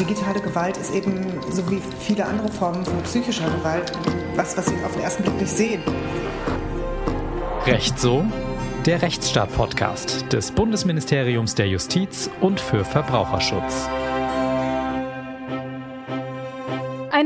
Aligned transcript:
Digitale 0.00 0.40
Gewalt 0.40 0.78
ist 0.78 0.94
eben, 0.94 1.26
so 1.50 1.70
wie 1.70 1.82
viele 1.98 2.24
andere 2.24 2.48
Formen 2.48 2.86
von 2.86 3.02
psychischer 3.02 3.44
Gewalt, 3.50 3.92
was, 4.34 4.56
was 4.56 4.64
Sie 4.64 4.74
auf 4.82 4.92
den 4.94 5.02
ersten 5.02 5.22
Blick 5.22 5.38
nicht 5.38 5.54
sehen. 5.54 5.82
Recht 7.66 7.98
so? 7.98 8.24
Der 8.86 9.02
Rechtsstaat-Podcast 9.02 10.32
des 10.32 10.52
Bundesministeriums 10.52 11.54
der 11.54 11.68
Justiz 11.68 12.30
und 12.40 12.60
für 12.60 12.82
Verbraucherschutz. 12.82 13.90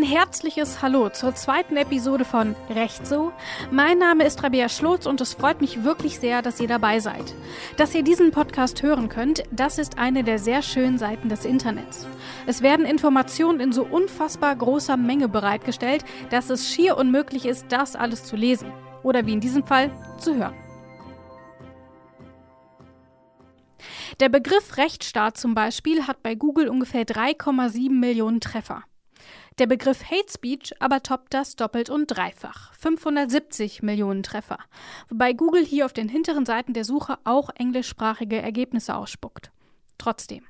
Herzliches 0.05 0.83
Hallo 0.83 1.09
zur 1.09 1.35
zweiten 1.35 1.79
Episode 1.79 2.27
von 2.27 2.55
Recht 2.69 3.07
so. 3.07 3.33
Mein 3.71 3.99
Name 3.99 4.25
ist 4.25 4.43
Rabea 4.43 4.69
Schlotz 4.69 5.07
und 5.07 5.21
es 5.23 5.33
freut 5.33 5.63
mich 5.63 5.83
wirklich 5.83 6.19
sehr, 6.19 6.43
dass 6.43 6.61
ihr 6.61 6.69
dabei 6.69 7.01
seid. 7.01 7.35
Dass 7.79 7.95
ihr 7.95 8.03
diesen 8.03 8.31
Podcast 8.31 8.83
hören 8.83 9.09
könnt, 9.09 9.45
das 9.51 9.79
ist 9.79 9.99
eine 9.99 10.23
der 10.23 10.39
sehr 10.39 10.61
schönen 10.61 10.99
Seiten 10.99 11.31
des 11.31 11.47
Internets. 11.47 12.07
Es 12.47 12.61
werden 12.61 12.85
Informationen 12.85 13.61
in 13.61 13.73
so 13.73 13.83
unfassbar 13.83 14.55
großer 14.55 14.99
Menge 14.99 15.29
bereitgestellt, 15.29 16.05
dass 16.29 16.51
es 16.51 16.71
schier 16.71 16.99
unmöglich 16.99 17.47
ist, 17.47 17.67
das 17.71 17.97
alles 17.97 18.25
zu 18.25 18.37
lesen. 18.37 18.71
Oder 19.03 19.25
wie 19.25 19.33
in 19.33 19.41
diesem 19.41 19.65
Fall 19.65 19.91
zu 20.19 20.35
hören. 20.37 20.55
Der 24.21 24.29
Begriff 24.29 24.77
Rechtsstaat 24.77 25.39
zum 25.39 25.55
Beispiel 25.55 26.07
hat 26.07 26.23
bei 26.23 26.35
Google 26.35 26.69
ungefähr 26.69 27.05
3,7 27.05 27.91
Millionen 27.91 28.41
Treffer. 28.41 28.85
Der 29.59 29.69
Begriff 29.69 30.11
Hate 30.11 30.33
Speech 30.33 30.75
aber 30.81 31.01
toppt 31.05 31.33
das 31.33 31.55
doppelt 31.55 31.89
und 31.89 32.09
dreifach. 32.09 32.73
570 32.75 33.83
Millionen 33.83 34.25
Treffer. 34.25 34.59
Wobei 35.09 35.33
Google 35.33 35.65
hier 35.65 35.87
auf 35.87 35.93
den 35.93 36.09
hinteren 36.09 36.45
Seiten 36.45 36.73
der 36.73 36.85
Suche 36.85 37.19
auch 37.23 37.51
englischsprachige 37.55 38.43
Ergebnisse 38.43 38.97
ausspuckt. 38.97 39.53
Trotzdem. 39.97 40.45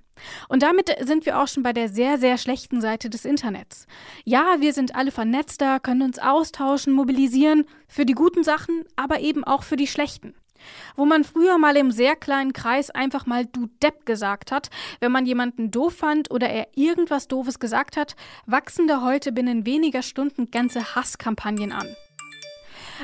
Und 0.48 0.62
damit 0.62 0.96
sind 1.00 1.26
wir 1.26 1.38
auch 1.38 1.48
schon 1.48 1.62
bei 1.62 1.74
der 1.74 1.90
sehr, 1.90 2.16
sehr 2.16 2.38
schlechten 2.38 2.80
Seite 2.80 3.10
des 3.10 3.26
Internets. 3.26 3.86
Ja, 4.24 4.56
wir 4.60 4.72
sind 4.72 4.94
alle 4.94 5.10
vernetzter, 5.10 5.80
können 5.80 6.02
uns 6.02 6.18
austauschen, 6.18 6.94
mobilisieren, 6.94 7.66
für 7.88 8.06
die 8.06 8.14
guten 8.14 8.42
Sachen, 8.42 8.84
aber 8.96 9.20
eben 9.20 9.44
auch 9.44 9.64
für 9.64 9.76
die 9.76 9.88
schlechten. 9.88 10.34
Wo 10.96 11.04
man 11.04 11.24
früher 11.24 11.58
mal 11.58 11.76
im 11.76 11.90
sehr 11.90 12.16
kleinen 12.16 12.52
Kreis 12.52 12.90
einfach 12.90 13.26
mal 13.26 13.46
du 13.46 13.68
Depp 13.82 14.06
gesagt 14.06 14.52
hat, 14.52 14.70
wenn 15.00 15.12
man 15.12 15.26
jemanden 15.26 15.70
doof 15.70 15.96
fand 15.96 16.30
oder 16.30 16.48
er 16.48 16.68
irgendwas 16.74 17.28
Doofes 17.28 17.58
gesagt 17.58 17.96
hat, 17.96 18.16
wachsen 18.46 18.86
da 18.86 19.02
heute 19.02 19.32
binnen 19.32 19.66
weniger 19.66 20.02
Stunden 20.02 20.50
ganze 20.50 20.94
Hasskampagnen 20.94 21.72
an. 21.72 21.88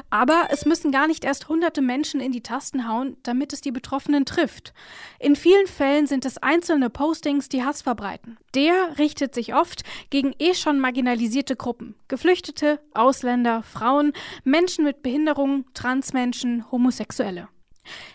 Aber 0.09 0.49
es 0.51 0.65
müssen 0.65 0.93
gar 0.93 1.07
nicht 1.07 1.25
erst 1.25 1.49
hunderte 1.49 1.83
Menschen 1.83 2.21
in 2.21 2.33
die 2.33 2.43
Tasten 2.43 2.89
hauen, 2.89 3.17
damit 3.23 3.53
es 3.53 3.61
die 3.61 3.73
Betroffenen 3.73 4.25
trifft. 4.25 4.73
In 5.19 5.37
vielen 5.37 5.67
Fällen 5.67 6.07
sind 6.07 6.25
es 6.25 6.39
einzelne 6.39 6.91
Postings, 6.91 7.49
die 7.49 7.65
Hass 7.65 7.83
verbreiten. 7.83 8.39
Der 8.55 8.99
richtet 8.99 9.35
sich 9.35 9.55
oft 9.55 9.83
gegen 10.11 10.35
eh 10.39 10.55
schon 10.55 10.81
marginalisierte 10.81 11.57
Gruppen. 11.57 11.95
Geflüchtete, 12.09 12.81
Ausländer, 12.95 13.63
Frauen, 13.63 14.13
Menschen 14.45 14.85
mit 14.85 15.03
Behinderungen, 15.03 15.67
Transmenschen, 15.75 16.71
Homosexuelle. 16.71 17.49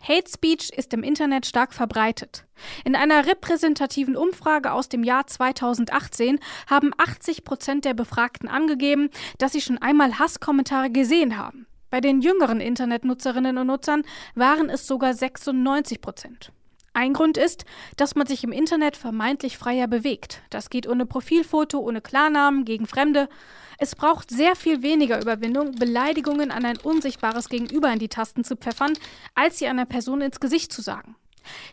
Hate 0.01 0.29
Speech 0.29 0.69
ist 0.69 0.93
im 0.93 1.03
Internet 1.03 1.45
stark 1.45 1.73
verbreitet. 1.73 2.45
In 2.83 2.95
einer 2.95 3.25
repräsentativen 3.25 4.15
Umfrage 4.15 4.71
aus 4.71 4.89
dem 4.89 5.03
Jahr 5.03 5.27
2018 5.27 6.39
haben 6.67 6.91
80 6.97 7.43
Prozent 7.43 7.85
der 7.85 7.93
Befragten 7.93 8.47
angegeben, 8.47 9.09
dass 9.37 9.53
sie 9.53 9.61
schon 9.61 9.77
einmal 9.79 10.19
Hasskommentare 10.19 10.91
gesehen 10.91 11.37
haben. 11.37 11.67
Bei 11.95 12.01
den 12.01 12.19
jüngeren 12.19 12.59
Internetnutzerinnen 12.59 13.57
und 13.57 13.67
Nutzern 13.67 14.03
waren 14.33 14.69
es 14.69 14.85
sogar 14.85 15.13
96 15.13 16.01
Prozent. 16.01 16.51
Ein 16.91 17.13
Grund 17.13 17.37
ist, 17.37 17.63
dass 17.95 18.15
man 18.15 18.27
sich 18.27 18.43
im 18.43 18.51
Internet 18.51 18.97
vermeintlich 18.97 19.57
freier 19.57 19.87
bewegt. 19.87 20.41
Das 20.49 20.69
geht 20.69 20.89
ohne 20.89 21.05
Profilfoto, 21.05 21.79
ohne 21.79 22.01
Klarnamen, 22.01 22.65
gegen 22.65 22.85
Fremde. 22.85 23.29
Es 23.77 23.95
braucht 23.95 24.29
sehr 24.29 24.57
viel 24.57 24.83
weniger 24.83 25.21
Überwindung, 25.21 25.71
Beleidigungen 25.75 26.51
an 26.51 26.65
ein 26.65 26.75
unsichtbares 26.75 27.47
Gegenüber 27.47 27.89
in 27.93 27.99
die 27.99 28.09
Tasten 28.09 28.43
zu 28.43 28.57
pfeffern, 28.57 28.91
als 29.33 29.59
sie 29.59 29.67
einer 29.67 29.85
Person 29.85 30.19
ins 30.19 30.41
Gesicht 30.41 30.73
zu 30.73 30.81
sagen. 30.81 31.15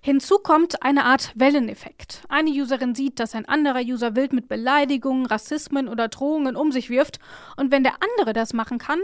Hinzu 0.02 0.38
kommt 0.38 0.84
eine 0.84 1.04
Art 1.04 1.32
Welleneffekt. 1.34 2.22
Eine 2.28 2.50
Userin 2.50 2.94
sieht, 2.94 3.18
dass 3.18 3.34
ein 3.34 3.46
anderer 3.46 3.80
User 3.80 4.14
wild 4.14 4.34
mit 4.34 4.46
Beleidigungen, 4.46 5.26
Rassismen 5.26 5.88
oder 5.88 6.06
Drohungen 6.06 6.54
um 6.54 6.70
sich 6.70 6.90
wirft, 6.90 7.18
und 7.56 7.72
wenn 7.72 7.82
der 7.82 7.96
andere 8.00 8.32
das 8.32 8.52
machen 8.52 8.78
kann, 8.78 9.00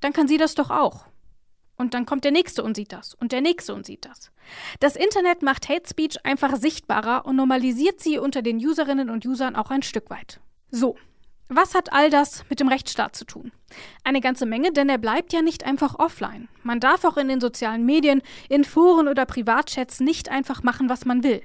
dann 0.00 0.12
kann 0.12 0.28
sie 0.28 0.36
das 0.36 0.54
doch 0.54 0.70
auch. 0.70 1.06
Und 1.76 1.94
dann 1.94 2.06
kommt 2.06 2.24
der 2.24 2.32
nächste 2.32 2.64
und 2.64 2.74
sieht 2.74 2.92
das 2.92 3.14
und 3.14 3.30
der 3.30 3.40
nächste 3.40 3.72
und 3.72 3.86
sieht 3.86 4.04
das. 4.04 4.32
Das 4.80 4.96
Internet 4.96 5.42
macht 5.42 5.68
Hate 5.68 5.88
Speech 5.88 6.24
einfach 6.24 6.56
sichtbarer 6.56 7.24
und 7.24 7.36
normalisiert 7.36 8.00
sie 8.00 8.18
unter 8.18 8.42
den 8.42 8.58
Userinnen 8.58 9.10
und 9.10 9.24
Usern 9.24 9.54
auch 9.54 9.70
ein 9.70 9.82
Stück 9.82 10.10
weit. 10.10 10.40
So, 10.72 10.96
was 11.48 11.74
hat 11.74 11.92
all 11.92 12.10
das 12.10 12.44
mit 12.50 12.60
dem 12.60 12.68
Rechtsstaat 12.68 13.16
zu 13.16 13.24
tun? 13.24 13.52
Eine 14.04 14.20
ganze 14.20 14.44
Menge, 14.44 14.72
denn 14.72 14.88
er 14.88 14.98
bleibt 14.98 15.32
ja 15.32 15.40
nicht 15.40 15.64
einfach 15.64 15.98
offline. 15.98 16.48
Man 16.62 16.80
darf 16.80 17.04
auch 17.04 17.16
in 17.16 17.28
den 17.28 17.40
sozialen 17.40 17.86
Medien, 17.86 18.22
in 18.50 18.64
Foren 18.64 19.08
oder 19.08 19.24
Privatchats 19.24 20.00
nicht 20.00 20.30
einfach 20.30 20.62
machen, 20.62 20.90
was 20.90 21.04
man 21.04 21.22
will. 21.22 21.42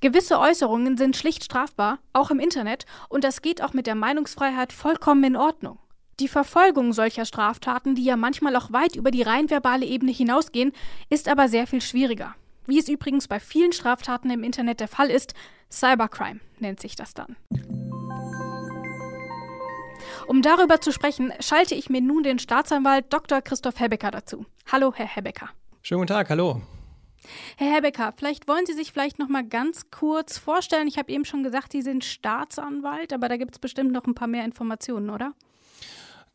Gewisse 0.00 0.40
Äußerungen 0.40 0.96
sind 0.96 1.16
schlicht 1.16 1.44
strafbar, 1.44 1.98
auch 2.12 2.30
im 2.30 2.40
Internet, 2.40 2.86
und 3.08 3.22
das 3.22 3.42
geht 3.42 3.62
auch 3.62 3.74
mit 3.74 3.86
der 3.86 3.94
Meinungsfreiheit 3.94 4.72
vollkommen 4.72 5.22
in 5.22 5.36
Ordnung. 5.36 5.78
Die 6.20 6.26
Verfolgung 6.26 6.92
solcher 6.92 7.24
Straftaten, 7.24 7.94
die 7.94 8.02
ja 8.02 8.16
manchmal 8.16 8.56
auch 8.56 8.72
weit 8.72 8.96
über 8.96 9.12
die 9.12 9.22
rein 9.22 9.50
verbale 9.50 9.86
Ebene 9.86 10.10
hinausgehen, 10.10 10.72
ist 11.10 11.28
aber 11.28 11.48
sehr 11.48 11.68
viel 11.68 11.80
schwieriger. 11.80 12.34
Wie 12.66 12.78
es 12.78 12.88
übrigens 12.88 13.28
bei 13.28 13.38
vielen 13.38 13.70
Straftaten 13.72 14.28
im 14.30 14.42
Internet 14.42 14.80
der 14.80 14.88
Fall 14.88 15.10
ist, 15.10 15.34
Cybercrime 15.70 16.40
nennt 16.58 16.80
sich 16.80 16.96
das 16.96 17.14
dann. 17.14 17.36
Um 20.26 20.42
darüber 20.42 20.80
zu 20.80 20.90
sprechen, 20.90 21.32
schalte 21.38 21.76
ich 21.76 21.88
mir 21.88 22.00
nun 22.00 22.24
den 22.24 22.40
Staatsanwalt 22.40 23.12
Dr. 23.12 23.40
Christoph 23.40 23.78
Hebecker 23.78 24.10
dazu. 24.10 24.44
Hallo, 24.70 24.92
Herr 24.94 25.06
Hebecker. 25.06 25.50
Schönen 25.82 26.00
guten 26.00 26.14
Tag, 26.14 26.30
hallo. 26.30 26.60
Herr 27.56 27.76
Hebecker, 27.76 28.12
vielleicht 28.16 28.48
wollen 28.48 28.66
Sie 28.66 28.72
sich 28.72 28.92
vielleicht 28.92 29.20
noch 29.20 29.28
mal 29.28 29.46
ganz 29.46 29.90
kurz 29.92 30.36
vorstellen. 30.36 30.88
Ich 30.88 30.98
habe 30.98 31.12
eben 31.12 31.24
schon 31.24 31.44
gesagt, 31.44 31.70
Sie 31.72 31.82
sind 31.82 32.04
Staatsanwalt, 32.04 33.12
aber 33.12 33.28
da 33.28 33.36
gibt 33.36 33.52
es 33.52 33.58
bestimmt 33.60 33.92
noch 33.92 34.06
ein 34.06 34.14
paar 34.14 34.28
mehr 34.28 34.44
Informationen, 34.44 35.10
oder? 35.10 35.32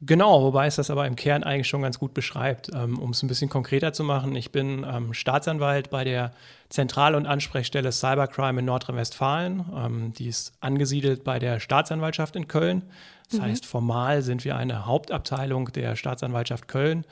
Genau, 0.06 0.44
wobei 0.44 0.68
es 0.68 0.76
das 0.76 0.90
aber 0.90 1.08
im 1.08 1.16
Kern 1.16 1.44
eigentlich 1.44 1.68
schon 1.68 1.82
ganz 1.82 1.98
gut 1.98 2.14
beschreibt. 2.14 2.70
Ähm, 2.74 3.00
um 3.00 3.12
es 3.12 3.24
ein 3.24 3.28
bisschen 3.28 3.50
konkreter 3.50 3.94
zu 3.94 4.04
machen, 4.04 4.36
ich 4.36 4.52
bin 4.52 4.86
ähm, 4.90 5.14
Staatsanwalt 5.14 5.90
bei 5.90 6.04
der 6.04 6.34
Zentral- 6.70 7.16
und 7.16 7.26
Ansprechstelle 7.26 7.92
Cybercrime 7.92 8.60
in 8.60 8.66
Nordrhein-Westfalen. 8.66 9.66
Ähm, 9.76 10.14
die 10.14 10.28
ist 10.28 10.54
angesiedelt 10.60 11.24
bei 11.24 11.40
der 11.40 11.60
Staatsanwaltschaft 11.60 12.36
in 12.36 12.48
Köln. 12.48 12.84
Das 13.30 13.40
mhm. 13.40 13.44
heißt, 13.44 13.66
formal 13.66 14.22
sind 14.24 14.44
wir 14.44 14.58
eine 14.58 14.86
Hauptabteilung 14.86 15.72
der 15.72 15.96
Staatsanwaltschaft 15.96 16.68
Köln 16.68 17.06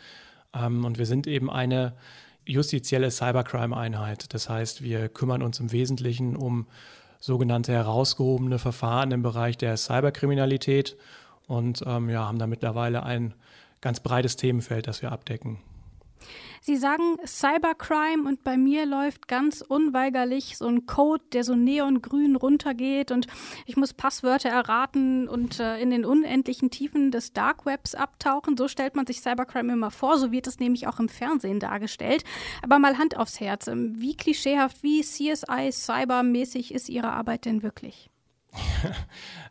und 0.54 0.98
wir 0.98 1.06
sind 1.06 1.28
eben 1.28 1.50
eine 1.50 1.94
justizielle 2.46 3.10
Cybercrime-Einheit. 3.10 4.34
Das 4.34 4.50
heißt, 4.50 4.82
wir 4.84 5.08
kümmern 5.08 5.42
uns 5.42 5.62
im 5.62 5.72
Wesentlichen 5.72 6.36
um 6.36 6.68
sogenannte 7.22 7.72
herausgehobene 7.72 8.60
Verfahren 8.60 9.12
im 9.12 9.22
Bereich 9.22 9.58
der 9.58 9.78
Cyberkriminalität 9.78 10.98
und 11.48 11.84
ähm, 11.86 12.10
ja, 12.10 12.28
haben 12.28 12.40
da 12.40 12.48
mittlerweile 12.48 13.04
ein 13.04 13.34
ganz 13.82 14.00
breites 14.00 14.36
Themenfeld, 14.36 14.88
das 14.88 15.02
wir 15.02 15.12
abdecken. 15.12 15.60
Sie 16.64 16.78
sagen 16.78 17.18
Cybercrime 17.26 18.28
und 18.28 18.44
bei 18.44 18.56
mir 18.56 18.86
läuft 18.86 19.28
ganz 19.28 19.62
unweigerlich 19.62 20.60
so 20.60 20.68
ein 20.68 20.86
Code, 20.86 21.24
der 21.34 21.44
so 21.44 21.56
neongrün 21.56 22.36
runtergeht 22.36 23.10
und 23.10 23.26
ich 23.66 23.78
muss 23.78 23.94
Passwörter 23.94 24.50
erraten 24.50 25.28
und 25.28 25.60
äh, 25.60 25.80
in 25.80 25.90
den 25.90 26.06
unendlichen 26.06 26.70
Tiefen 26.70 27.10
des 27.10 27.34
Dark 27.34 27.66
Webs 27.66 27.96
abtauchen. 27.96 28.58
So 28.58 28.68
stellt 28.68 28.96
man 28.96 29.08
sich 29.08 29.22
Cybercrime 29.22 29.74
immer 29.74 29.90
vor, 29.90 30.20
so 30.20 30.32
wird 30.32 30.46
es 30.46 30.60
nämlich 30.60 30.86
auch 30.86 31.00
im 31.00 31.10
Fernsehen 31.10 31.60
dargestellt. 31.60 32.24
Aber 32.62 32.78
mal 32.78 33.00
Hand 33.00 33.18
aufs 33.18 33.40
Herz, 33.40 33.68
ähm, 33.68 34.00
wie 34.00 34.16
klischeehaft, 34.16 34.84
wie 34.84 35.02
CSI 35.02 35.72
Cybermäßig 35.72 36.76
ist 36.76 36.90
Ihre 36.90 37.12
Arbeit 37.12 37.46
denn 37.46 37.64
wirklich? 37.64 38.12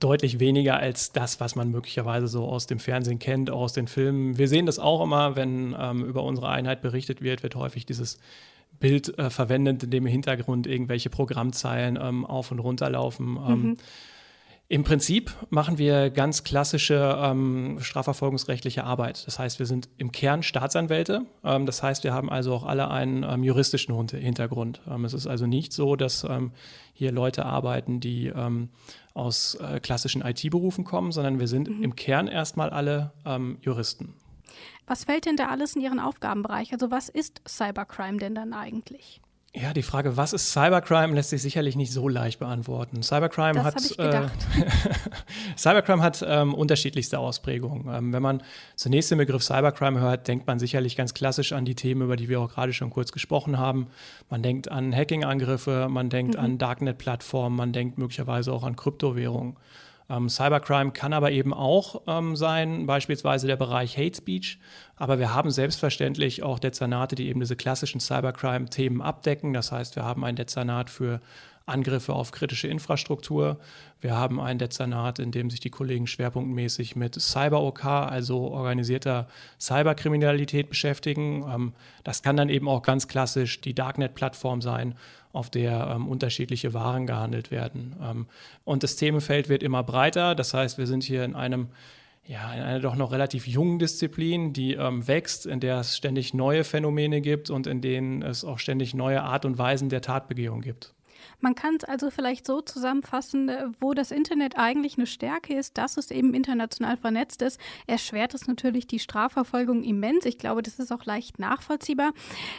deutlich 0.00 0.40
weniger 0.40 0.76
als 0.76 1.12
das, 1.12 1.40
was 1.40 1.54
man 1.54 1.70
möglicherweise 1.70 2.28
so 2.28 2.44
aus 2.44 2.66
dem 2.66 2.78
Fernsehen 2.78 3.18
kennt, 3.18 3.50
aus 3.50 3.72
den 3.72 3.86
Filmen. 3.86 4.38
Wir 4.38 4.48
sehen 4.48 4.66
das 4.66 4.78
auch 4.78 5.02
immer, 5.02 5.36
wenn 5.36 5.76
ähm, 5.78 6.04
über 6.04 6.22
unsere 6.24 6.48
Einheit 6.48 6.82
berichtet 6.82 7.22
wird, 7.22 7.42
wird 7.42 7.54
häufig 7.54 7.86
dieses 7.86 8.18
Bild 8.80 9.16
äh, 9.18 9.30
verwendet, 9.30 9.82
in 9.84 9.90
dem 9.90 10.06
im 10.06 10.12
Hintergrund 10.12 10.66
irgendwelche 10.66 11.10
Programmzeilen 11.10 11.98
ähm, 12.00 12.26
auf 12.26 12.50
und 12.50 12.58
runter 12.58 12.90
laufen. 12.90 13.38
Ähm, 13.46 13.62
mhm. 13.62 13.76
Im 14.72 14.84
Prinzip 14.84 15.34
machen 15.50 15.76
wir 15.76 16.08
ganz 16.08 16.44
klassische 16.44 17.18
ähm, 17.22 17.76
strafverfolgungsrechtliche 17.82 18.84
Arbeit. 18.84 19.26
Das 19.26 19.38
heißt, 19.38 19.58
wir 19.58 19.66
sind 19.66 19.90
im 19.98 20.12
Kern 20.12 20.42
Staatsanwälte. 20.42 21.26
Ähm, 21.44 21.66
das 21.66 21.82
heißt, 21.82 22.04
wir 22.04 22.14
haben 22.14 22.30
also 22.30 22.54
auch 22.54 22.64
alle 22.64 22.90
einen 22.90 23.22
ähm, 23.22 23.44
juristischen 23.44 23.94
Hintergrund. 24.08 24.80
Ähm, 24.88 25.04
es 25.04 25.12
ist 25.12 25.26
also 25.26 25.46
nicht 25.46 25.74
so, 25.74 25.94
dass 25.94 26.24
ähm, 26.24 26.52
hier 26.94 27.12
Leute 27.12 27.44
arbeiten, 27.44 28.00
die 28.00 28.28
ähm, 28.28 28.70
aus 29.12 29.56
äh, 29.56 29.78
klassischen 29.78 30.22
IT-Berufen 30.22 30.84
kommen, 30.84 31.12
sondern 31.12 31.38
wir 31.38 31.48
sind 31.48 31.68
mhm. 31.68 31.84
im 31.84 31.94
Kern 31.94 32.26
erstmal 32.26 32.70
alle 32.70 33.12
Juristen. 33.60 34.14
Was 34.86 35.04
fällt 35.04 35.26
denn 35.26 35.36
da 35.36 35.48
alles 35.48 35.76
in 35.76 35.82
Ihren 35.82 36.00
Aufgabenbereich? 36.00 36.72
Also 36.72 36.90
was 36.90 37.10
ist 37.10 37.42
Cybercrime 37.46 38.16
denn 38.16 38.34
dann 38.34 38.54
eigentlich? 38.54 39.20
Ja, 39.54 39.74
die 39.74 39.82
Frage, 39.82 40.16
was 40.16 40.32
ist 40.32 40.50
Cybercrime, 40.50 41.14
lässt 41.14 41.28
sich 41.28 41.42
sicherlich 41.42 41.76
nicht 41.76 41.92
so 41.92 42.08
leicht 42.08 42.38
beantworten. 42.38 43.02
Cybercrime 43.02 43.52
das 43.52 43.64
hat 43.66 43.84
ich 43.84 43.98
gedacht. 43.98 44.32
Äh, 44.58 44.64
Cybercrime 45.58 46.02
hat 46.02 46.24
ähm, 46.26 46.54
unterschiedlichste 46.54 47.18
Ausprägungen. 47.18 47.94
Ähm, 47.94 48.14
wenn 48.14 48.22
man 48.22 48.42
zunächst 48.76 49.10
den 49.10 49.18
Begriff 49.18 49.42
Cybercrime 49.42 50.00
hört, 50.00 50.26
denkt 50.26 50.46
man 50.46 50.58
sicherlich 50.58 50.96
ganz 50.96 51.12
klassisch 51.12 51.52
an 51.52 51.66
die 51.66 51.74
Themen, 51.74 52.00
über 52.00 52.16
die 52.16 52.30
wir 52.30 52.40
auch 52.40 52.48
gerade 52.48 52.72
schon 52.72 52.88
kurz 52.88 53.12
gesprochen 53.12 53.58
haben. 53.58 53.88
Man 54.30 54.42
denkt 54.42 54.70
an 54.70 54.96
Hacking-Angriffe, 54.96 55.88
man 55.90 56.08
denkt 56.08 56.34
mhm. 56.34 56.40
an 56.40 56.58
Darknet-Plattformen, 56.58 57.54
man 57.54 57.74
denkt 57.74 57.98
möglicherweise 57.98 58.54
auch 58.54 58.62
an 58.62 58.74
Kryptowährungen. 58.76 59.58
Ähm, 60.12 60.28
Cybercrime 60.28 60.92
kann 60.92 61.14
aber 61.14 61.30
eben 61.30 61.54
auch 61.54 62.02
ähm, 62.06 62.36
sein, 62.36 62.86
beispielsweise 62.86 63.46
der 63.46 63.56
Bereich 63.56 63.96
Hate 63.96 64.14
Speech. 64.14 64.58
Aber 64.96 65.18
wir 65.18 65.34
haben 65.34 65.50
selbstverständlich 65.50 66.42
auch 66.42 66.58
Dezernate, 66.58 67.14
die 67.14 67.28
eben 67.28 67.40
diese 67.40 67.56
klassischen 67.56 67.98
Cybercrime-Themen 67.98 69.00
abdecken. 69.00 69.54
Das 69.54 69.72
heißt, 69.72 69.96
wir 69.96 70.04
haben 70.04 70.22
ein 70.24 70.36
Dezernat 70.36 70.90
für 70.90 71.20
Angriffe 71.64 72.12
auf 72.12 72.32
kritische 72.32 72.68
Infrastruktur. 72.68 73.58
Wir 74.00 74.16
haben 74.16 74.40
ein 74.40 74.58
Dezernat, 74.58 75.18
in 75.18 75.30
dem 75.30 75.48
sich 75.48 75.60
die 75.60 75.70
Kollegen 75.70 76.06
schwerpunktmäßig 76.06 76.96
mit 76.96 77.14
Cyber-OK, 77.14 77.84
also 77.84 78.48
organisierter 78.48 79.28
Cyberkriminalität 79.60 80.68
beschäftigen. 80.68 81.44
Ähm, 81.48 81.72
das 82.04 82.22
kann 82.22 82.36
dann 82.36 82.50
eben 82.50 82.68
auch 82.68 82.82
ganz 82.82 83.08
klassisch 83.08 83.60
die 83.60 83.74
Darknet-Plattform 83.74 84.60
sein, 84.60 84.94
auf 85.32 85.50
der 85.50 85.92
ähm, 85.94 86.08
unterschiedliche 86.08 86.74
Waren 86.74 87.06
gehandelt 87.06 87.50
werden. 87.50 87.96
Ähm, 88.02 88.26
und 88.64 88.82
das 88.82 88.96
Themenfeld 88.96 89.48
wird 89.48 89.62
immer 89.62 89.82
breiter. 89.82 90.34
Das 90.34 90.54
heißt, 90.54 90.78
wir 90.78 90.86
sind 90.86 91.02
hier 91.02 91.24
in 91.24 91.34
einem 91.34 91.68
ja, 92.24 92.52
in 92.54 92.62
einer 92.62 92.78
doch 92.78 92.94
noch 92.94 93.10
relativ 93.10 93.48
jungen 93.48 93.80
Disziplin, 93.80 94.52
die 94.52 94.74
ähm, 94.74 95.08
wächst, 95.08 95.44
in 95.44 95.58
der 95.58 95.80
es 95.80 95.96
ständig 95.96 96.34
neue 96.34 96.62
Phänomene 96.62 97.20
gibt 97.20 97.50
und 97.50 97.66
in 97.66 97.80
denen 97.80 98.22
es 98.22 98.44
auch 98.44 98.60
ständig 98.60 98.94
neue 98.94 99.22
Art 99.22 99.44
und 99.44 99.58
Weisen 99.58 99.88
der 99.88 100.02
Tatbegehung 100.02 100.60
gibt. 100.60 100.94
Man 101.42 101.56
kann 101.56 101.74
es 101.74 101.84
also 101.84 102.10
vielleicht 102.10 102.46
so 102.46 102.60
zusammenfassen, 102.60 103.48
äh, 103.48 103.66
wo 103.80 103.94
das 103.94 104.12
Internet 104.12 104.56
eigentlich 104.56 104.96
eine 104.96 105.06
Stärke 105.06 105.54
ist, 105.54 105.76
dass 105.76 105.96
es 105.96 106.10
eben 106.10 106.34
international 106.34 106.96
vernetzt 106.96 107.42
ist, 107.42 107.60
erschwert 107.86 108.32
es 108.32 108.46
natürlich 108.46 108.86
die 108.86 109.00
Strafverfolgung 109.00 109.82
immens. 109.82 110.24
Ich 110.24 110.38
glaube, 110.38 110.62
das 110.62 110.78
ist 110.78 110.92
auch 110.92 111.04
leicht 111.04 111.40
nachvollziehbar. 111.40 112.12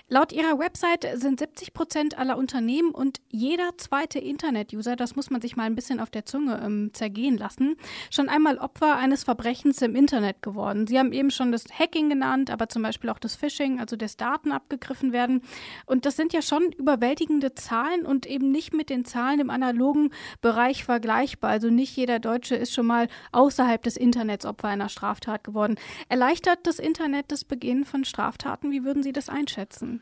Laut 0.09 0.33
ihrer 0.33 0.59
Website 0.59 1.07
sind 1.15 1.39
70 1.39 1.73
Prozent 1.73 2.17
aller 2.17 2.37
Unternehmen 2.37 2.91
und 2.91 3.21
jeder 3.29 3.77
zweite 3.77 4.19
Internet-User, 4.19 4.97
das 4.97 5.15
muss 5.15 5.29
man 5.29 5.41
sich 5.41 5.55
mal 5.55 5.63
ein 5.63 5.75
bisschen 5.75 6.01
auf 6.01 6.09
der 6.09 6.25
Zunge 6.25 6.61
ähm, 6.61 6.91
zergehen 6.93 7.37
lassen, 7.37 7.77
schon 8.11 8.27
einmal 8.27 8.57
Opfer 8.57 8.97
eines 8.97 9.23
Verbrechens 9.23 9.81
im 9.81 9.95
Internet 9.95 10.41
geworden. 10.41 10.87
Sie 10.87 10.99
haben 10.99 11.13
eben 11.13 11.31
schon 11.31 11.53
das 11.53 11.65
Hacking 11.71 12.09
genannt, 12.09 12.51
aber 12.51 12.67
zum 12.67 12.83
Beispiel 12.83 13.09
auch 13.09 13.19
das 13.19 13.35
Phishing, 13.35 13.79
also 13.79 13.95
das 13.95 14.17
Daten 14.17 14.51
abgegriffen 14.51 15.13
werden. 15.13 15.41
Und 15.85 16.05
das 16.05 16.17
sind 16.17 16.33
ja 16.33 16.41
schon 16.41 16.73
überwältigende 16.73 17.55
Zahlen 17.55 18.05
und 18.05 18.25
eben 18.25 18.51
nicht 18.51 18.72
mit 18.73 18.89
den 18.89 19.05
Zahlen 19.05 19.39
im 19.39 19.49
analogen 19.49 20.11
Bereich 20.41 20.83
vergleichbar. 20.83 21.51
Also 21.51 21.69
nicht 21.69 21.95
jeder 21.95 22.19
Deutsche 22.19 22.55
ist 22.55 22.73
schon 22.73 22.87
mal 22.87 23.07
außerhalb 23.31 23.81
des 23.81 23.97
Internets 23.97 24.45
Opfer 24.45 24.67
einer 24.67 24.89
Straftat 24.89 25.43
geworden. 25.43 25.75
Erleichtert 26.09 26.59
das 26.63 26.79
Internet 26.79 27.31
das 27.31 27.45
Beginn 27.45 27.85
von 27.85 28.05
Straftaten? 28.05 28.71
Wie 28.71 28.83
würden 28.83 29.03
Sie 29.03 29.13
das 29.13 29.29
einschätzen? 29.29 30.01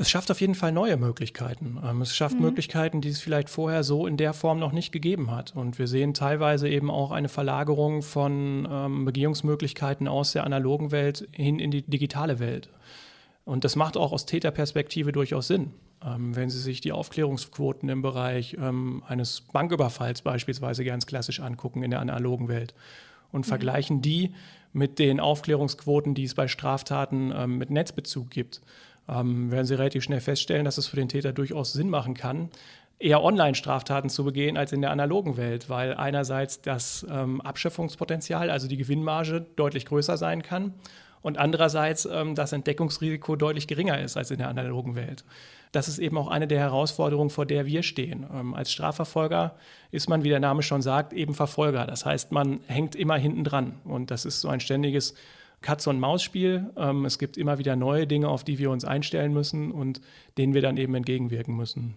Es 0.00 0.08
schafft 0.08 0.30
auf 0.30 0.40
jeden 0.40 0.54
Fall 0.54 0.70
neue 0.70 0.96
Möglichkeiten. 0.96 1.80
Ähm, 1.84 2.02
es 2.02 2.14
schafft 2.14 2.36
mhm. 2.36 2.42
Möglichkeiten, 2.42 3.00
die 3.00 3.08
es 3.08 3.20
vielleicht 3.20 3.50
vorher 3.50 3.82
so 3.82 4.06
in 4.06 4.16
der 4.16 4.32
Form 4.32 4.60
noch 4.60 4.70
nicht 4.70 4.92
gegeben 4.92 5.32
hat. 5.32 5.56
Und 5.56 5.80
wir 5.80 5.88
sehen 5.88 6.14
teilweise 6.14 6.68
eben 6.68 6.88
auch 6.88 7.10
eine 7.10 7.28
Verlagerung 7.28 8.02
von 8.02 8.68
ähm, 8.70 9.04
Begehungsmöglichkeiten 9.04 10.06
aus 10.06 10.32
der 10.32 10.44
analogen 10.44 10.92
Welt 10.92 11.28
hin 11.32 11.58
in 11.58 11.72
die 11.72 11.82
digitale 11.82 12.38
Welt. 12.38 12.68
Und 13.48 13.64
das 13.64 13.76
macht 13.76 13.96
auch 13.96 14.12
aus 14.12 14.26
Täterperspektive 14.26 15.10
durchaus 15.10 15.48
Sinn. 15.48 15.72
Ähm, 16.04 16.36
wenn 16.36 16.50
Sie 16.50 16.60
sich 16.60 16.82
die 16.82 16.92
Aufklärungsquoten 16.92 17.88
im 17.88 18.02
Bereich 18.02 18.58
ähm, 18.60 19.02
eines 19.08 19.40
Banküberfalls 19.40 20.20
beispielsweise 20.20 20.84
ganz 20.84 21.06
klassisch 21.06 21.40
angucken 21.40 21.82
in 21.82 21.90
der 21.90 22.00
analogen 22.00 22.48
Welt 22.48 22.74
und 23.32 23.46
mhm. 23.46 23.48
vergleichen 23.48 24.02
die 24.02 24.34
mit 24.74 24.98
den 24.98 25.18
Aufklärungsquoten, 25.18 26.14
die 26.14 26.24
es 26.24 26.34
bei 26.34 26.46
Straftaten 26.46 27.32
ähm, 27.34 27.56
mit 27.56 27.70
Netzbezug 27.70 28.28
gibt, 28.28 28.60
ähm, 29.08 29.50
werden 29.50 29.64
Sie 29.64 29.78
relativ 29.78 30.04
schnell 30.04 30.20
feststellen, 30.20 30.66
dass 30.66 30.76
es 30.76 30.86
für 30.86 30.96
den 30.96 31.08
Täter 31.08 31.32
durchaus 31.32 31.72
Sinn 31.72 31.88
machen 31.88 32.12
kann, 32.12 32.50
eher 32.98 33.22
Online-Straftaten 33.22 34.10
zu 34.10 34.24
begehen 34.24 34.58
als 34.58 34.72
in 34.72 34.82
der 34.82 34.90
analogen 34.90 35.38
Welt, 35.38 35.70
weil 35.70 35.94
einerseits 35.94 36.60
das 36.60 37.06
ähm, 37.10 37.40
Abschöpfungspotenzial, 37.40 38.50
also 38.50 38.68
die 38.68 38.76
Gewinnmarge, 38.76 39.46
deutlich 39.56 39.86
größer 39.86 40.18
sein 40.18 40.42
kann 40.42 40.74
und 41.22 41.38
andererseits 41.38 42.06
ähm, 42.06 42.34
das 42.34 42.52
Entdeckungsrisiko 42.52 43.36
deutlich 43.36 43.66
geringer 43.66 44.00
ist 44.00 44.16
als 44.16 44.30
in 44.30 44.38
der 44.38 44.48
analogen 44.48 44.94
Welt 44.94 45.24
das 45.72 45.88
ist 45.88 45.98
eben 45.98 46.16
auch 46.16 46.28
eine 46.28 46.46
der 46.46 46.60
Herausforderungen, 46.60 47.30
vor 47.30 47.46
der 47.46 47.66
wir 47.66 47.82
stehen. 47.82 48.26
Ähm, 48.32 48.54
als 48.54 48.72
Strafverfolger 48.72 49.56
ist 49.90 50.08
man, 50.08 50.24
wie 50.24 50.28
der 50.28 50.40
Name 50.40 50.62
schon 50.62 50.82
sagt, 50.82 51.12
eben 51.12 51.34
Verfolger. 51.34 51.86
Das 51.86 52.06
heißt, 52.06 52.32
man 52.32 52.60
hängt 52.66 52.96
immer 52.96 53.16
hinten 53.16 53.44
dran. 53.44 53.76
Und 53.84 54.10
das 54.10 54.24
ist 54.24 54.40
so 54.40 54.48
ein 54.48 54.60
ständiges 54.60 55.14
Katz-und-Maus-Spiel. 55.60 56.70
Ähm, 56.76 57.04
es 57.04 57.18
gibt 57.18 57.36
immer 57.36 57.58
wieder 57.58 57.76
neue 57.76 58.06
Dinge, 58.06 58.28
auf 58.28 58.44
die 58.44 58.58
wir 58.58 58.70
uns 58.70 58.84
einstellen 58.84 59.32
müssen 59.32 59.72
und 59.72 60.00
denen 60.36 60.54
wir 60.54 60.62
dann 60.62 60.76
eben 60.76 60.94
entgegenwirken 60.94 61.56
müssen. 61.56 61.96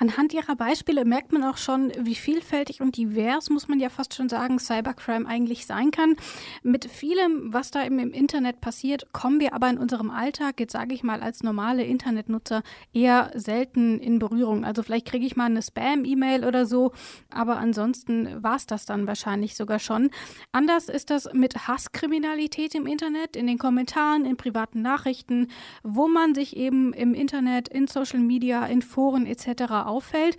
Anhand 0.00 0.32
Ihrer 0.32 0.54
Beispiele 0.54 1.04
merkt 1.04 1.32
man 1.32 1.42
auch 1.42 1.56
schon, 1.56 1.92
wie 1.98 2.14
vielfältig 2.14 2.80
und 2.80 2.96
divers, 2.96 3.50
muss 3.50 3.66
man 3.66 3.80
ja 3.80 3.88
fast 3.88 4.14
schon 4.14 4.28
sagen, 4.28 4.60
Cybercrime 4.60 5.26
eigentlich 5.26 5.66
sein 5.66 5.90
kann. 5.90 6.14
Mit 6.62 6.84
vielem, 6.84 7.52
was 7.52 7.72
da 7.72 7.82
im, 7.82 7.98
Internet 7.98 8.60
passiert, 8.60 9.12
kommen 9.12 9.40
wir 9.40 9.54
aber 9.54 9.68
in 9.68 9.76
unserem 9.76 10.10
Alltag, 10.10 10.60
jetzt 10.60 10.72
sage 10.72 10.94
ich 10.94 11.02
mal 11.02 11.20
als 11.20 11.42
normale 11.42 11.82
Internetnutzer, 11.82 12.62
eher 12.92 13.32
selten 13.34 13.98
in 13.98 14.20
Berührung. 14.20 14.64
Also 14.64 14.84
vielleicht 14.84 15.08
kriege 15.08 15.26
ich 15.26 15.34
mal 15.34 15.46
eine 15.46 15.62
Spam-E-Mail 15.62 16.44
oder 16.44 16.64
so, 16.64 16.92
aber 17.28 17.56
ansonsten 17.56 18.40
war 18.40 18.54
es 18.54 18.66
das 18.66 18.86
dann 18.86 19.08
wahrscheinlich 19.08 19.56
sogar 19.56 19.80
schon. 19.80 20.10
Anders 20.52 20.88
ist 20.88 21.10
das 21.10 21.28
mit 21.32 21.66
Hasskriminalität 21.66 22.76
im 22.76 22.86
Internet, 22.86 23.34
in 23.34 23.48
den 23.48 23.58
Kommentaren, 23.58 24.26
in 24.26 24.36
privaten 24.36 24.80
Nachrichten, 24.80 25.48
wo 25.82 26.06
man 26.06 26.36
sich 26.36 26.56
eben 26.56 26.92
im 26.92 27.14
Internet, 27.14 27.68
in 27.68 27.88
Social 27.88 28.20
Media, 28.20 28.64
in 28.64 28.80
Foren 28.80 29.26
etc 29.26 29.87
auffällt. 29.88 30.36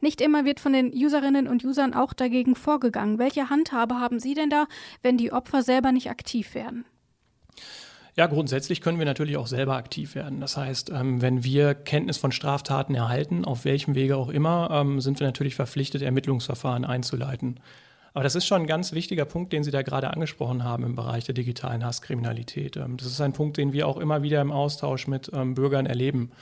Nicht 0.00 0.20
immer 0.20 0.44
wird 0.44 0.60
von 0.60 0.72
den 0.72 0.92
Userinnen 0.92 1.48
und 1.48 1.64
Usern 1.64 1.94
auch 1.94 2.12
dagegen 2.12 2.54
vorgegangen. 2.54 3.18
Welche 3.18 3.50
Handhabe 3.50 4.00
haben 4.00 4.18
Sie 4.18 4.34
denn 4.34 4.50
da, 4.50 4.66
wenn 5.02 5.18
die 5.18 5.32
Opfer 5.32 5.62
selber 5.62 5.92
nicht 5.92 6.10
aktiv 6.10 6.54
werden? 6.54 6.84
Ja, 8.14 8.26
grundsätzlich 8.26 8.82
können 8.82 8.98
wir 8.98 9.06
natürlich 9.06 9.38
auch 9.38 9.46
selber 9.46 9.74
aktiv 9.76 10.14
werden. 10.14 10.40
Das 10.40 10.58
heißt, 10.58 10.90
ähm, 10.90 11.22
wenn 11.22 11.44
wir 11.44 11.74
Kenntnis 11.74 12.18
von 12.18 12.30
Straftaten 12.30 12.94
erhalten, 12.94 13.46
auf 13.46 13.64
welchem 13.64 13.94
Wege 13.94 14.18
auch 14.18 14.28
immer, 14.28 14.68
ähm, 14.70 15.00
sind 15.00 15.18
wir 15.18 15.26
natürlich 15.26 15.54
verpflichtet, 15.54 16.02
Ermittlungsverfahren 16.02 16.84
einzuleiten. 16.84 17.60
Aber 18.12 18.22
das 18.22 18.34
ist 18.34 18.44
schon 18.44 18.62
ein 18.62 18.66
ganz 18.66 18.92
wichtiger 18.92 19.24
Punkt, 19.24 19.54
den 19.54 19.64
Sie 19.64 19.70
da 19.70 19.80
gerade 19.80 20.10
angesprochen 20.10 20.62
haben 20.62 20.84
im 20.84 20.94
Bereich 20.94 21.24
der 21.24 21.34
digitalen 21.34 21.86
Hasskriminalität. 21.86 22.76
Ähm, 22.76 22.98
das 22.98 23.06
ist 23.06 23.20
ein 23.22 23.32
Punkt, 23.32 23.56
den 23.56 23.72
wir 23.72 23.88
auch 23.88 23.96
immer 23.96 24.22
wieder 24.22 24.42
im 24.42 24.52
Austausch 24.52 25.06
mit 25.06 25.30
Bürgern 25.32 25.86
erleben. 25.86 26.32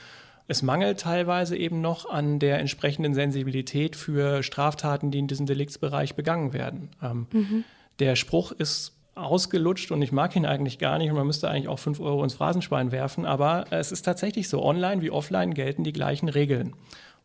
Es 0.51 0.63
mangelt 0.63 0.99
teilweise 0.99 1.55
eben 1.55 1.79
noch 1.79 2.09
an 2.09 2.37
der 2.37 2.59
entsprechenden 2.59 3.13
Sensibilität 3.13 3.95
für 3.95 4.43
Straftaten, 4.43 5.09
die 5.09 5.19
in 5.19 5.27
diesem 5.27 5.45
Deliktsbereich 5.45 6.15
begangen 6.15 6.51
werden. 6.51 6.89
Ähm, 7.01 7.27
mhm. 7.31 7.63
Der 7.99 8.17
Spruch 8.17 8.51
ist 8.51 8.91
ausgelutscht 9.15 9.91
und 9.91 10.01
ich 10.01 10.11
mag 10.11 10.35
ihn 10.35 10.45
eigentlich 10.45 10.77
gar 10.77 10.97
nicht 10.97 11.09
und 11.09 11.15
man 11.15 11.25
müsste 11.25 11.49
eigentlich 11.49 11.69
auch 11.69 11.79
5 11.79 12.01
Euro 12.01 12.21
ins 12.21 12.33
Phrasenschwein 12.33 12.91
werfen, 12.91 13.25
aber 13.25 13.63
es 13.69 13.93
ist 13.93 14.01
tatsächlich 14.01 14.49
so, 14.49 14.61
online 14.61 15.01
wie 15.01 15.09
offline 15.09 15.53
gelten 15.53 15.85
die 15.85 15.93
gleichen 15.93 16.27
Regeln. 16.27 16.73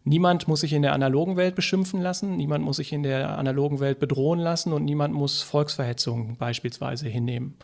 Niemand 0.05 0.47
muss 0.47 0.61
sich 0.61 0.73
in 0.73 0.83
der 0.83 0.93
analogen 0.93 1.37
Welt 1.37 1.57
beschimpfen 1.57 2.01
lassen, 2.01 2.37
niemand 2.37 2.65
muss 2.65 2.77
sich 2.77 2.93
in 2.93 3.03
der 3.03 3.37
analogen 3.39 3.81
Welt 3.81 3.99
bedrohen 3.99 4.39
lassen 4.39 4.73
und 4.73 4.85
niemand 4.85 5.15
muss 5.15 5.43
Volksverhetzung 5.43 6.37
beispielsweise 6.37 7.09
hinnehmen. 7.09 7.57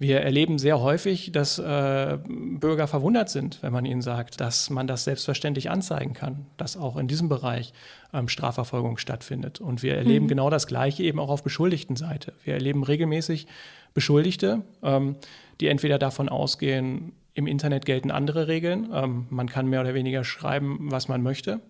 Wir 0.00 0.20
erleben 0.20 0.60
sehr 0.60 0.80
häufig, 0.80 1.32
dass 1.32 1.58
äh, 1.58 2.18
Bürger 2.28 2.86
verwundert 2.86 3.30
sind, 3.30 3.58
wenn 3.62 3.72
man 3.72 3.84
ihnen 3.84 4.00
sagt, 4.00 4.40
dass 4.40 4.70
man 4.70 4.86
das 4.86 5.02
selbstverständlich 5.02 5.70
anzeigen 5.70 6.12
kann, 6.12 6.46
dass 6.56 6.76
auch 6.76 6.96
in 6.96 7.08
diesem 7.08 7.28
Bereich 7.28 7.72
ähm, 8.12 8.28
Strafverfolgung 8.28 8.98
stattfindet. 8.98 9.60
Und 9.60 9.82
wir 9.82 9.96
erleben 9.96 10.26
mhm. 10.26 10.28
genau 10.28 10.50
das 10.50 10.68
Gleiche 10.68 11.02
eben 11.02 11.18
auch 11.18 11.30
auf 11.30 11.42
Beschuldigtenseite. 11.42 12.32
Wir 12.44 12.54
erleben 12.54 12.84
regelmäßig 12.84 13.48
Beschuldigte, 13.92 14.62
ähm, 14.84 15.16
die 15.60 15.66
entweder 15.66 15.98
davon 15.98 16.28
ausgehen, 16.28 17.12
im 17.34 17.48
Internet 17.48 17.84
gelten 17.84 18.12
andere 18.12 18.46
Regeln, 18.46 18.90
ähm, 18.92 19.26
man 19.30 19.48
kann 19.48 19.66
mehr 19.66 19.80
oder 19.80 19.94
weniger 19.94 20.22
schreiben, 20.22 20.90
was 20.90 21.08
man 21.08 21.22
möchte, 21.22 21.60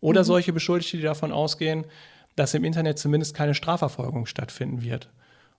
oder 0.00 0.22
mhm. 0.22 0.26
solche 0.26 0.52
Beschuldigte, 0.52 0.96
die 0.96 1.02
davon 1.04 1.30
ausgehen, 1.30 1.84
dass 2.34 2.52
im 2.54 2.64
Internet 2.64 2.98
zumindest 2.98 3.34
keine 3.34 3.54
Strafverfolgung 3.54 4.26
stattfinden 4.26 4.82
wird. 4.82 5.08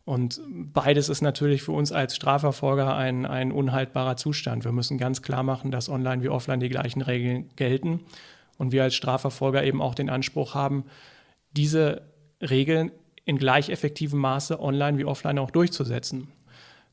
Und 0.07 0.39
beides 0.47 1.09
ist 1.09 1.19
natürlich 1.19 1.63
für 1.63 1.73
uns 1.73 1.91
als 1.91 2.15
Strafverfolger 2.15 2.95
ein, 2.95 3.25
ein 3.25 3.51
unhaltbarer 3.51 4.15
Zustand. 4.15 4.63
Wir 4.63 4.71
müssen 4.71 4.97
ganz 4.97 5.21
klar 5.21 5.43
machen, 5.43 5.69
dass 5.69 5.89
online 5.89 6.23
wie 6.23 6.29
offline 6.29 6.61
die 6.61 6.69
gleichen 6.69 7.01
Regeln 7.01 7.49
gelten 7.57 7.99
und 8.57 8.71
wir 8.71 8.83
als 8.83 8.95
Strafverfolger 8.95 9.65
eben 9.65 9.81
auch 9.81 9.95
den 9.95 10.09
Anspruch 10.09 10.55
haben, 10.55 10.85
diese 11.51 12.03
Regeln 12.39 12.93
in 13.25 13.37
gleich 13.37 13.67
effektivem 13.67 14.19
Maße 14.21 14.61
online 14.61 14.97
wie 14.97 15.03
offline 15.03 15.39
auch 15.39 15.51
durchzusetzen. 15.51 16.29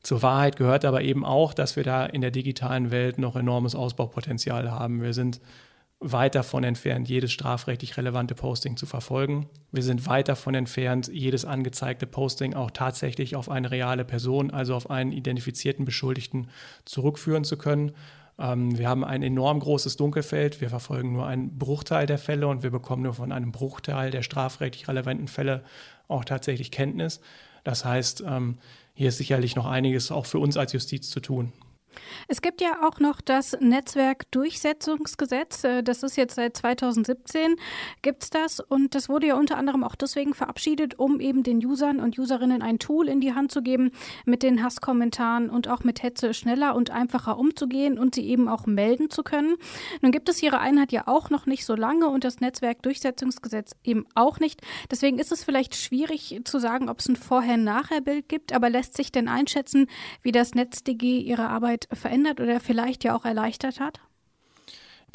Zur 0.03 0.21
Wahrheit 0.21 0.57
gehört 0.57 0.83
aber 0.83 1.01
eben 1.01 1.23
auch, 1.23 1.53
dass 1.53 1.77
wir 1.77 1.85
da 1.85 2.05
in 2.05 2.19
der 2.19 2.31
digitalen 2.31 2.91
Welt 2.91 3.17
noch 3.17 3.37
enormes 3.37 3.75
Ausbaupotenzial 3.75 4.71
haben. 4.71 5.01
Wir 5.01 5.13
sind 5.13 5.39
weit 5.99 6.35
davon 6.35 6.63
entfernt, 6.63 7.07
jedes 7.07 7.31
strafrechtlich 7.31 7.97
relevante 7.97 8.35
Posting 8.35 8.77
zu 8.77 8.85
verfolgen. 8.85 9.47
Wir 9.71 9.83
sind 9.83 10.07
weit 10.07 10.27
davon 10.27 10.53
entfernt, 10.53 11.09
jedes 11.11 11.45
angezeigte 11.45 12.05
Posting 12.05 12.53
auch 12.53 12.71
tatsächlich 12.71 13.35
auf 13.35 13.49
eine 13.49 13.71
reale 13.71 14.05
Person, 14.05 14.51
also 14.51 14.75
auf 14.75 14.89
einen 14.89 15.11
identifizierten 15.11 15.85
Beschuldigten 15.85 16.49
zurückführen 16.83 17.43
zu 17.43 17.57
können. 17.57 17.93
Ähm, 18.37 18.77
wir 18.77 18.89
haben 18.89 19.03
ein 19.03 19.23
enorm 19.23 19.59
großes 19.59 19.95
Dunkelfeld. 19.95 20.61
Wir 20.61 20.69
verfolgen 20.69 21.13
nur 21.13 21.25
einen 21.25 21.57
Bruchteil 21.57 22.05
der 22.05 22.17
Fälle 22.17 22.47
und 22.47 22.63
wir 22.63 22.71
bekommen 22.71 23.03
nur 23.03 23.13
von 23.13 23.31
einem 23.31 23.51
Bruchteil 23.51 24.11
der 24.11 24.21
strafrechtlich 24.21 24.87
relevanten 24.87 25.27
Fälle 25.27 25.63
auch 26.07 26.25
tatsächlich 26.25 26.71
Kenntnis. 26.71 27.21
Das 27.63 27.85
heißt, 27.85 28.23
ähm, 28.27 28.57
hier 28.93 29.09
ist 29.09 29.17
sicherlich 29.17 29.55
noch 29.55 29.65
einiges 29.65 30.11
auch 30.11 30.25
für 30.25 30.39
uns 30.39 30.57
als 30.57 30.73
Justiz 30.73 31.09
zu 31.09 31.19
tun. 31.19 31.53
Es 32.27 32.41
gibt 32.41 32.61
ja 32.61 32.87
auch 32.87 32.99
noch 32.99 33.21
das 33.21 33.57
Netzwerkdurchsetzungsgesetz. 33.59 35.63
Äh, 35.63 35.83
das 35.83 36.03
ist 36.03 36.17
jetzt 36.17 36.35
seit 36.35 36.57
2017 36.57 37.55
gibt 38.01 38.23
es 38.23 38.29
das 38.29 38.59
und 38.59 38.95
das 38.95 39.09
wurde 39.09 39.27
ja 39.27 39.35
unter 39.35 39.57
anderem 39.57 39.83
auch 39.83 39.95
deswegen 39.95 40.33
verabschiedet, 40.33 40.99
um 40.99 41.19
eben 41.19 41.43
den 41.43 41.65
Usern 41.65 41.99
und 41.99 42.17
Userinnen 42.17 42.61
ein 42.61 42.79
Tool 42.79 43.07
in 43.07 43.21
die 43.21 43.33
Hand 43.33 43.51
zu 43.51 43.61
geben, 43.61 43.91
mit 44.25 44.43
den 44.43 44.63
Hasskommentaren 44.63 45.49
und 45.49 45.67
auch 45.67 45.83
mit 45.83 46.03
Hetze 46.03 46.33
schneller 46.33 46.75
und 46.75 46.91
einfacher 46.91 47.37
umzugehen 47.37 47.97
und 47.97 48.15
sie 48.15 48.27
eben 48.27 48.47
auch 48.47 48.65
melden 48.65 49.09
zu 49.09 49.23
können. 49.23 49.55
Nun 50.01 50.11
gibt 50.11 50.29
es 50.29 50.41
ihre 50.41 50.59
Einheit 50.59 50.91
ja 50.91 51.07
auch 51.07 51.29
noch 51.29 51.45
nicht 51.45 51.65
so 51.65 51.75
lange 51.75 52.07
und 52.07 52.23
das 52.23 52.39
Netzwerkdurchsetzungsgesetz 52.39 53.71
eben 53.83 54.05
auch 54.15 54.39
nicht. 54.39 54.61
Deswegen 54.91 55.19
ist 55.19 55.31
es 55.31 55.43
vielleicht 55.43 55.75
schwierig 55.75 56.41
zu 56.45 56.59
sagen, 56.59 56.89
ob 56.89 56.99
es 56.99 57.07
ein 57.07 57.15
Vorher-Nachher-Bild 57.15 58.29
gibt, 58.29 58.53
aber 58.53 58.69
lässt 58.69 58.95
sich 58.95 59.11
denn 59.11 59.27
einschätzen, 59.27 59.87
wie 60.21 60.31
das 60.31 60.55
NetzDG 60.55 61.19
ihre 61.19 61.49
Arbeit 61.49 61.84
verändert 61.91 62.39
oder 62.39 62.59
vielleicht 62.59 63.03
ja 63.03 63.15
auch 63.15 63.25
erleichtert 63.25 63.79
hat? 63.79 63.99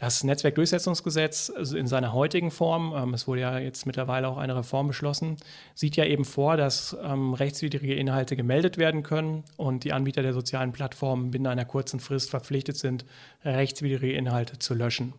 Das 0.00 0.24
Netzwerkdurchsetzungsgesetz 0.24 1.52
also 1.54 1.76
in 1.76 1.86
seiner 1.86 2.14
heutigen 2.14 2.50
Form, 2.50 2.94
ähm, 2.96 3.12
es 3.12 3.28
wurde 3.28 3.42
ja 3.42 3.58
jetzt 3.58 3.84
mittlerweile 3.84 4.28
auch 4.28 4.38
eine 4.38 4.56
Reform 4.56 4.86
beschlossen, 4.86 5.36
sieht 5.74 5.94
ja 5.94 6.06
eben 6.06 6.24
vor, 6.24 6.56
dass 6.56 6.96
ähm, 7.02 7.34
rechtswidrige 7.34 7.94
Inhalte 7.94 8.34
gemeldet 8.34 8.78
werden 8.78 9.02
können 9.02 9.44
und 9.58 9.84
die 9.84 9.92
Anbieter 9.92 10.22
der 10.22 10.32
sozialen 10.32 10.72
Plattformen 10.72 11.30
binnen 11.32 11.48
einer 11.48 11.66
kurzen 11.66 12.00
Frist 12.00 12.30
verpflichtet 12.30 12.78
sind, 12.78 13.04
rechtswidrige 13.44 14.14
Inhalte 14.14 14.58
zu 14.58 14.72
löschen. 14.72 15.12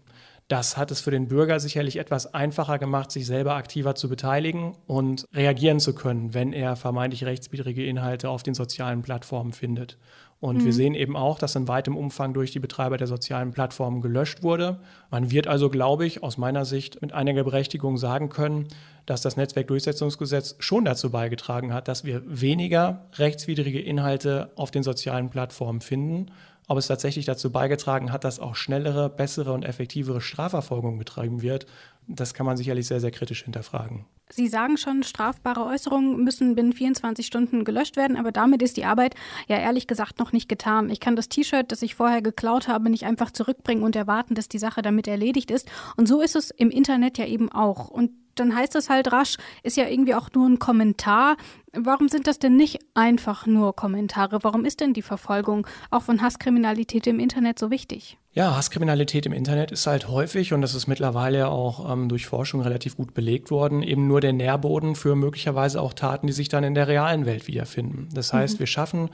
Das 0.48 0.77
hat 0.77 0.89
es 0.89 1.00
für 1.00 1.12
den 1.12 1.27
Bürger 1.27 1.60
sicherlich 1.60 1.98
etwas 1.98 2.34
einfacher 2.34 2.79
gemacht, 2.79 3.12
sich 3.12 3.27
selber 3.27 3.53
aktiver 3.53 3.93
zu 3.93 4.10
beteiligen 4.10 4.75
und 4.88 5.25
reagieren 5.31 5.79
zu 5.79 5.93
können, 5.93 6.34
wenn 6.34 6.53
er 6.53 6.75
vermeintlich 6.75 7.24
rechtswidrige 7.24 7.86
Inhalte 7.86 8.29
auf 8.29 8.41
den 8.41 8.55
sozialen 8.55 9.03
Plattformen 9.03 9.53
findet. 9.53 9.98
Und 10.41 10.57
mhm. 10.57 10.65
wir 10.65 10.74
sehen 10.74 10.95
eben 10.95 11.15
auch, 11.15 11.38
dass 11.38 11.55
in 11.55 11.67
weitem 11.67 11.95
Umfang 11.95 12.33
durch 12.33 12.51
die 12.51 12.60
Betreiber 12.60 12.98
der 12.98 13.05
sozialen 13.05 13.51
Plattformen 13.51 14.01
gelöscht 14.01 14.41
wurde. 14.41 14.79
Man 15.12 15.29
wird 15.29 15.48
also, 15.48 15.69
glaube 15.69 16.07
ich, 16.07 16.24
aus 16.24 16.38
meiner 16.38 16.65
Sicht 16.65 17.00
mit 17.01 17.13
einiger 17.13 17.43
Berechtigung 17.43 17.95
sagen 17.98 18.29
können, 18.29 18.67
dass 19.05 19.21
das 19.21 19.38
Netzwerkdurchsetzungsgesetz 19.38 20.55
schon 20.57 20.83
dazu 20.83 21.12
beigetragen 21.12 21.74
hat, 21.74 21.88
dass 21.88 22.05
wir 22.05 22.24
weniger 22.25 23.05
rechtswidrige 23.13 23.79
Inhalte 23.79 24.50
auf 24.55 24.71
den 24.71 24.81
sozialen 24.81 25.29
Plattformen 25.29 25.79
finden. 25.79 26.31
Ob 26.67 26.79
es 26.79 26.88
tatsächlich 26.88 27.25
dazu 27.25 27.51
beigetragen 27.51 28.12
hat, 28.12 28.24
dass 28.24 28.39
auch 28.39 28.55
schnellere, 28.55 29.10
bessere 29.10 29.53
und 29.53 29.63
effektivere 29.63 30.21
Strafverfolgung 30.21 30.98
betrieben 30.98 31.43
wird, 31.43 31.67
das 32.07 32.33
kann 32.33 32.48
man 32.48 32.57
sicherlich 32.57 32.88
sehr, 32.88 33.00
sehr 33.00 33.12
kritisch 33.12 33.43
hinterfragen. 33.43 34.05
Sie 34.32 34.48
sagen 34.48 34.78
schon, 34.78 35.04
strafbare 35.04 35.66
Äußerungen 35.66 36.24
müssen 36.24 36.56
binnen 36.56 36.74
24 36.74 37.26
Stunden 37.26 37.64
gelöscht 37.64 37.98
werden, 37.98 38.18
aber 38.18 38.32
damit 38.32 38.62
ist 38.62 38.78
die 38.78 38.86
Arbeit 38.86 39.16
ja 39.48 39.58
ehrlich 39.58 39.88
gesagt 39.88 40.20
noch 40.20 40.32
nicht 40.32 40.48
getan. 40.48 40.90
Ich 40.90 41.00
kann 41.00 41.16
das 41.16 41.30
T-Shirt, 41.30 41.72
das 41.72 41.82
ich 41.82 41.96
vorher 41.96 42.22
geklaut 42.22 42.68
habe, 42.68 42.90
nicht 42.90 43.06
einfach 43.06 43.32
zurückbringen 43.32 43.84
und 43.84 43.96
erwarten, 43.96 44.36
dass 44.36 44.48
die 44.48 44.60
Sache 44.60 44.82
damit 44.82 45.08
erledigt 45.08 45.52
ist. 45.52 45.70
Und 45.98 46.08
so 46.08 46.22
ist 46.22 46.36
es 46.36 46.52
im 46.52 46.70
Internet 46.70 47.18
ja 47.18 47.26
eben 47.26 47.52
auch. 47.52 47.90
Und 47.90 48.12
dann 48.36 48.56
heißt 48.56 48.76
es 48.76 48.90
halt 48.90 49.12
rasch, 49.12 49.38
ist 49.64 49.78
ja 49.78 49.88
irgendwie 49.88 50.16
auch 50.16 50.30
nur 50.34 50.48
ein 50.48 50.60
Kommentar. 50.60 51.38
Warum 51.74 52.10
sind 52.10 52.28
das 52.28 52.40
denn 52.40 52.56
nicht 52.56 52.80
einfach 52.94 53.46
nur 53.46 53.76
Kommentare? 53.76 54.40
Warum 54.44 54.66
ist 54.66 54.82
denn 54.82 54.94
die 54.94 55.02
Verfolgung 55.02 55.68
auch 55.90 56.02
von 56.02 56.22
Hasskriminalität 56.22 57.08
im 57.08 57.20
Internet 57.20 57.60
so 57.60 57.72
wichtig? 57.72 58.18
Ja, 58.34 58.56
Hasskriminalität 58.56 59.26
im 59.26 59.34
Internet 59.34 59.72
ist 59.72 59.88
halt 59.88 60.08
häufig, 60.08 60.54
und 60.54 60.62
das 60.62 60.74
ist 60.74 60.88
mittlerweile 60.88 61.50
auch 61.50 61.92
ähm, 61.92 62.08
durch 62.08 62.26
Forschung 62.26 62.62
relativ 62.62 62.96
gut 62.96 63.14
belegt 63.14 63.52
worden, 63.52 63.84
eben 63.84 64.08
nur 64.08 64.22
der 64.22 64.34
Nährboden 64.34 64.96
für 64.96 65.16
möglicherweise 65.16 65.82
auch 65.82 65.94
Taten, 65.94 66.28
die 66.28 66.34
sich 66.34 66.48
dann 66.48 66.64
in 66.64 66.74
der 66.74 66.88
realen 66.88 67.26
Welt 67.26 67.48
wiederfinden. 67.48 68.08
Das 68.14 68.32
heißt, 68.32 68.56
mhm. 68.56 68.60
wir 68.60 68.68
schaffen 68.68 69.10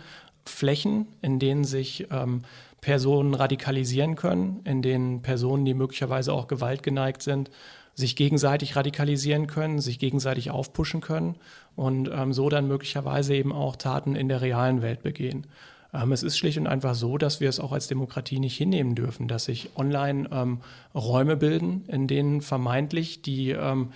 Flächen, 0.45 1.07
in 1.21 1.39
denen 1.39 1.63
sich 1.63 2.07
ähm, 2.11 2.43
Personen 2.81 3.33
radikalisieren 3.33 4.15
können, 4.15 4.61
in 4.63 4.81
denen 4.81 5.21
Personen, 5.21 5.65
die 5.65 5.73
möglicherweise 5.73 6.31
auch 6.31 6.47
gewaltgeneigt 6.47 7.21
sind, 7.21 7.49
sich 7.97 8.15
gegenseitig 8.15 8.75
radikalisieren 8.75 9.47
können, 9.47 9.79
sich 9.79 9.97
gegenseitig 9.97 10.51
aufpushen 10.51 11.01
können 11.01 11.35
und 11.75 12.11
ähm, 12.13 12.31
so 12.31 12.47
dann 12.47 12.67
möglicherweise 12.67 13.33
eben 13.35 13.51
auch 13.51 13.75
Taten 13.75 14.15
in 14.15 14.29
der 14.29 14.41
realen 14.41 14.83
Welt 14.83 15.01
begehen. 15.01 15.47
Ähm, 15.91 16.11
es 16.11 16.21
ist 16.21 16.37
schlicht 16.37 16.59
und 16.59 16.67
einfach 16.67 16.93
so, 16.93 17.17
dass 17.17 17.39
wir 17.39 17.49
es 17.49 17.59
auch 17.59 17.71
als 17.71 17.87
Demokratie 17.87 18.39
nicht 18.39 18.55
hinnehmen 18.55 18.93
dürfen, 18.93 19.27
dass 19.27 19.45
sich 19.45 19.71
online 19.75 20.29
ähm, 20.31 20.59
Räume 20.93 21.37
bilden, 21.37 21.85
in 21.87 22.05
denen 22.05 22.41
vermeintlich 22.41 23.23
die 23.23 23.49
ähm, 23.49 23.89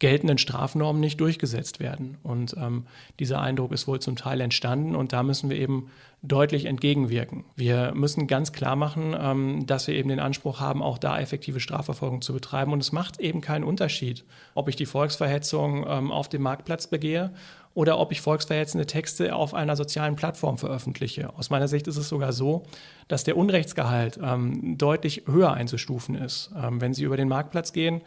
geltenden 0.00 0.38
Strafnormen 0.38 1.00
nicht 1.00 1.20
durchgesetzt 1.20 1.78
werden. 1.78 2.16
Und 2.22 2.56
ähm, 2.58 2.86
dieser 3.20 3.40
Eindruck 3.40 3.70
ist 3.70 3.86
wohl 3.86 4.00
zum 4.00 4.16
Teil 4.16 4.40
entstanden 4.40 4.96
und 4.96 5.12
da 5.12 5.22
müssen 5.22 5.48
wir 5.50 5.58
eben 5.58 5.90
deutlich 6.22 6.64
entgegenwirken. 6.64 7.44
Wir 7.54 7.92
müssen 7.94 8.26
ganz 8.26 8.52
klar 8.52 8.76
machen, 8.76 9.14
ähm, 9.18 9.66
dass 9.66 9.86
wir 9.86 9.94
eben 9.94 10.08
den 10.08 10.18
Anspruch 10.18 10.58
haben, 10.58 10.82
auch 10.82 10.98
da 10.98 11.20
effektive 11.20 11.60
Strafverfolgung 11.60 12.22
zu 12.22 12.32
betreiben. 12.32 12.72
Und 12.72 12.80
es 12.80 12.92
macht 12.92 13.20
eben 13.20 13.40
keinen 13.40 13.64
Unterschied, 13.64 14.24
ob 14.54 14.68
ich 14.68 14.76
die 14.76 14.86
Volksverhetzung 14.86 15.86
ähm, 15.86 16.10
auf 16.10 16.28
dem 16.28 16.42
Marktplatz 16.42 16.86
begehe 16.86 17.30
oder 17.74 17.98
ob 17.98 18.10
ich 18.10 18.20
volksverhetzende 18.20 18.86
Texte 18.86 19.34
auf 19.34 19.54
einer 19.54 19.76
sozialen 19.76 20.16
Plattform 20.16 20.58
veröffentliche. 20.58 21.32
Aus 21.36 21.50
meiner 21.50 21.68
Sicht 21.68 21.86
ist 21.86 21.96
es 21.96 22.08
sogar 22.08 22.32
so, 22.32 22.64
dass 23.06 23.24
der 23.24 23.36
Unrechtsgehalt 23.36 24.18
ähm, 24.22 24.76
deutlich 24.76 25.24
höher 25.26 25.52
einzustufen 25.52 26.16
ist. 26.16 26.50
Ähm, 26.60 26.80
wenn 26.80 26.94
Sie 26.94 27.04
über 27.04 27.16
den 27.16 27.28
Marktplatz 27.28 27.72
gehen, 27.72 28.00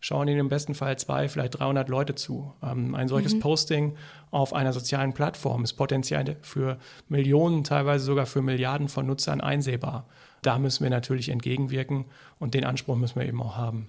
schauen 0.00 0.28
Ihnen 0.28 0.40
im 0.40 0.48
besten 0.48 0.74
Fall 0.74 0.96
zwei, 0.98 1.28
vielleicht 1.28 1.58
300 1.58 1.88
Leute 1.88 2.14
zu. 2.14 2.52
Ähm, 2.62 2.94
ein 2.94 3.08
solches 3.08 3.34
mhm. 3.34 3.40
Posting 3.40 3.96
auf 4.30 4.52
einer 4.52 4.72
sozialen 4.72 5.12
Plattform 5.12 5.64
ist 5.64 5.74
potenziell 5.74 6.36
für 6.42 6.78
Millionen, 7.08 7.64
teilweise 7.64 8.04
sogar 8.04 8.26
für 8.26 8.42
Milliarden 8.42 8.88
von 8.88 9.06
Nutzern 9.06 9.40
einsehbar. 9.40 10.06
Da 10.42 10.58
müssen 10.58 10.84
wir 10.84 10.90
natürlich 10.90 11.30
entgegenwirken 11.30 12.04
und 12.38 12.54
den 12.54 12.64
Anspruch 12.64 12.96
müssen 12.96 13.18
wir 13.18 13.26
eben 13.26 13.42
auch 13.42 13.56
haben. 13.56 13.88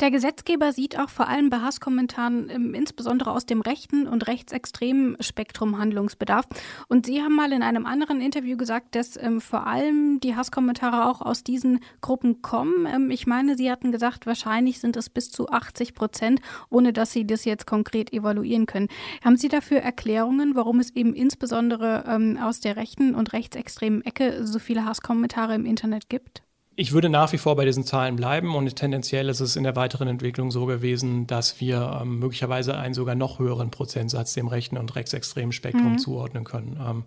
Der 0.00 0.10
Gesetzgeber 0.10 0.72
sieht 0.72 0.98
auch 0.98 1.08
vor 1.08 1.28
allem 1.28 1.50
bei 1.50 1.58
Hasskommentaren 1.58 2.50
ähm, 2.50 2.74
insbesondere 2.74 3.30
aus 3.30 3.46
dem 3.46 3.60
rechten 3.60 4.06
und 4.06 4.26
rechtsextremen 4.26 5.16
Spektrum 5.20 5.78
Handlungsbedarf. 5.78 6.46
Und 6.88 7.06
Sie 7.06 7.22
haben 7.22 7.34
mal 7.34 7.52
in 7.52 7.62
einem 7.62 7.86
anderen 7.86 8.20
Interview 8.20 8.56
gesagt, 8.56 8.94
dass 8.94 9.16
ähm, 9.16 9.40
vor 9.40 9.66
allem 9.66 10.20
die 10.20 10.36
Hasskommentare 10.36 11.08
auch 11.08 11.20
aus 11.20 11.44
diesen 11.44 11.80
Gruppen 12.00 12.42
kommen. 12.42 12.86
Ähm, 12.86 13.10
ich 13.10 13.26
meine, 13.26 13.56
Sie 13.56 13.70
hatten 13.70 13.92
gesagt, 13.92 14.26
wahrscheinlich 14.26 14.80
sind 14.80 14.96
es 14.96 15.10
bis 15.10 15.30
zu 15.30 15.48
80 15.48 15.94
Prozent, 15.94 16.40
ohne 16.70 16.92
dass 16.92 17.12
Sie 17.12 17.26
das 17.26 17.44
jetzt 17.44 17.66
konkret 17.66 18.12
evaluieren 18.12 18.66
können. 18.66 18.88
Haben 19.24 19.36
Sie 19.36 19.48
dafür 19.48 19.78
Erklärungen, 19.78 20.54
warum 20.54 20.80
es 20.80 20.94
eben 20.94 21.14
insbesondere 21.14 22.04
ähm, 22.06 22.38
aus 22.40 22.60
der 22.60 22.76
rechten 22.76 23.14
und 23.14 23.32
rechtsextremen 23.32 24.04
Ecke 24.04 24.46
so 24.46 24.58
viele 24.58 24.84
Hasskommentare 24.84 25.54
im 25.54 25.66
Internet 25.66 26.08
gibt? 26.08 26.43
Ich 26.76 26.92
würde 26.92 27.08
nach 27.08 27.32
wie 27.32 27.38
vor 27.38 27.54
bei 27.54 27.64
diesen 27.64 27.84
Zahlen 27.84 28.16
bleiben 28.16 28.56
und 28.56 28.74
tendenziell 28.74 29.28
ist 29.28 29.40
es 29.40 29.54
in 29.54 29.62
der 29.62 29.76
weiteren 29.76 30.08
Entwicklung 30.08 30.50
so 30.50 30.66
gewesen, 30.66 31.26
dass 31.26 31.60
wir 31.60 32.00
ähm, 32.02 32.18
möglicherweise 32.18 32.76
einen 32.76 32.94
sogar 32.94 33.14
noch 33.14 33.38
höheren 33.38 33.70
Prozentsatz 33.70 34.34
dem 34.34 34.48
rechten 34.48 34.76
und 34.76 34.96
rechtsextremen 34.96 35.52
Spektrum 35.52 35.92
mhm. 35.92 35.98
zuordnen 35.98 36.42
können. 36.42 36.76
Ähm, 36.84 37.04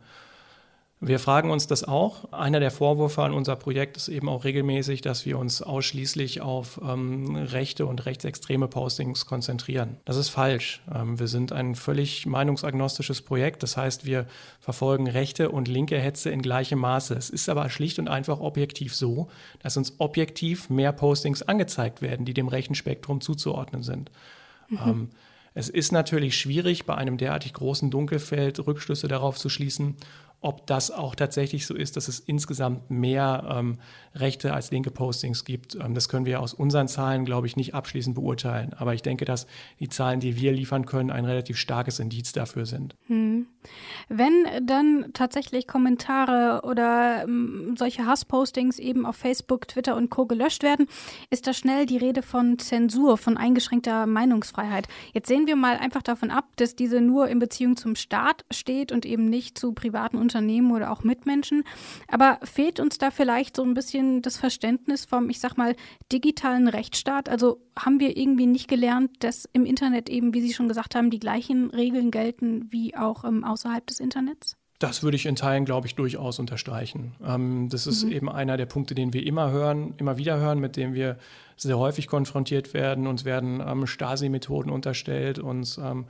wir 0.99 1.19
fragen 1.19 1.51
uns 1.51 1.67
das 1.67 1.83
auch. 1.83 2.31
Einer 2.33 2.59
der 2.59 2.71
Vorwürfe 2.71 3.21
an 3.21 3.31
unser 3.31 3.55
Projekt 3.55 3.97
ist 3.97 4.07
eben 4.07 4.27
auch 4.27 4.45
regelmäßig, 4.45 5.01
dass 5.01 5.27
wir 5.27 5.37
uns 5.37 5.61
ausschließlich 5.61 6.41
auf 6.41 6.81
ähm, 6.83 7.35
rechte 7.35 7.85
und 7.85 8.07
rechtsextreme 8.07 8.67
Postings 8.67 9.27
konzentrieren. 9.27 9.97
Das 10.05 10.17
ist 10.17 10.29
falsch. 10.29 10.81
Ähm, 10.91 11.19
wir 11.19 11.27
sind 11.27 11.51
ein 11.51 11.75
völlig 11.75 12.25
meinungsagnostisches 12.25 13.21
Projekt. 13.21 13.61
Das 13.61 13.77
heißt, 13.77 14.05
wir 14.05 14.25
verfolgen 14.59 15.07
rechte 15.07 15.51
und 15.51 15.67
linke 15.67 15.99
Hetze 15.99 16.31
in 16.31 16.41
gleichem 16.41 16.79
Maße. 16.79 17.13
Es 17.13 17.29
ist 17.29 17.47
aber 17.47 17.69
schlicht 17.69 17.99
und 17.99 18.07
einfach 18.07 18.39
objektiv 18.39 18.95
so, 18.95 19.29
dass 19.59 19.77
uns 19.77 19.99
objektiv 19.99 20.71
mehr 20.71 20.93
Postings 20.93 21.43
angezeigt 21.43 22.01
werden, 22.01 22.25
die 22.25 22.33
dem 22.33 22.47
rechten 22.47 22.73
Spektrum 22.73 23.21
zuzuordnen 23.21 23.83
sind. 23.83 24.09
Mhm. 24.69 24.79
Ähm, 24.83 25.09
es 25.57 25.69
ist 25.69 25.91
natürlich 25.91 26.37
schwierig, 26.37 26.85
bei 26.85 26.93
einem 26.93 27.17
derartig 27.17 27.51
großen 27.53 27.89
Dunkelfeld 27.89 28.59
Rückschlüsse 28.67 29.07
darauf 29.07 29.39
zu 29.39 29.49
schließen, 29.49 29.95
ob 30.39 30.67
das 30.67 30.91
auch 30.91 31.15
tatsächlich 31.15 31.65
so 31.65 31.73
ist, 31.73 31.97
dass 31.97 32.07
es 32.07 32.19
insgesamt 32.19 32.91
mehr 32.91 33.47
ähm, 33.49 33.79
rechte 34.15 34.53
als 34.53 34.69
linke 34.71 34.91
Postings 34.91 35.45
gibt. 35.45 35.75
Ähm, 35.75 35.95
das 35.95 36.09
können 36.09 36.25
wir 36.25 36.41
aus 36.41 36.53
unseren 36.53 36.87
Zahlen, 36.87 37.25
glaube 37.25 37.47
ich, 37.47 37.55
nicht 37.55 37.73
abschließend 37.73 38.15
beurteilen. 38.15 38.73
Aber 38.77 38.93
ich 38.93 39.01
denke, 39.01 39.25
dass 39.25 39.47
die 39.79 39.89
Zahlen, 39.89 40.19
die 40.19 40.39
wir 40.39 40.51
liefern 40.51 40.85
können, 40.85 41.09
ein 41.09 41.25
relativ 41.25 41.57
starkes 41.57 41.99
Indiz 41.99 42.33
dafür 42.33 42.65
sind. 42.65 42.95
Hm. 43.07 43.47
Wenn 44.09 44.45
dann 44.61 45.07
tatsächlich 45.13 45.67
Kommentare 45.67 46.61
oder 46.63 47.23
ähm, 47.23 47.75
solche 47.77 48.05
Hasspostings 48.05 48.79
eben 48.79 49.05
auf 49.05 49.15
Facebook, 49.15 49.67
Twitter 49.67 49.95
und 49.95 50.09
Co. 50.09 50.27
gelöscht 50.27 50.61
werden, 50.63 50.87
ist 51.29 51.47
da 51.47 51.53
schnell 51.53 51.85
die 51.85 51.97
Rede 51.97 52.21
von 52.21 52.59
Zensur, 52.59 53.17
von 53.17 53.37
eingeschränkter 53.37 54.05
Meinungsfreiheit. 54.05 54.87
Jetzt 55.13 55.27
sehen 55.27 55.47
wir 55.47 55.55
mal 55.55 55.77
einfach 55.77 56.03
davon 56.03 56.29
ab, 56.29 56.45
dass 56.57 56.75
diese 56.75 57.01
nur 57.01 57.27
in 57.27 57.39
Beziehung 57.39 57.75
zum 57.75 57.95
Staat 57.95 58.45
steht 58.51 58.91
und 58.91 59.05
eben 59.05 59.25
nicht 59.25 59.57
zu 59.57 59.73
privaten 59.73 60.17
Unternehmen 60.27 60.71
oder 60.71 60.91
auch 60.91 61.03
Mitmenschen. 61.03 61.63
Aber 62.09 62.39
fehlt 62.43 62.81
uns 62.81 62.97
da 62.97 63.11
vielleicht 63.11 63.55
so 63.55 63.63
ein 63.63 63.73
bisschen 63.73 64.21
das 64.21 64.37
Verständnis 64.37 65.05
vom, 65.05 65.29
ich 65.29 65.39
sag 65.39 65.55
mal, 65.55 65.75
digitalen 66.11 66.67
Rechtsstaat? 66.67 67.29
Also 67.29 67.61
haben 67.77 68.01
wir 68.01 68.17
irgendwie 68.17 68.45
nicht 68.45 68.67
gelernt, 68.67 69.11
dass 69.19 69.47
im 69.53 69.65
Internet 69.65 70.09
eben, 70.09 70.33
wie 70.33 70.41
Sie 70.41 70.53
schon 70.53 70.67
gesagt 70.67 70.95
haben, 70.95 71.09
die 71.09 71.19
gleichen 71.19 71.69
Regeln 71.69 72.11
gelten 72.11 72.67
wie 72.69 72.97
auch 72.97 73.23
ähm, 73.23 73.45
außerhalb 73.45 73.87
des 73.87 74.01
Internets? 74.01 74.57
Das 74.79 75.01
würde 75.01 75.15
ich 75.15 75.25
in 75.25 75.35
Teilen, 75.35 75.65
glaube 75.65 75.87
ich, 75.87 75.95
durchaus 75.95 76.37
unterstreichen. 76.39 77.15
Ähm, 77.25 77.69
das 77.69 77.87
ist 77.87 78.03
mhm. 78.03 78.11
eben 78.11 78.29
einer 78.29 78.57
der 78.57 78.67
Punkte, 78.67 78.93
den 78.93 79.13
wir 79.13 79.25
immer 79.25 79.49
hören, 79.51 79.95
immer 79.97 80.17
wieder 80.17 80.37
hören, 80.37 80.59
mit 80.59 80.75
dem 80.75 80.93
wir 80.93 81.17
sehr 81.55 81.79
häufig 81.79 82.07
konfrontiert 82.07 82.73
werden. 82.73 83.07
Uns 83.07 83.25
werden 83.25 83.63
ähm, 83.65 83.87
Stasi-Methoden 83.87 84.69
unterstellt, 84.69 85.39
uns 85.39 85.77
ähm, 85.77 86.05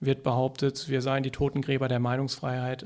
wird 0.00 0.22
behauptet, 0.22 0.88
wir 0.88 1.02
seien 1.02 1.22
die 1.22 1.30
Totengräber 1.30 1.88
der 1.88 2.00
Meinungsfreiheit. 2.00 2.84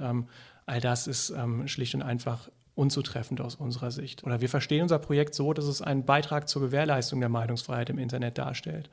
All 0.66 0.80
das 0.80 1.06
ist 1.06 1.30
ähm, 1.30 1.68
schlicht 1.68 1.94
und 1.94 2.02
einfach 2.02 2.48
unzutreffend 2.74 3.40
aus 3.40 3.54
unserer 3.54 3.90
Sicht. 3.90 4.24
Oder 4.24 4.40
wir 4.40 4.48
verstehen 4.48 4.82
unser 4.82 4.98
Projekt 4.98 5.34
so, 5.34 5.52
dass 5.52 5.66
es 5.66 5.82
einen 5.82 6.04
Beitrag 6.04 6.48
zur 6.48 6.62
Gewährleistung 6.62 7.20
der 7.20 7.28
Meinungsfreiheit 7.28 7.90
im 7.90 7.98
Internet 7.98 8.38
darstellt. 8.38 8.90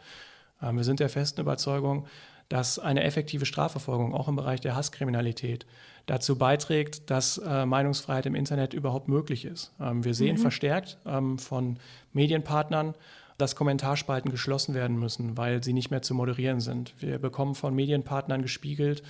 Ähm, 0.61 0.77
wir 0.77 0.83
sind 0.83 0.99
der 0.99 1.09
festen 1.09 1.41
Überzeugung, 1.41 2.05
dass 2.49 2.79
eine 2.79 3.03
effektive 3.03 3.45
Strafverfolgung 3.45 4.13
auch 4.13 4.27
im 4.27 4.35
Bereich 4.35 4.59
der 4.59 4.75
Hasskriminalität 4.75 5.65
dazu 6.05 6.37
beiträgt, 6.37 7.09
dass 7.09 7.37
äh, 7.37 7.65
Meinungsfreiheit 7.65 8.25
im 8.25 8.35
Internet 8.35 8.73
überhaupt 8.73 9.07
möglich 9.07 9.45
ist. 9.45 9.71
Ähm, 9.79 10.03
wir 10.03 10.13
sehen 10.13 10.35
mhm. 10.35 10.41
verstärkt 10.41 10.97
ähm, 11.05 11.39
von 11.39 11.77
Medienpartnern, 12.11 12.93
dass 13.37 13.55
Kommentarspalten 13.55 14.29
geschlossen 14.29 14.75
werden 14.75 14.99
müssen, 14.99 15.37
weil 15.37 15.63
sie 15.63 15.73
nicht 15.73 15.89
mehr 15.89 16.01
zu 16.01 16.13
moderieren 16.13 16.59
sind. 16.59 16.93
Wir 16.99 17.17
bekommen 17.17 17.55
von 17.55 17.73
Medienpartnern 17.73 18.41
gespiegelt, 18.41 19.01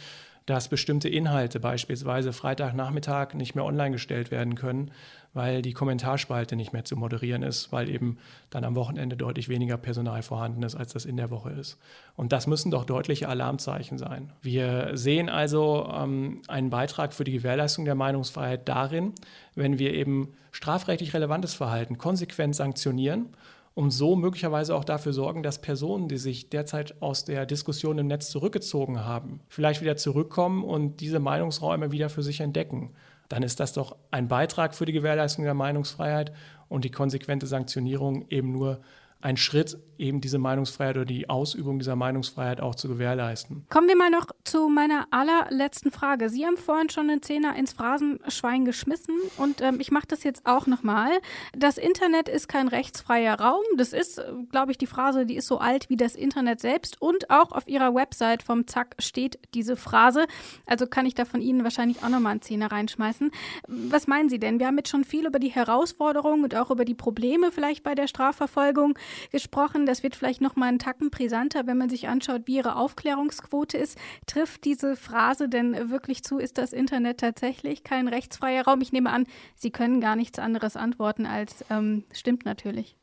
dass 0.45 0.69
bestimmte 0.69 1.07
Inhalte 1.07 1.60
beispielsweise 1.60 2.33
Freitagnachmittag 2.33 3.33
nicht 3.33 3.55
mehr 3.55 3.65
online 3.65 3.91
gestellt 3.91 4.31
werden 4.31 4.55
können, 4.55 4.91
weil 5.33 5.62
die 5.62 5.74
Kommentarspalte 5.74 6.55
nicht 6.55 6.74
mehr 6.74 6.83
zu 6.83 6.98
moderieren 6.98 7.43
ist, 7.43 7.71
weil 7.71 7.89
eben 7.89 8.17
dann 8.50 8.63
am 8.63 8.75
Wochenende 8.75 9.15
deutlich 9.15 9.48
weniger 9.50 9.77
Personal 9.77 10.24
vorhanden 10.24 10.63
ist, 10.63 10.75
als 10.75 10.93
das 10.93 11.05
in 11.05 11.15
der 11.15 11.29
Woche 11.29 11.51
ist. 11.51 11.77
Und 12.15 12.33
das 12.33 12.48
müssen 12.48 12.71
doch 12.71 12.83
deutliche 12.83 13.29
Alarmzeichen 13.29 13.98
sein. 13.98 14.33
Wir 14.41 14.91
sehen 14.93 15.29
also 15.29 15.89
ähm, 15.93 16.41
einen 16.48 16.69
Beitrag 16.69 17.13
für 17.13 17.24
die 17.24 17.31
Gewährleistung 17.31 17.86
der 17.86 17.95
Meinungsfreiheit 17.95 18.67
darin, 18.67 19.13
wenn 19.55 19.79
wir 19.79 19.93
eben 19.93 20.33
strafrechtlich 20.51 21.13
relevantes 21.13 21.53
Verhalten 21.53 21.98
konsequent 21.98 22.55
sanktionieren 22.55 23.27
und 23.73 23.91
so 23.91 24.15
möglicherweise 24.15 24.75
auch 24.75 24.83
dafür 24.83 25.13
sorgen, 25.13 25.43
dass 25.43 25.61
Personen, 25.61 26.07
die 26.07 26.17
sich 26.17 26.49
derzeit 26.49 27.01
aus 27.01 27.23
der 27.23 27.45
Diskussion 27.45 27.97
im 27.97 28.07
Netz 28.07 28.29
zurückgezogen 28.29 29.05
haben, 29.05 29.39
vielleicht 29.47 29.81
wieder 29.81 29.95
zurückkommen 29.95 30.63
und 30.63 30.99
diese 30.99 31.19
Meinungsräume 31.19 31.91
wieder 31.91 32.09
für 32.09 32.23
sich 32.23 32.41
entdecken. 32.41 32.91
Dann 33.29 33.43
ist 33.43 33.61
das 33.61 33.71
doch 33.71 33.95
ein 34.11 34.27
Beitrag 34.27 34.75
für 34.75 34.85
die 34.85 34.91
Gewährleistung 34.91 35.45
der 35.45 35.53
Meinungsfreiheit 35.53 36.33
und 36.67 36.83
die 36.83 36.91
konsequente 36.91 37.47
Sanktionierung 37.47 38.25
eben 38.29 38.51
nur 38.51 38.81
ein 39.21 39.37
Schritt, 39.37 39.77
eben 39.97 40.19
diese 40.19 40.39
Meinungsfreiheit 40.39 40.97
oder 40.97 41.05
die 41.05 41.29
Ausübung 41.29 41.79
dieser 41.79 41.95
Meinungsfreiheit 41.95 42.59
auch 42.59 42.75
zu 42.75 42.87
gewährleisten. 42.87 43.65
Kommen 43.69 43.87
wir 43.87 43.95
mal 43.95 44.09
noch 44.09 44.27
zu 44.43 44.67
meiner 44.67 45.07
allerletzten 45.11 45.91
Frage. 45.91 46.29
Sie 46.29 46.45
haben 46.45 46.57
vorhin 46.57 46.89
schon 46.89 47.09
einen 47.09 47.21
Zehner 47.21 47.55
ins 47.55 47.73
Phrasenschwein 47.73 48.65
geschmissen 48.65 49.15
und 49.37 49.61
ähm, 49.61 49.79
ich 49.79 49.91
mache 49.91 50.07
das 50.07 50.23
jetzt 50.23 50.45
auch 50.45 50.65
nochmal. 50.65 51.11
Das 51.55 51.77
Internet 51.77 52.27
ist 52.27 52.47
kein 52.47 52.67
rechtsfreier 52.67 53.39
Raum. 53.39 53.61
Das 53.77 53.93
ist, 53.93 54.17
äh, 54.17 54.23
glaube 54.51 54.71
ich, 54.71 54.77
die 54.77 54.87
Phrase, 54.87 55.25
die 55.25 55.35
ist 55.35 55.47
so 55.47 55.59
alt 55.59 55.89
wie 55.89 55.97
das 55.97 56.15
Internet 56.15 56.59
selbst 56.59 57.01
und 57.01 57.29
auch 57.29 57.51
auf 57.51 57.67
Ihrer 57.67 57.93
Website 57.93 58.41
vom 58.41 58.67
Zack 58.67 58.95
steht 58.99 59.39
diese 59.53 59.75
Phrase. 59.75 60.25
Also 60.65 60.87
kann 60.87 61.05
ich 61.05 61.13
da 61.13 61.25
von 61.25 61.41
Ihnen 61.41 61.63
wahrscheinlich 61.63 62.03
auch 62.03 62.09
nochmal 62.09 62.31
einen 62.31 62.41
Zehner 62.41 62.72
reinschmeißen. 62.72 63.31
Was 63.67 64.07
meinen 64.07 64.29
Sie 64.29 64.39
denn? 64.39 64.59
Wir 64.59 64.67
haben 64.67 64.77
jetzt 64.77 64.89
schon 64.89 65.03
viel 65.03 65.27
über 65.27 65.37
die 65.37 65.50
Herausforderungen 65.50 66.43
und 66.43 66.55
auch 66.55 66.72
über 66.72 66.85
die 66.85 66.96
Probleme 66.96 67.51
vielleicht 67.51 67.83
bei 67.83 67.93
der 67.93 68.07
Strafverfolgung 68.07 68.98
gesprochen. 69.31 69.85
Das 69.85 70.03
wird 70.03 70.15
vielleicht 70.15 70.41
noch 70.41 70.55
mal 70.55 70.67
einen 70.67 70.79
Tacken 70.79 71.09
brisanter, 71.09 71.67
wenn 71.67 71.77
man 71.77 71.89
sich 71.89 72.07
anschaut, 72.07 72.43
wie 72.45 72.57
ihre 72.57 72.75
Aufklärungsquote 72.75 73.77
ist. 73.77 73.97
Trifft 74.25 74.65
diese 74.65 74.95
Phrase 74.95 75.50
denn 75.50 75.89
wirklich 75.89 76.24
zu? 76.24 76.37
Ist 76.37 76.57
das 76.57 76.74
Internet 76.74 77.19
tatsächlich 77.19 77.83
kein 77.83 78.07
rechtsfreier 78.07 78.65
Raum? 78.65 78.81
Ich 78.81 78.91
nehme 78.91 79.11
an, 79.11 79.25
Sie 79.55 79.71
können 79.71 80.01
gar 80.01 80.15
nichts 80.15 80.39
anderes 80.39 80.75
antworten 80.75 81.25
als 81.25 81.63
ähm, 81.69 82.03
stimmt 82.11 82.45
natürlich. 82.45 82.95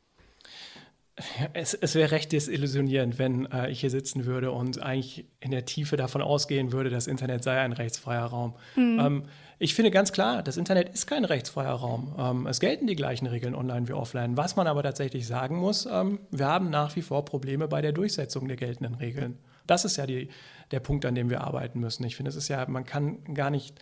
Es, 1.53 1.73
es 1.73 1.95
wäre 1.95 2.11
recht 2.11 2.31
desillusionierend, 2.31 3.19
wenn 3.19 3.45
äh, 3.51 3.69
ich 3.69 3.81
hier 3.81 3.89
sitzen 3.89 4.25
würde 4.25 4.51
und 4.51 4.81
eigentlich 4.81 5.25
in 5.41 5.51
der 5.51 5.65
Tiefe 5.65 5.97
davon 5.97 6.21
ausgehen 6.21 6.71
würde, 6.71 6.89
das 6.89 7.07
Internet 7.07 7.43
sei 7.43 7.59
ein 7.59 7.73
rechtsfreier 7.73 8.25
Raum. 8.25 8.55
Mhm. 8.75 8.99
Ähm, 8.99 9.23
ich 9.61 9.75
finde 9.75 9.91
ganz 9.91 10.13
klar, 10.13 10.41
das 10.41 10.55
Internet 10.55 10.89
ist 10.89 11.05
kein 11.05 11.25
rechtsfreier 11.25 11.73
Raum. 11.73 12.15
Ähm, 12.17 12.47
es 12.47 12.61
gelten 12.61 12.87
die 12.87 12.95
gleichen 12.95 13.27
Regeln 13.27 13.53
online 13.53 13.89
wie 13.89 13.93
offline. 13.93 14.37
Was 14.37 14.55
man 14.55 14.67
aber 14.67 14.83
tatsächlich 14.83 15.27
sagen 15.27 15.57
muss, 15.57 15.85
ähm, 15.85 16.19
wir 16.31 16.47
haben 16.47 16.69
nach 16.69 16.95
wie 16.95 17.01
vor 17.01 17.25
Probleme 17.25 17.67
bei 17.67 17.81
der 17.81 17.91
Durchsetzung 17.91 18.47
der 18.47 18.55
geltenden 18.55 18.95
Regeln. 18.95 19.37
Das 19.67 19.83
ist 19.83 19.97
ja 19.97 20.05
die, 20.05 20.29
der 20.71 20.79
Punkt, 20.79 21.05
an 21.05 21.13
dem 21.13 21.29
wir 21.29 21.41
arbeiten 21.41 21.81
müssen. 21.81 22.05
Ich 22.05 22.15
finde, 22.15 22.29
es 22.29 22.37
ist 22.37 22.47
ja, 22.47 22.65
man 22.69 22.85
kann 22.85 23.21
gar 23.33 23.49
nicht 23.49 23.79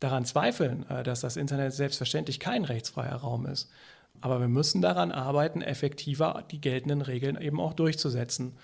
daran 0.00 0.24
zweifeln, 0.24 0.84
äh, 0.90 1.04
dass 1.04 1.20
das 1.20 1.36
Internet 1.36 1.74
selbstverständlich 1.74 2.40
kein 2.40 2.64
rechtsfreier 2.64 3.14
Raum 3.14 3.46
ist. 3.46 3.70
Aber 4.20 4.40
wir 4.40 4.48
müssen 4.48 4.82
daran 4.82 5.12
arbeiten, 5.12 5.62
effektiver 5.62 6.44
die 6.50 6.60
geltenden 6.60 7.02
Regeln 7.02 7.40
eben 7.40 7.60
auch 7.60 7.72
durchzusetzen. 7.72 8.56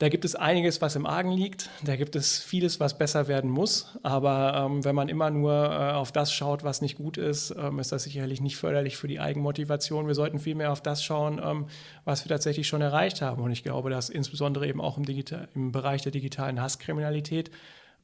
Da 0.00 0.08
gibt 0.08 0.24
es 0.24 0.34
einiges, 0.34 0.80
was 0.80 0.96
im 0.96 1.04
Argen 1.04 1.30
liegt. 1.30 1.68
Da 1.84 1.94
gibt 1.94 2.16
es 2.16 2.38
vieles, 2.38 2.80
was 2.80 2.96
besser 2.96 3.28
werden 3.28 3.50
muss. 3.50 3.98
Aber 4.02 4.54
ähm, 4.56 4.82
wenn 4.82 4.94
man 4.94 5.10
immer 5.10 5.28
nur 5.28 5.52
äh, 5.52 5.92
auf 5.92 6.10
das 6.10 6.32
schaut, 6.32 6.64
was 6.64 6.80
nicht 6.80 6.96
gut 6.96 7.18
ist, 7.18 7.54
ähm, 7.54 7.78
ist 7.78 7.92
das 7.92 8.04
sicherlich 8.04 8.40
nicht 8.40 8.56
förderlich 8.56 8.96
für 8.96 9.08
die 9.08 9.20
Eigenmotivation. 9.20 10.06
Wir 10.06 10.14
sollten 10.14 10.38
vielmehr 10.38 10.72
auf 10.72 10.80
das 10.80 11.04
schauen, 11.04 11.38
ähm, 11.44 11.66
was 12.06 12.24
wir 12.24 12.30
tatsächlich 12.30 12.66
schon 12.66 12.80
erreicht 12.80 13.20
haben. 13.20 13.42
Und 13.42 13.50
ich 13.50 13.62
glaube, 13.62 13.90
dass 13.90 14.08
insbesondere 14.08 14.66
eben 14.66 14.80
auch 14.80 14.96
im, 14.96 15.04
Digital 15.04 15.48
im 15.54 15.70
Bereich 15.70 16.00
der 16.00 16.12
digitalen 16.12 16.62
Hasskriminalität 16.62 17.50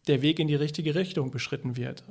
der 0.06 0.20
Weg 0.20 0.38
in 0.38 0.48
die 0.48 0.54
richtige 0.54 0.94
Richtung 0.94 1.30
beschritten 1.30 1.78
wird. 1.78 2.04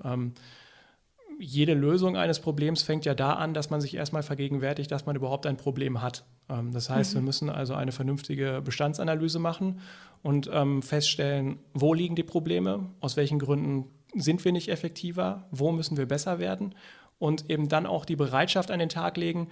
Jede 1.39 1.73
Lösung 1.73 2.15
eines 2.15 2.39
Problems 2.39 2.81
fängt 2.83 3.05
ja 3.05 3.13
da 3.13 3.33
an, 3.33 3.53
dass 3.53 3.69
man 3.69 3.81
sich 3.81 3.95
erstmal 3.95 4.23
vergegenwärtigt, 4.23 4.91
dass 4.91 5.05
man 5.05 5.15
überhaupt 5.15 5.45
ein 5.45 5.57
Problem 5.57 6.01
hat. 6.01 6.25
Ähm, 6.49 6.71
das 6.71 6.89
heißt, 6.89 7.13
mhm. 7.13 7.19
wir 7.19 7.23
müssen 7.23 7.49
also 7.49 7.73
eine 7.73 7.91
vernünftige 7.91 8.61
Bestandsanalyse 8.63 9.39
machen 9.39 9.79
und 10.23 10.49
ähm, 10.51 10.81
feststellen, 10.81 11.59
wo 11.73 11.93
liegen 11.93 12.15
die 12.15 12.23
Probleme, 12.23 12.89
aus 12.99 13.17
welchen 13.17 13.39
Gründen 13.39 13.85
sind 14.13 14.45
wir 14.45 14.51
nicht 14.51 14.69
effektiver, 14.69 15.47
wo 15.51 15.71
müssen 15.71 15.97
wir 15.97 16.05
besser 16.05 16.39
werden 16.39 16.73
und 17.19 17.49
eben 17.49 17.69
dann 17.69 17.85
auch 17.85 18.05
die 18.05 18.15
Bereitschaft 18.15 18.71
an 18.71 18.79
den 18.79 18.89
Tag 18.89 19.17
legen, 19.17 19.49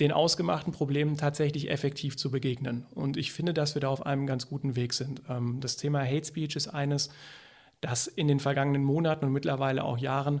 den 0.00 0.12
ausgemachten 0.12 0.72
Problemen 0.72 1.16
tatsächlich 1.16 1.70
effektiv 1.70 2.16
zu 2.16 2.30
begegnen. 2.30 2.86
Und 2.94 3.16
ich 3.16 3.32
finde, 3.32 3.54
dass 3.54 3.74
wir 3.74 3.80
da 3.80 3.88
auf 3.88 4.04
einem 4.04 4.26
ganz 4.26 4.48
guten 4.48 4.76
Weg 4.76 4.92
sind. 4.92 5.22
Ähm, 5.28 5.60
das 5.60 5.76
Thema 5.76 6.04
Hate 6.04 6.26
Speech 6.26 6.56
ist 6.56 6.68
eines, 6.68 7.10
das 7.80 8.06
in 8.06 8.28
den 8.28 8.40
vergangenen 8.40 8.82
Monaten 8.82 9.24
und 9.24 9.32
mittlerweile 9.32 9.84
auch 9.84 9.98
Jahren 9.98 10.40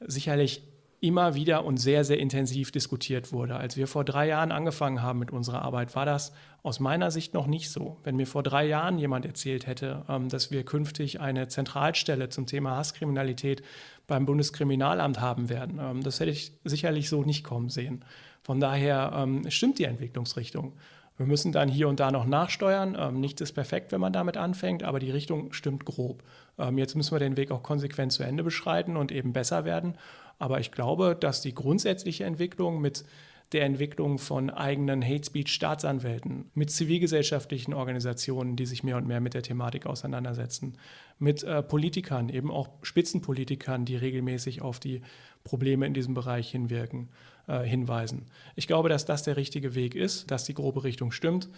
sicherlich 0.00 0.62
immer 1.00 1.34
wieder 1.34 1.64
und 1.64 1.78
sehr, 1.78 2.04
sehr 2.04 2.18
intensiv 2.18 2.72
diskutiert 2.72 3.32
wurde. 3.32 3.56
Als 3.56 3.76
wir 3.76 3.86
vor 3.86 4.04
drei 4.04 4.28
Jahren 4.28 4.52
angefangen 4.52 5.00
haben 5.02 5.18
mit 5.18 5.30
unserer 5.30 5.62
Arbeit, 5.62 5.96
war 5.96 6.04
das 6.04 6.32
aus 6.62 6.78
meiner 6.78 7.10
Sicht 7.10 7.32
noch 7.32 7.46
nicht 7.46 7.70
so. 7.70 7.96
Wenn 8.04 8.16
mir 8.16 8.26
vor 8.26 8.42
drei 8.42 8.66
Jahren 8.66 8.98
jemand 8.98 9.24
erzählt 9.24 9.66
hätte, 9.66 10.04
ähm, 10.08 10.28
dass 10.28 10.50
wir 10.50 10.62
künftig 10.62 11.20
eine 11.20 11.48
Zentralstelle 11.48 12.28
zum 12.28 12.46
Thema 12.46 12.76
Hasskriminalität 12.76 13.62
beim 14.06 14.26
Bundeskriminalamt 14.26 15.20
haben 15.20 15.48
werden, 15.48 15.80
ähm, 15.80 16.02
das 16.02 16.20
hätte 16.20 16.32
ich 16.32 16.52
sicherlich 16.64 17.08
so 17.08 17.22
nicht 17.22 17.44
kommen 17.44 17.70
sehen. 17.70 18.04
Von 18.42 18.60
daher 18.60 19.12
ähm, 19.14 19.50
stimmt 19.50 19.78
die 19.78 19.84
Entwicklungsrichtung. 19.84 20.74
Wir 21.20 21.26
müssen 21.26 21.52
dann 21.52 21.68
hier 21.68 21.86
und 21.86 22.00
da 22.00 22.10
noch 22.10 22.24
nachsteuern. 22.24 22.96
Ähm, 22.98 23.20
nichts 23.20 23.42
ist 23.42 23.52
perfekt, 23.52 23.92
wenn 23.92 24.00
man 24.00 24.10
damit 24.10 24.38
anfängt, 24.38 24.84
aber 24.84 24.98
die 24.98 25.10
Richtung 25.10 25.52
stimmt 25.52 25.84
grob. 25.84 26.22
Ähm, 26.58 26.78
jetzt 26.78 26.94
müssen 26.94 27.14
wir 27.14 27.18
den 27.18 27.36
Weg 27.36 27.50
auch 27.50 27.62
konsequent 27.62 28.10
zu 28.10 28.22
Ende 28.22 28.42
beschreiten 28.42 28.96
und 28.96 29.12
eben 29.12 29.34
besser 29.34 29.66
werden. 29.66 29.98
Aber 30.38 30.60
ich 30.60 30.72
glaube, 30.72 31.14
dass 31.20 31.42
die 31.42 31.52
grundsätzliche 31.52 32.24
Entwicklung 32.24 32.80
mit 32.80 33.04
der 33.52 33.64
Entwicklung 33.64 34.16
von 34.16 34.48
eigenen 34.48 35.04
Hate 35.04 35.26
Speech 35.26 35.52
Staatsanwälten, 35.52 36.50
mit 36.54 36.70
zivilgesellschaftlichen 36.70 37.74
Organisationen, 37.74 38.56
die 38.56 38.64
sich 38.64 38.82
mehr 38.82 38.96
und 38.96 39.06
mehr 39.06 39.20
mit 39.20 39.34
der 39.34 39.42
Thematik 39.42 39.84
auseinandersetzen, 39.84 40.78
mit 41.18 41.42
äh, 41.42 41.62
Politikern, 41.62 42.30
eben 42.30 42.50
auch 42.50 42.70
Spitzenpolitikern, 42.80 43.84
die 43.84 43.96
regelmäßig 43.96 44.62
auf 44.62 44.80
die 44.80 45.02
Probleme 45.44 45.84
in 45.84 45.92
diesem 45.92 46.14
Bereich 46.14 46.50
hinwirken 46.50 47.10
äh, 47.46 47.62
hinweisen. 47.62 48.26
Ich 48.56 48.66
glaube, 48.66 48.88
dass 48.88 49.04
das 49.04 49.22
der 49.22 49.36
richtige 49.36 49.74
Weg 49.74 49.94
ist, 49.94 50.30
dass 50.30 50.44
die 50.44 50.54
grobe 50.54 50.84
Richtung 50.84 51.12
stimmt 51.12 51.48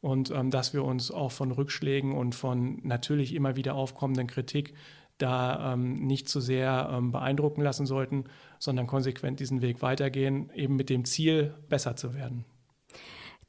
und 0.00 0.30
ähm, 0.30 0.50
dass 0.50 0.74
wir 0.74 0.84
uns 0.84 1.10
auch 1.10 1.32
von 1.32 1.52
Rückschlägen 1.52 2.12
und 2.12 2.34
von 2.34 2.80
natürlich 2.82 3.34
immer 3.34 3.56
wieder 3.56 3.74
aufkommenden 3.74 4.26
Kritik 4.26 4.74
da 5.18 5.74
ähm, 5.74 6.06
nicht 6.06 6.28
zu 6.28 6.40
sehr 6.40 6.90
ähm, 6.92 7.12
beeindrucken 7.12 7.62
lassen 7.62 7.86
sollten, 7.86 8.24
sondern 8.58 8.86
konsequent 8.86 9.40
diesen 9.40 9.62
Weg 9.62 9.80
weitergehen, 9.82 10.50
eben 10.54 10.76
mit 10.76 10.90
dem 10.90 11.04
Ziel, 11.04 11.54
besser 11.68 11.96
zu 11.96 12.14
werden. 12.14 12.44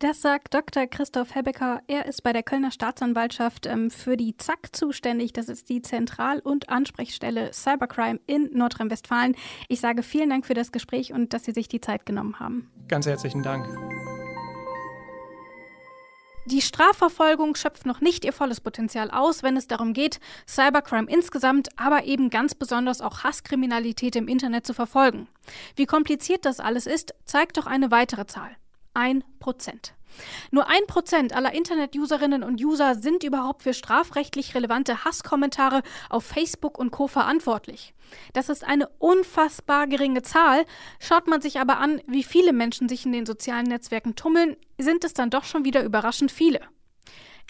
Das 0.04 0.22
sagt 0.22 0.54
Dr. 0.54 0.86
Christoph 0.86 1.34
Hebecker. 1.34 1.80
Er 1.88 2.06
ist 2.08 2.24
bei 2.24 2.34
der 2.34 2.44
Kölner 2.44 2.72
Staatsanwaltschaft 2.72 3.66
ähm, 3.66 3.90
für 3.90 4.18
die 4.18 4.36
ZAK 4.36 4.76
zuständig. 4.76 5.32
Das 5.32 5.48
ist 5.48 5.70
die 5.70 5.82
Zentral- 5.82 6.42
und 6.42 6.68
Ansprechstelle 6.68 7.54
Cybercrime 7.54 8.20
in 8.28 8.50
Nordrhein-Westfalen. 8.52 9.34
Ich 9.70 9.80
sage 9.80 10.04
vielen 10.04 10.30
Dank 10.30 10.46
für 10.46 10.56
das 10.56 10.74
Gespräch 10.74 11.14
und 11.14 11.32
dass 11.32 11.46
Sie 11.46 11.54
sich 11.54 11.70
die 11.70 11.80
Zeit 11.80 12.06
genommen 12.06 12.38
haben. 12.42 12.70
Ganz 12.90 13.06
herzlichen 13.06 13.44
Dank. 13.44 13.66
Die 16.48 16.62
Strafverfolgung 16.62 17.56
schöpft 17.56 17.86
noch 17.86 18.02
nicht 18.02 18.26
ihr 18.26 18.34
volles 18.34 18.60
Potenzial 18.60 19.10
aus, 19.10 19.42
wenn 19.42 19.56
es 19.56 19.68
darum 19.68 19.94
geht, 19.94 20.20
Cybercrime 20.46 21.10
insgesamt, 21.10 21.70
aber 21.80 22.04
eben 22.04 22.30
ganz 22.30 22.56
besonders 22.56 23.00
auch 23.00 23.24
Hasskriminalität 23.24 24.18
im 24.18 24.28
Internet 24.28 24.68
zu 24.68 24.74
verfolgen. 24.74 25.30
Wie 25.78 25.86
kompliziert 25.86 26.44
das 26.44 26.60
alles 26.60 26.88
ist, 26.88 27.14
zeigt 27.24 27.56
doch 27.56 27.68
eine 27.68 27.90
weitere 27.90 28.26
Zahl. 28.26 28.58
Ein 28.94 29.24
Prozent. 29.40 29.96
Nur 30.52 30.68
ein 30.68 30.86
Prozent 30.88 31.34
aller 31.34 31.54
Internet-Userinnen 31.54 32.44
und 32.44 32.64
User 32.64 32.96
sind 32.96 33.24
überhaupt 33.24 33.64
für 33.64 33.74
strafrechtlich 33.74 34.54
relevante 34.54 35.04
Hasskommentare 35.04 35.82
auf 36.10 36.24
Facebook 36.24 36.78
und 36.78 36.92
Co. 36.92 37.08
verantwortlich. 37.08 37.94
Das 38.34 38.50
ist 38.50 38.64
eine 38.64 38.88
unfassbar 39.00 39.88
geringe 39.88 40.22
Zahl. 40.22 40.66
Schaut 41.00 41.28
man 41.28 41.42
sich 41.42 41.60
aber 41.60 41.78
an, 41.78 42.02
wie 42.08 42.24
viele 42.24 42.54
Menschen 42.54 42.88
sich 42.88 43.06
in 43.06 43.12
den 43.12 43.26
sozialen 43.26 43.66
Netzwerken 43.66 44.16
tummeln, 44.16 44.56
sind 44.78 45.04
es 45.04 45.14
dann 45.14 45.30
doch 45.30 45.44
schon 45.44 45.66
wieder 45.66 45.84
überraschend 45.84 46.32
viele. 46.32 46.62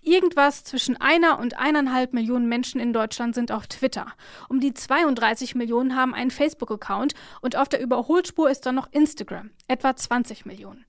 Irgendwas 0.05 0.65
zwischen 0.65 0.97
einer 0.99 1.39
und 1.39 1.57
eineinhalb 1.57 2.11
Millionen 2.11 2.49
Menschen 2.49 2.81
in 2.81 2.91
Deutschland 2.91 3.35
sind 3.35 3.53
auf 3.53 3.67
Twitter. 3.67 4.07
Um 4.49 4.59
die 4.59 4.73
32 4.73 5.55
Millionen 5.55 5.95
haben 5.95 6.13
einen 6.13 6.31
Facebook-Account 6.31 7.13
und 7.41 7.55
auf 7.55 7.69
der 7.69 7.81
Überholspur 7.81 8.49
ist 8.49 8.65
dann 8.65 8.75
noch 8.75 8.91
Instagram, 8.91 9.51
etwa 9.69 9.95
20 9.95 10.45
Millionen. 10.45 10.85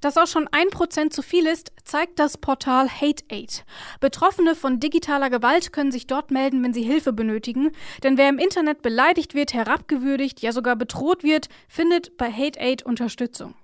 Dass 0.00 0.16
auch 0.16 0.26
schon 0.26 0.48
ein 0.52 0.68
Prozent 0.70 1.12
zu 1.12 1.22
viel 1.22 1.46
ist, 1.46 1.72
zeigt 1.84 2.18
das 2.18 2.38
Portal 2.38 2.88
HateAid. 2.88 3.64
Betroffene 4.00 4.54
von 4.54 4.80
digitaler 4.80 5.30
Gewalt 5.30 5.72
können 5.72 5.92
sich 5.92 6.06
dort 6.06 6.30
melden, 6.30 6.62
wenn 6.62 6.74
sie 6.74 6.82
Hilfe 6.82 7.12
benötigen, 7.12 7.72
denn 8.02 8.18
wer 8.18 8.28
im 8.28 8.38
Internet 8.38 8.82
beleidigt 8.82 9.34
wird, 9.34 9.54
herabgewürdigt, 9.54 10.40
ja 10.40 10.52
sogar 10.52 10.76
bedroht 10.76 11.22
wird, 11.22 11.48
findet 11.68 12.16
bei 12.16 12.30
HateAid 12.30 12.84
Unterstützung. 12.84 13.54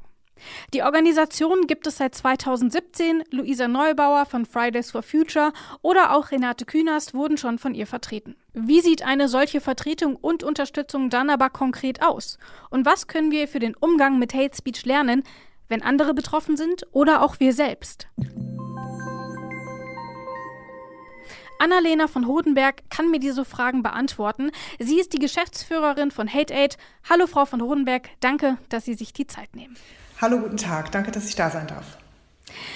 Die 0.74 0.82
Organisation 0.82 1.66
gibt 1.66 1.86
es 1.86 1.96
seit 1.96 2.14
2017. 2.14 3.24
Luisa 3.30 3.68
Neubauer 3.68 4.26
von 4.26 4.44
Fridays 4.44 4.90
for 4.90 5.02
Future 5.02 5.52
oder 5.82 6.14
auch 6.14 6.30
Renate 6.30 6.64
Künast 6.64 7.14
wurden 7.14 7.36
schon 7.36 7.58
von 7.58 7.74
ihr 7.74 7.86
vertreten. 7.86 8.36
Wie 8.52 8.80
sieht 8.80 9.02
eine 9.02 9.28
solche 9.28 9.60
Vertretung 9.60 10.16
und 10.16 10.42
Unterstützung 10.42 11.10
dann 11.10 11.30
aber 11.30 11.50
konkret 11.50 12.02
aus? 12.02 12.38
Und 12.70 12.86
was 12.86 13.06
können 13.06 13.30
wir 13.30 13.48
für 13.48 13.60
den 13.60 13.74
Umgang 13.76 14.18
mit 14.18 14.34
Hate 14.34 14.56
Speech 14.56 14.84
lernen, 14.84 15.22
wenn 15.68 15.82
andere 15.82 16.14
betroffen 16.14 16.56
sind 16.56 16.86
oder 16.92 17.22
auch 17.22 17.40
wir 17.40 17.52
selbst. 17.52 18.08
Annalena 21.58 22.06
von 22.06 22.26
Hodenberg 22.26 22.82
kann 22.90 23.10
mir 23.10 23.18
diese 23.18 23.44
Fragen 23.44 23.82
beantworten. 23.82 24.50
Sie 24.78 25.00
ist 25.00 25.12
die 25.12 25.18
Geschäftsführerin 25.18 26.10
von 26.10 26.28
HateAid. 26.28 26.76
Hallo 27.08 27.26
Frau 27.26 27.46
von 27.46 27.62
Hodenberg, 27.62 28.10
danke, 28.20 28.58
dass 28.68 28.84
Sie 28.84 28.94
sich 28.94 29.12
die 29.12 29.26
Zeit 29.26 29.56
nehmen. 29.56 29.76
Hallo, 30.20 30.38
guten 30.38 30.56
Tag, 30.56 30.92
danke, 30.92 31.10
dass 31.10 31.28
ich 31.28 31.34
da 31.34 31.50
sein 31.50 31.66
darf. 31.66 31.98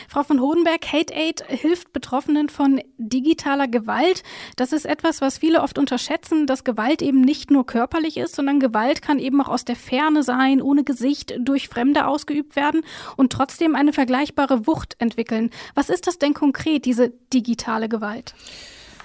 Frau 0.09 0.23
von 0.23 0.41
Hodenberg, 0.41 0.93
Hate 0.93 1.15
Aid 1.15 1.45
hilft 1.49 1.93
Betroffenen 1.93 2.49
von 2.49 2.81
digitaler 2.99 3.69
Gewalt. 3.69 4.23
Das 4.57 4.73
ist 4.73 4.87
etwas, 4.87 5.21
was 5.21 5.39
viele 5.39 5.63
oft 5.63 5.79
unterschätzen, 5.79 6.47
dass 6.47 6.65
Gewalt 6.65 7.03
eben 7.03 7.21
nicht 7.21 7.51
nur 7.51 7.67
körperlich 7.67 8.17
ist, 8.17 8.35
sondern 8.35 8.61
Gewalt 8.61 9.03
kann 9.03 9.19
eben 9.19 9.41
auch 9.41 9.49
aus 9.49 9.65
der 9.65 9.77
Ferne 9.77 10.23
sein, 10.23 10.63
ohne 10.63 10.85
Gesicht, 10.85 11.35
durch 11.39 11.69
Fremde 11.69 12.07
ausgeübt 12.07 12.57
werden 12.57 12.83
und 13.17 13.33
trotzdem 13.33 13.75
eine 13.75 13.93
vergleichbare 13.93 14.67
Wucht 14.67 14.97
entwickeln. 14.99 15.51
Was 15.75 15.91
ist 15.91 16.07
das 16.07 16.19
denn 16.19 16.35
konkret, 16.35 16.85
diese 16.85 17.13
digitale 17.33 17.89
Gewalt? 17.89 18.35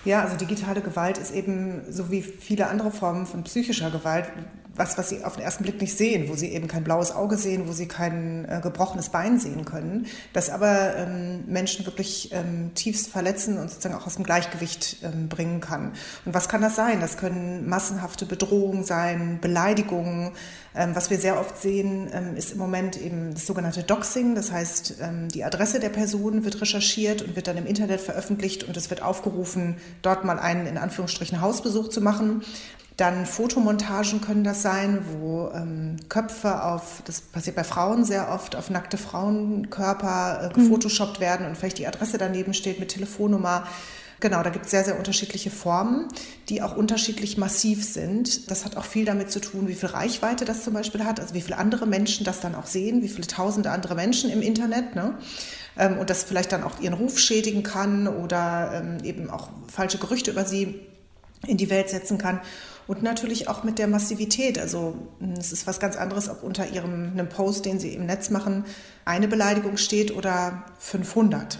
Ja, 0.05 0.21
also 0.21 0.38
digitale 0.38 0.81
Gewalt 0.81 1.17
ist 1.17 1.33
eben 1.33 1.81
so 1.89 2.11
wie 2.11 2.21
viele 2.21 2.67
andere 2.67 2.91
Formen 2.91 3.25
von 3.25 3.43
psychischer 3.43 3.89
Gewalt 3.89 4.31
was, 4.75 4.97
was 4.97 5.09
sie 5.09 5.23
auf 5.23 5.35
den 5.35 5.43
ersten 5.43 5.63
Blick 5.63 5.79
nicht 5.79 5.97
sehen, 5.97 6.29
wo 6.29 6.35
sie 6.35 6.51
eben 6.51 6.67
kein 6.67 6.83
blaues 6.83 7.11
Auge 7.11 7.38
sehen, 7.38 7.67
wo 7.67 7.71
sie 7.71 7.88
kein 7.88 8.45
äh, 8.45 8.59
gebrochenes 8.61 9.09
Bein 9.09 9.39
sehen 9.39 9.65
können, 9.65 10.07
das 10.33 10.49
aber 10.49 10.95
ähm, 10.95 11.43
Menschen 11.47 11.85
wirklich 11.85 12.31
ähm, 12.33 12.71
tiefst 12.75 13.09
verletzen 13.09 13.57
und 13.57 13.69
sozusagen 13.69 13.95
auch 13.95 14.05
aus 14.05 14.15
dem 14.15 14.25
Gleichgewicht 14.25 14.97
ähm, 15.03 15.29
bringen 15.29 15.61
kann. 15.61 15.93
Und 16.25 16.33
was 16.33 16.49
kann 16.49 16.61
das 16.61 16.75
sein? 16.75 16.99
Das 16.99 17.17
können 17.17 17.67
massenhafte 17.67 18.25
Bedrohungen 18.25 18.83
sein, 18.83 19.39
Beleidigungen. 19.41 20.31
Ähm, 20.77 20.93
was 20.93 21.09
wir 21.09 21.17
sehr 21.17 21.39
oft 21.39 21.61
sehen, 21.61 22.09
ähm, 22.13 22.35
ist 22.35 22.51
im 22.51 22.57
Moment 22.57 23.01
eben 23.01 23.33
das 23.33 23.45
sogenannte 23.45 23.83
Doxing. 23.83 24.35
Das 24.35 24.51
heißt, 24.51 24.95
ähm, 25.01 25.29
die 25.29 25.45
Adresse 25.45 25.79
der 25.79 25.89
Person 25.89 26.43
wird 26.43 26.59
recherchiert 26.59 27.21
und 27.21 27.35
wird 27.38 27.47
dann 27.47 27.55
im 27.57 27.65
Internet 27.65 28.01
veröffentlicht 28.01 28.65
und 28.65 28.75
es 28.75 28.89
wird 28.89 29.01
aufgerufen, 29.01 29.77
dort 30.01 30.25
mal 30.25 30.38
einen 30.38 30.67
in 30.67 30.77
Anführungsstrichen 30.77 31.39
Hausbesuch 31.39 31.88
zu 31.88 32.01
machen. 32.01 32.43
Dann 32.97 33.25
Fotomontagen 33.25 34.21
können 34.21 34.45
das 34.45 34.62
sein, 34.62 35.05
wo 35.19 35.49
ähm, 35.53 35.97
Köpfe 36.08 36.63
auf, 36.63 37.01
das 37.05 37.19
passiert 37.19 37.58
bei 37.58 37.65
Frauen 37.65 38.05
sehr 38.05 38.31
oft, 38.31 38.55
auf 38.55 38.69
nackte 38.69 38.97
Frauenkörper 38.97 40.41
äh, 40.41 40.47
mhm. 40.47 40.53
gefotoshoppt 40.53 41.19
werden 41.19 41.45
und 41.45 41.58
vielleicht 41.58 41.77
die 41.77 41.88
Adresse 41.88 42.17
daneben 42.17 42.53
steht 42.53 42.79
mit 42.79 42.89
Telefonnummer. 42.89 43.67
Genau, 44.21 44.41
da 44.43 44.49
gibt 44.49 44.65
es 44.65 44.71
sehr, 44.71 44.86
sehr 44.86 44.97
unterschiedliche 44.97 45.51
Formen, 45.51 46.08
die 46.47 46.62
auch 46.62 46.77
unterschiedlich 46.77 47.38
massiv 47.38 47.84
sind. 47.84 48.49
Das 48.49 48.63
hat 48.63 48.77
auch 48.77 48.86
viel 48.86 49.03
damit 49.03 49.29
zu 49.29 49.41
tun, 49.41 49.67
wie 49.67 49.75
viel 49.75 49.89
Reichweite 49.89 50.45
das 50.45 50.63
zum 50.63 50.73
Beispiel 50.73 51.03
hat, 51.03 51.19
also 51.19 51.34
wie 51.34 51.41
viele 51.41 51.58
andere 51.58 51.86
Menschen 51.86 52.23
das 52.23 52.39
dann 52.39 52.55
auch 52.55 52.65
sehen, 52.65 53.01
wie 53.03 53.10
viele 53.10 53.27
tausende 53.27 53.71
andere 53.71 53.93
Menschen 53.93 54.29
im 54.29 54.41
Internet. 54.41 54.95
Ne? 54.95 55.17
Ähm, 55.77 55.97
und 55.97 56.10
das 56.10 56.23
vielleicht 56.23 56.53
dann 56.53 56.63
auch 56.63 56.79
ihren 56.79 56.93
Ruf 56.93 57.19
schädigen 57.19 57.63
kann 57.63 58.08
oder 58.08 58.71
ähm, 58.73 59.03
eben 59.03 59.29
auch 59.29 59.49
falsche 59.67 59.97
Gerüchte 59.97 60.31
über 60.31 60.45
sie 60.45 60.79
in 61.45 61.58
die 61.58 61.69
Welt 61.69 61.89
setzen 61.89 62.17
kann. 62.17 62.39
Und 62.87 63.01
natürlich 63.01 63.47
auch 63.47 63.63
mit 63.63 63.79
der 63.79 63.87
Massivität. 63.87 64.59
Also 64.59 64.95
es 65.39 65.51
ist 65.51 65.65
was 65.65 65.79
ganz 65.79 65.95
anderes, 65.95 66.29
ob 66.29 66.43
unter 66.43 66.67
ihrem 66.67 67.11
einem 67.11 67.29
Post, 67.29 67.65
den 67.65 67.79
sie 67.79 67.93
im 67.93 68.05
Netz 68.05 68.29
machen, 68.29 68.65
eine 69.05 69.27
Beleidigung 69.27 69.77
steht 69.77 70.15
oder 70.15 70.65
500. 70.77 71.59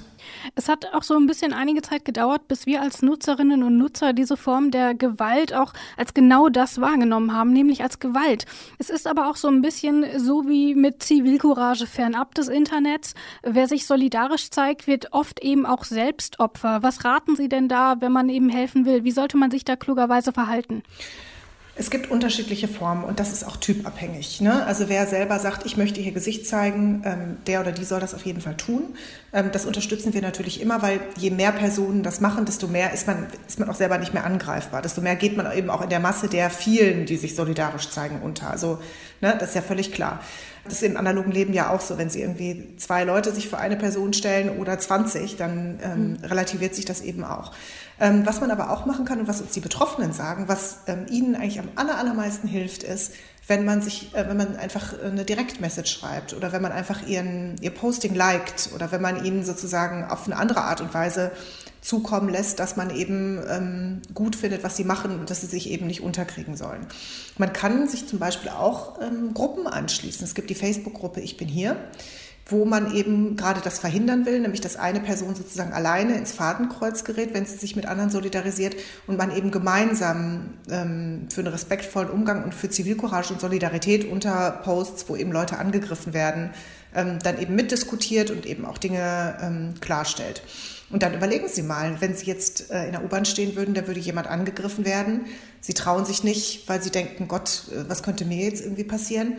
Es 0.56 0.70
hat 0.70 0.94
auch 0.94 1.04
so 1.04 1.16
ein 1.16 1.28
bisschen 1.28 1.54
einige 1.54 1.82
Zeit 1.82 2.06
gedauert, 2.06 2.48
bis 2.48 2.66
wir 2.66 2.82
als 2.82 3.02
Nutzerinnen 3.02 3.64
und 3.64 3.78
Nutzer 3.78 4.14
diese 4.14 4.38
Form 4.38 4.72
der 4.72 4.94
Gewalt 4.94 5.54
auch 5.54 5.74
als 5.98 6.14
genau 6.14 6.50
das 6.50 6.80
wahrgenommen 6.82 7.34
haben, 7.34 7.52
nämlich 7.52 7.84
als 7.84 8.00
Gewalt. 8.00 8.46
Es 8.78 8.90
ist 8.90 9.08
aber 9.08 9.30
auch 9.30 9.36
so 9.36 9.48
ein 9.48 9.62
bisschen 9.62 10.06
so 10.20 10.48
wie 10.48 10.76
mit 10.76 11.04
Zivilcourage 11.04 11.88
fernab 11.88 12.36
des 12.36 12.48
Internets. 12.48 13.14
Wer 13.44 13.68
sich 13.68 13.86
solidarisch 13.86 14.50
zeigt, 14.50 14.88
wird 14.88 15.14
oft 15.14 15.42
eben 15.42 15.66
auch 15.66 15.84
selbst 15.84 16.40
Opfer. 16.40 16.84
Was 16.84 17.06
raten 17.06 17.36
Sie 17.36 17.50
denn 17.50 17.68
da, 17.68 18.02
wenn 18.02 18.12
man 18.12 18.30
eben 18.30 18.50
helfen 18.50 18.86
will? 18.86 19.04
Wie 19.04 19.12
sollte 19.12 19.38
man 19.38 19.52
sich 19.52 19.66
da 19.66 19.76
klugerweise 19.76 20.32
verhalten? 20.32 20.84
Es 21.78 21.90
gibt 21.90 22.10
unterschiedliche 22.10 22.70
Formen 22.70 23.04
und 23.04 23.20
das 23.20 23.34
ist 23.34 23.46
auch 23.46 23.58
typabhängig. 23.58 24.40
Ne? 24.40 24.66
Also 24.66 24.88
wer 24.88 25.08
selber 25.08 25.40
sagt, 25.40 25.66
ich 25.66 25.76
möchte 25.76 26.00
hier 26.00 26.14
Gesicht 26.14 26.48
zeigen, 26.48 27.02
ähm, 27.04 27.38
der 27.48 27.60
oder 27.60 27.74
die 27.74 27.84
soll 27.84 28.00
das 28.00 28.14
auf 28.14 28.26
jeden 28.26 28.40
Fall 28.40 28.56
tun. 28.56 28.96
Ähm, 29.34 29.50
das 29.52 29.66
unterstützen 29.66 30.14
wir 30.14 30.22
natürlich 30.22 30.62
immer, 30.62 30.82
weil 30.82 31.02
je 31.18 31.32
mehr 31.32 31.52
Personen 31.52 32.02
das 32.02 32.22
machen, 32.22 32.46
desto 32.46 32.68
mehr 32.68 32.94
ist 32.94 33.08
man, 33.08 33.28
ist 33.46 33.60
man 33.60 33.70
auch 33.70 33.76
selber 33.76 33.98
nicht 33.98 34.14
mehr 34.14 34.26
angreifbar. 34.26 34.82
Desto 34.82 35.02
mehr 35.02 35.18
geht 35.18 35.36
man 35.36 35.52
eben 35.52 35.70
auch 35.70 35.82
in 35.82 35.90
der 35.90 36.00
Masse 36.00 36.30
der 36.30 36.50
vielen, 36.50 37.06
die 37.06 37.18
sich 37.18 37.36
solidarisch 37.36 37.90
zeigen, 37.90 38.22
unter. 38.22 38.52
Also 38.52 38.80
ne, 39.20 39.36
das 39.38 39.50
ist 39.50 39.56
ja 39.56 39.62
völlig 39.62 39.92
klar. 39.92 40.22
Das 40.64 40.76
ist 40.76 40.84
im 40.84 40.98
analogen 40.98 41.32
Leben 41.32 41.54
ja 41.54 41.72
auch 41.72 41.82
so. 41.82 41.98
Wenn 41.98 42.10
Sie 42.10 42.22
irgendwie 42.22 42.76
zwei 42.78 43.04
Leute 43.04 43.32
sich 43.32 43.50
für 43.50 43.58
eine 43.58 43.76
Person 43.76 44.14
stellen 44.14 44.58
oder 44.58 44.80
20, 44.80 45.36
dann 45.36 45.80
ähm, 45.84 46.10
mhm. 46.10 46.26
relativiert 46.26 46.74
sich 46.74 46.86
das 46.86 47.02
eben 47.02 47.24
auch. 47.24 47.52
Ähm, 48.00 48.26
was 48.26 48.42
man 48.42 48.52
aber 48.52 48.72
auch 48.72 48.86
machen 48.86 49.06
kann 49.06 49.20
und 49.20 49.28
was 49.28 49.40
uns 49.40 49.52
die 49.52 49.62
Betroffenen 49.62 50.12
sagen, 50.12 50.48
was 50.48 50.80
ähm, 50.88 51.06
ihnen 51.10 51.36
eigentlich 51.36 51.60
am 51.60 51.70
aller, 51.76 51.98
allermeisten 51.98 52.48
hilft, 52.48 52.84
ist, 52.84 53.14
wenn 53.48 53.64
man 53.64 53.82
sich, 53.82 54.14
äh, 54.14 54.28
wenn 54.28 54.36
man 54.36 54.58
einfach 54.58 54.94
eine 55.02 55.24
Direktmessage 55.24 55.88
schreibt 55.88 56.34
oder 56.34 56.52
wenn 56.52 56.62
man 56.62 56.74
einfach 56.74 57.08
ihren, 57.08 57.56
ihr 57.62 57.72
Posting 57.72 58.14
liked 58.14 58.72
oder 58.76 58.92
wenn 58.92 59.02
man 59.02 59.24
ihnen 59.24 59.46
sozusagen 59.46 60.04
auf 60.06 60.26
eine 60.26 60.36
andere 60.36 60.62
Art 60.62 60.82
und 60.82 60.94
Weise 60.94 61.32
zukommen 61.80 62.30
lässt, 62.30 62.60
dass 62.60 62.76
man 62.76 62.90
eben 62.90 63.42
ähm, 63.48 64.02
gut 64.14 64.36
findet, 64.36 64.64
was 64.64 64.76
sie 64.76 64.84
machen 64.84 65.20
und 65.20 65.30
dass 65.30 65.42
sie 65.42 65.48
sich 65.48 65.70
eben 65.70 65.86
nicht 65.86 66.02
unterkriegen 66.02 66.58
sollen. 66.58 66.88
Man 67.38 67.54
kann 67.54 67.88
sich 67.88 68.08
zum 68.08 68.18
Beispiel 68.20 68.50
auch 68.50 69.00
ähm, 69.02 69.34
Gruppen 69.34 69.68
anschließen. 69.68 70.26
Es 70.26 70.34
gibt 70.34 70.50
die 70.50 70.56
Facebook-Gruppe 70.56 71.22
Ich 71.22 71.38
bin 71.38 71.48
hier 71.48 71.78
wo 72.48 72.64
man 72.64 72.94
eben 72.94 73.36
gerade 73.36 73.60
das 73.62 73.80
verhindern 73.80 74.26
will, 74.26 74.40
nämlich 74.40 74.62
dass 74.62 74.76
eine 74.76 75.00
Person 75.00 75.34
sozusagen 75.34 75.74
alleine 75.74 76.16
ins 76.16 76.32
Fadenkreuz 76.32 77.04
gerät, 77.04 77.34
wenn 77.34 77.46
sie 77.46 77.58
sich 77.58 77.76
mit 77.76 77.88
anderen 77.88 78.12
solidarisiert 78.12 78.76
und 79.08 79.18
man 79.18 79.36
eben 79.36 79.50
gemeinsam 79.50 80.54
ähm, 80.70 81.28
für 81.30 81.42
einen 81.42 81.52
respektvollen 81.52 82.10
Umgang 82.10 82.44
und 82.44 82.54
für 82.54 82.70
Zivilcourage 82.70 83.34
und 83.34 83.42
Solidarität 83.42 84.10
unter 84.10 84.52
Posts, 84.64 85.10
wo 85.10 85.16
eben 85.16 85.32
Leute 85.32 85.58
angegriffen 85.58 86.14
werden, 86.14 86.52
ähm, 86.94 87.18
dann 87.24 87.40
eben 87.40 87.56
mitdiskutiert 87.56 88.30
und 88.30 88.46
eben 88.46 88.66
auch 88.66 88.78
Dinge 88.78 89.38
ähm, 89.42 89.74
klarstellt. 89.82 90.44
Und 90.92 91.02
dann 91.02 91.16
überlegen 91.16 91.48
Sie 91.48 91.64
mal, 91.64 92.00
wenn 92.00 92.16
Sie 92.16 92.28
jetzt 92.28 92.70
äh, 92.70 92.86
in 92.86 92.92
der 92.92 93.04
U-Bahn 93.04 93.26
stehen 93.26 93.56
würden, 93.56 93.74
da 93.74 93.88
würde 93.88 94.00
jemand 94.00 94.28
angegriffen 94.28 94.86
werden. 94.86 95.26
Sie 95.62 95.74
trauen 95.74 96.06
sich 96.06 96.24
nicht, 96.24 96.70
weil 96.70 96.80
Sie 96.82 96.92
denken, 96.92 97.28
Gott, 97.28 97.64
äh, 97.72 97.90
was 97.90 98.04
könnte 98.04 98.24
mir 98.24 98.44
jetzt 98.44 98.64
irgendwie 98.64 98.84
passieren? 98.84 99.34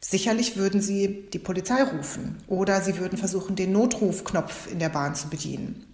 Sicherlich 0.00 0.56
würden 0.56 0.80
Sie 0.80 1.28
die 1.32 1.38
Polizei 1.38 1.82
rufen 1.82 2.36
oder 2.46 2.80
Sie 2.80 2.98
würden 2.98 3.18
versuchen, 3.18 3.56
den 3.56 3.72
Notrufknopf 3.72 4.70
in 4.70 4.78
der 4.78 4.90
Bahn 4.90 5.14
zu 5.14 5.28
bedienen. 5.28 5.84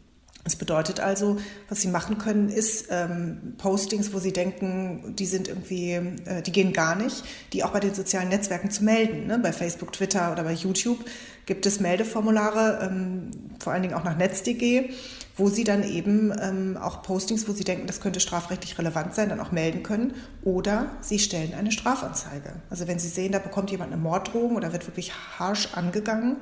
Das 0.45 0.57
bedeutet 0.57 1.01
also, 1.01 1.38
was 1.71 1.81
Sie 1.81 1.88
machen 1.88 2.19
können, 2.19 2.51
ist 2.51 2.88
ähm, 2.90 3.55
Postings, 3.57 4.12
wo 4.12 4.19
Sie 4.19 4.33
denken, 4.33 5.14
die 5.19 5.25
sind 5.25 5.49
irgendwie, 5.49 5.93
äh, 5.93 6.43
die 6.43 6.53
gehen 6.53 6.75
gar 6.75 6.97
nicht, 6.97 7.25
die 7.55 7.64
auch 7.64 7.71
bei 7.71 7.81
den 7.81 7.95
sozialen 7.95 8.29
Netzwerken 8.29 8.71
zu 8.71 8.85
melden. 8.85 9.27
Ne? 9.27 9.38
Bei 9.38 9.55
Facebook, 9.55 9.95
Twitter 9.95 10.33
oder 10.33 10.45
bei 10.45 10.53
YouTube 10.53 10.99
gibt 11.47 11.64
es 11.64 11.81
Meldeformulare, 11.81 12.81
ähm, 12.83 13.31
vor 13.59 13.73
allen 13.73 13.83
Dingen 13.83 13.95
auch 13.95 14.05
nach 14.05 14.19
netz.de, 14.19 14.90
wo 15.37 15.49
Sie 15.49 15.64
dann 15.64 15.83
eben 15.83 16.33
ähm, 16.40 16.77
auch 16.77 17.03
Postings, 17.03 17.49
wo 17.49 17.53
Sie 17.53 17.64
denken, 17.64 17.87
das 17.87 18.01
könnte 18.01 18.20
strafrechtlich 18.20 18.79
relevant 18.79 19.14
sein, 19.14 19.29
dann 19.29 19.40
auch 19.40 19.53
melden 19.53 19.83
können. 19.83 20.14
Oder 20.42 20.90
Sie 21.01 21.18
stellen 21.18 21.55
eine 21.55 21.73
Strafanzeige. 21.73 22.55
Also 22.70 22.87
wenn 22.87 22.99
Sie 22.99 23.09
sehen, 23.09 23.33
da 23.33 23.38
bekommt 23.38 23.70
jemand 23.70 23.92
eine 23.92 24.01
Morddrohung 24.01 24.57
oder 24.57 24.73
wird 24.73 24.87
wirklich 24.87 25.12
harsch 25.38 25.75
angegangen, 25.75 26.37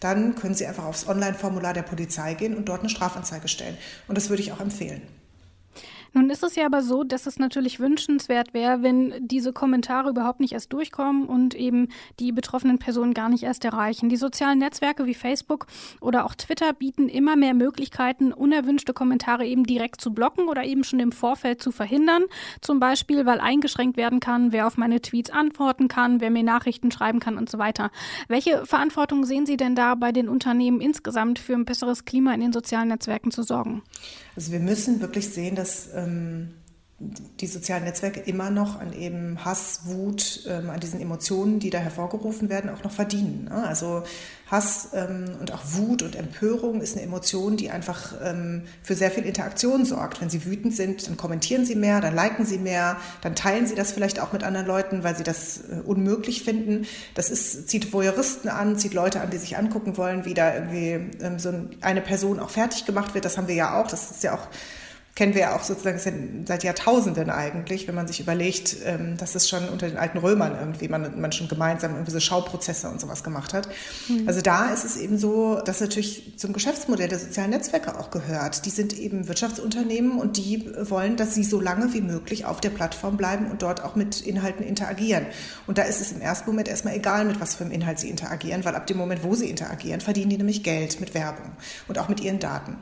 dann 0.00 0.34
können 0.34 0.54
Sie 0.54 0.66
einfach 0.66 0.84
aufs 0.84 1.08
Online-Formular 1.08 1.72
der 1.72 1.82
Polizei 1.82 2.34
gehen 2.34 2.54
und 2.54 2.68
dort 2.68 2.80
eine 2.80 2.90
Strafanzeige 2.90 3.48
stellen. 3.48 3.78
Und 4.08 4.18
das 4.18 4.28
würde 4.28 4.42
ich 4.42 4.52
auch 4.52 4.60
empfehlen. 4.60 5.02
Nun 6.14 6.30
ist 6.30 6.44
es 6.44 6.54
ja 6.54 6.66
aber 6.66 6.80
so, 6.80 7.02
dass 7.02 7.26
es 7.26 7.40
natürlich 7.40 7.80
wünschenswert 7.80 8.54
wäre, 8.54 8.82
wenn 8.82 9.12
diese 9.20 9.52
Kommentare 9.52 10.10
überhaupt 10.10 10.38
nicht 10.38 10.52
erst 10.52 10.72
durchkommen 10.72 11.26
und 11.26 11.56
eben 11.56 11.88
die 12.20 12.30
betroffenen 12.30 12.78
Personen 12.78 13.14
gar 13.14 13.28
nicht 13.28 13.42
erst 13.42 13.64
erreichen. 13.64 14.08
Die 14.08 14.16
sozialen 14.16 14.60
Netzwerke 14.60 15.06
wie 15.06 15.14
Facebook 15.14 15.66
oder 16.00 16.24
auch 16.24 16.36
Twitter 16.36 16.72
bieten 16.72 17.08
immer 17.08 17.34
mehr 17.34 17.52
Möglichkeiten, 17.52 18.32
unerwünschte 18.32 18.92
Kommentare 18.92 19.44
eben 19.44 19.64
direkt 19.64 20.00
zu 20.00 20.14
blocken 20.14 20.48
oder 20.48 20.62
eben 20.62 20.84
schon 20.84 21.00
im 21.00 21.10
Vorfeld 21.10 21.60
zu 21.60 21.72
verhindern. 21.72 22.22
Zum 22.60 22.78
Beispiel, 22.78 23.26
weil 23.26 23.40
eingeschränkt 23.40 23.96
werden 23.96 24.20
kann, 24.20 24.52
wer 24.52 24.68
auf 24.68 24.76
meine 24.76 25.00
Tweets 25.00 25.30
antworten 25.30 25.88
kann, 25.88 26.20
wer 26.20 26.30
mir 26.30 26.44
Nachrichten 26.44 26.92
schreiben 26.92 27.18
kann 27.18 27.36
und 27.36 27.50
so 27.50 27.58
weiter. 27.58 27.90
Welche 28.28 28.64
Verantwortung 28.66 29.24
sehen 29.24 29.46
Sie 29.46 29.56
denn 29.56 29.74
da 29.74 29.96
bei 29.96 30.12
den 30.12 30.28
Unternehmen 30.28 30.80
insgesamt 30.80 31.40
für 31.40 31.54
ein 31.54 31.64
besseres 31.64 32.04
Klima 32.04 32.32
in 32.34 32.40
den 32.40 32.52
sozialen 32.52 32.88
Netzwerken 32.88 33.32
zu 33.32 33.42
sorgen? 33.42 33.82
Also 34.36 34.52
wir 34.52 34.60
müssen 34.60 35.00
wirklich 35.00 35.28
sehen, 35.28 35.56
dass 35.56 35.90
ähm, 36.04 36.54
die 37.40 37.46
sozialen 37.46 37.84
Netzwerke 37.84 38.20
immer 38.20 38.50
noch 38.50 38.80
an 38.80 38.92
eben 38.92 39.44
Hass, 39.44 39.80
Wut, 39.84 40.44
ähm, 40.48 40.70
an 40.70 40.78
diesen 40.80 41.00
Emotionen, 41.00 41.58
die 41.58 41.70
da 41.70 41.78
hervorgerufen 41.78 42.48
werden, 42.48 42.70
auch 42.70 42.84
noch 42.84 42.92
verdienen. 42.92 43.46
Ne? 43.50 43.66
Also 43.66 44.04
Hass 44.46 44.90
ähm, 44.94 45.36
und 45.40 45.52
auch 45.52 45.62
Wut 45.64 46.02
und 46.02 46.14
Empörung 46.14 46.80
ist 46.80 46.94
eine 46.94 47.04
Emotion, 47.04 47.56
die 47.56 47.70
einfach 47.70 48.14
ähm, 48.22 48.62
für 48.82 48.94
sehr 48.94 49.10
viel 49.10 49.24
Interaktion 49.24 49.84
sorgt. 49.84 50.20
Wenn 50.20 50.30
Sie 50.30 50.44
wütend 50.44 50.74
sind, 50.74 51.06
dann 51.08 51.16
kommentieren 51.16 51.64
Sie 51.64 51.74
mehr, 51.74 52.00
dann 52.00 52.14
liken 52.14 52.46
Sie 52.46 52.58
mehr, 52.58 52.96
dann 53.22 53.34
teilen 53.34 53.66
Sie 53.66 53.74
das 53.74 53.90
vielleicht 53.90 54.20
auch 54.20 54.32
mit 54.32 54.44
anderen 54.44 54.66
Leuten, 54.66 55.02
weil 55.02 55.16
Sie 55.16 55.24
das 55.24 55.58
äh, 55.58 55.80
unmöglich 55.84 56.44
finden. 56.44 56.86
Das 57.14 57.28
ist, 57.28 57.68
zieht 57.68 57.92
Voyeuristen 57.92 58.48
an, 58.48 58.78
zieht 58.78 58.94
Leute 58.94 59.20
an, 59.20 59.30
die 59.30 59.38
sich 59.38 59.56
angucken 59.56 59.96
wollen, 59.96 60.24
wie 60.24 60.34
da 60.34 60.54
irgendwie 60.54 61.18
ähm, 61.20 61.38
so 61.38 61.52
eine 61.80 62.00
Person 62.00 62.38
auch 62.38 62.50
fertig 62.50 62.86
gemacht 62.86 63.14
wird. 63.14 63.24
Das 63.24 63.36
haben 63.36 63.48
wir 63.48 63.56
ja 63.56 63.80
auch. 63.80 63.88
Das 63.88 64.12
ist 64.12 64.22
ja 64.22 64.34
auch 64.34 64.46
kennen 65.14 65.34
wir 65.34 65.42
ja 65.42 65.56
auch 65.56 65.62
sozusagen 65.62 66.44
seit 66.44 66.64
Jahrtausenden 66.64 67.30
eigentlich, 67.30 67.86
wenn 67.86 67.94
man 67.94 68.08
sich 68.08 68.18
überlegt, 68.18 68.76
ähm, 68.84 69.16
dass 69.16 69.36
es 69.36 69.48
schon 69.48 69.68
unter 69.68 69.86
den 69.86 69.96
alten 69.96 70.18
Römern 70.18 70.56
irgendwie 70.58 70.88
man, 70.88 71.20
man 71.20 71.30
schon 71.30 71.46
gemeinsam 71.46 71.92
irgendwie 71.92 72.10
so 72.10 72.18
Schauprozesse 72.18 72.88
und 72.88 73.00
sowas 73.00 73.22
gemacht 73.22 73.54
hat. 73.54 73.68
Mhm. 74.08 74.26
Also 74.26 74.40
da 74.40 74.70
ist 74.72 74.84
es 74.84 74.96
eben 74.96 75.16
so, 75.16 75.60
dass 75.64 75.80
natürlich 75.80 76.32
zum 76.36 76.52
Geschäftsmodell 76.52 77.08
der 77.08 77.20
sozialen 77.20 77.50
Netzwerke 77.50 77.96
auch 77.96 78.10
gehört. 78.10 78.66
Die 78.66 78.70
sind 78.70 78.98
eben 78.98 79.28
Wirtschaftsunternehmen 79.28 80.18
und 80.18 80.36
die 80.36 80.68
wollen, 80.80 81.16
dass 81.16 81.32
sie 81.32 81.44
so 81.44 81.60
lange 81.60 81.94
wie 81.94 82.00
möglich 82.00 82.44
auf 82.44 82.60
der 82.60 82.70
Plattform 82.70 83.16
bleiben 83.16 83.46
und 83.52 83.62
dort 83.62 83.84
auch 83.84 83.94
mit 83.94 84.20
Inhalten 84.20 84.66
interagieren. 84.66 85.26
Und 85.68 85.78
da 85.78 85.82
ist 85.82 86.00
es 86.00 86.10
im 86.10 86.22
ersten 86.22 86.50
Moment 86.50 86.66
erstmal 86.66 86.96
egal, 86.96 87.24
mit 87.24 87.40
was 87.40 87.54
für 87.54 87.62
einem 87.62 87.72
Inhalt 87.72 88.00
sie 88.00 88.10
interagieren, 88.10 88.64
weil 88.64 88.74
ab 88.74 88.88
dem 88.88 88.96
Moment, 88.96 89.22
wo 89.22 89.36
sie 89.36 89.48
interagieren, 89.48 90.00
verdienen 90.00 90.30
die 90.30 90.38
nämlich 90.38 90.64
Geld 90.64 90.98
mit 90.98 91.14
Werbung 91.14 91.52
und 91.86 91.98
auch 92.00 92.08
mit 92.08 92.18
ihren 92.18 92.40
Daten. 92.40 92.78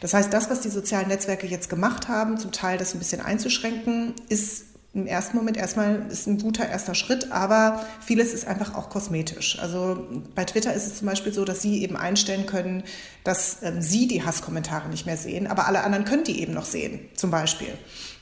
Das 0.00 0.14
heißt, 0.14 0.32
das, 0.32 0.50
was 0.50 0.62
die 0.62 0.68
sozialen 0.68 1.06
Netzwerke 1.06 1.46
jetzt 1.46 1.68
gemacht 1.68 1.75
haben, 2.08 2.38
zum 2.38 2.52
Teil 2.52 2.78
das 2.78 2.94
ein 2.94 2.98
bisschen 2.98 3.20
einzuschränken, 3.20 4.14
ist 4.28 4.66
im 4.96 5.06
ersten 5.06 5.36
Moment 5.36 5.58
erstmal 5.58 6.06
ist 6.10 6.26
ein 6.26 6.38
guter 6.38 6.66
erster 6.66 6.94
Schritt, 6.94 7.30
aber 7.30 7.84
vieles 8.00 8.32
ist 8.32 8.46
einfach 8.46 8.74
auch 8.74 8.88
kosmetisch. 8.88 9.58
Also 9.60 10.06
bei 10.34 10.46
Twitter 10.46 10.72
ist 10.72 10.86
es 10.86 10.96
zum 10.96 11.06
Beispiel 11.06 11.34
so, 11.34 11.44
dass 11.44 11.60
Sie 11.60 11.82
eben 11.82 11.98
einstellen 11.98 12.46
können, 12.46 12.82
dass 13.22 13.58
ähm, 13.62 13.82
Sie 13.82 14.08
die 14.08 14.24
Hasskommentare 14.24 14.88
nicht 14.88 15.04
mehr 15.04 15.18
sehen, 15.18 15.48
aber 15.48 15.66
alle 15.66 15.84
anderen 15.84 16.06
können 16.06 16.24
die 16.24 16.40
eben 16.40 16.54
noch 16.54 16.64
sehen, 16.64 17.00
zum 17.14 17.30
Beispiel. 17.30 17.68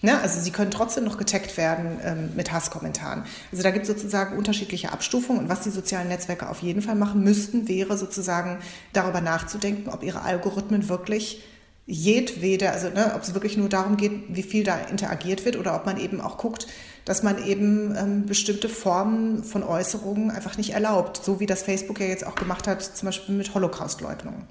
Ne? 0.02 0.20
Also 0.20 0.40
Sie 0.40 0.50
können 0.50 0.72
trotzdem 0.72 1.04
noch 1.04 1.16
getaggt 1.16 1.56
werden 1.56 2.00
ähm, 2.02 2.30
mit 2.34 2.50
Hasskommentaren. 2.50 3.22
Also 3.52 3.62
da 3.62 3.70
gibt 3.70 3.84
es 3.84 3.88
sozusagen 3.88 4.36
unterschiedliche 4.36 4.90
Abstufungen 4.90 5.42
und 5.42 5.48
was 5.48 5.60
die 5.60 5.70
sozialen 5.70 6.08
Netzwerke 6.08 6.48
auf 6.48 6.60
jeden 6.60 6.82
Fall 6.82 6.96
machen 6.96 7.22
müssten, 7.22 7.68
wäre 7.68 7.96
sozusagen 7.96 8.58
darüber 8.92 9.20
nachzudenken, 9.20 9.90
ob 9.90 10.02
ihre 10.02 10.22
Algorithmen 10.22 10.88
wirklich 10.88 11.40
jedwede, 11.86 12.70
also 12.70 12.88
ne, 12.88 13.12
ob 13.14 13.22
es 13.22 13.34
wirklich 13.34 13.56
nur 13.56 13.68
darum 13.68 13.96
geht, 13.96 14.12
wie 14.28 14.42
viel 14.42 14.64
da 14.64 14.76
interagiert 14.78 15.44
wird 15.44 15.56
oder 15.56 15.74
ob 15.76 15.84
man 15.84 15.98
eben 15.98 16.20
auch 16.20 16.38
guckt, 16.38 16.66
dass 17.04 17.22
man 17.22 17.44
eben 17.44 17.94
ähm, 17.96 18.26
bestimmte 18.26 18.70
Formen 18.70 19.44
von 19.44 19.62
Äußerungen 19.62 20.30
einfach 20.30 20.56
nicht 20.56 20.70
erlaubt, 20.70 21.22
so 21.22 21.40
wie 21.40 21.46
das 21.46 21.62
Facebook 21.62 22.00
ja 22.00 22.06
jetzt 22.06 22.26
auch 22.26 22.36
gemacht 22.36 22.66
hat, 22.66 22.82
zum 22.82 23.06
Beispiel 23.06 23.34
mit 23.34 23.52
Holocaust-Leugnung. 23.54 24.44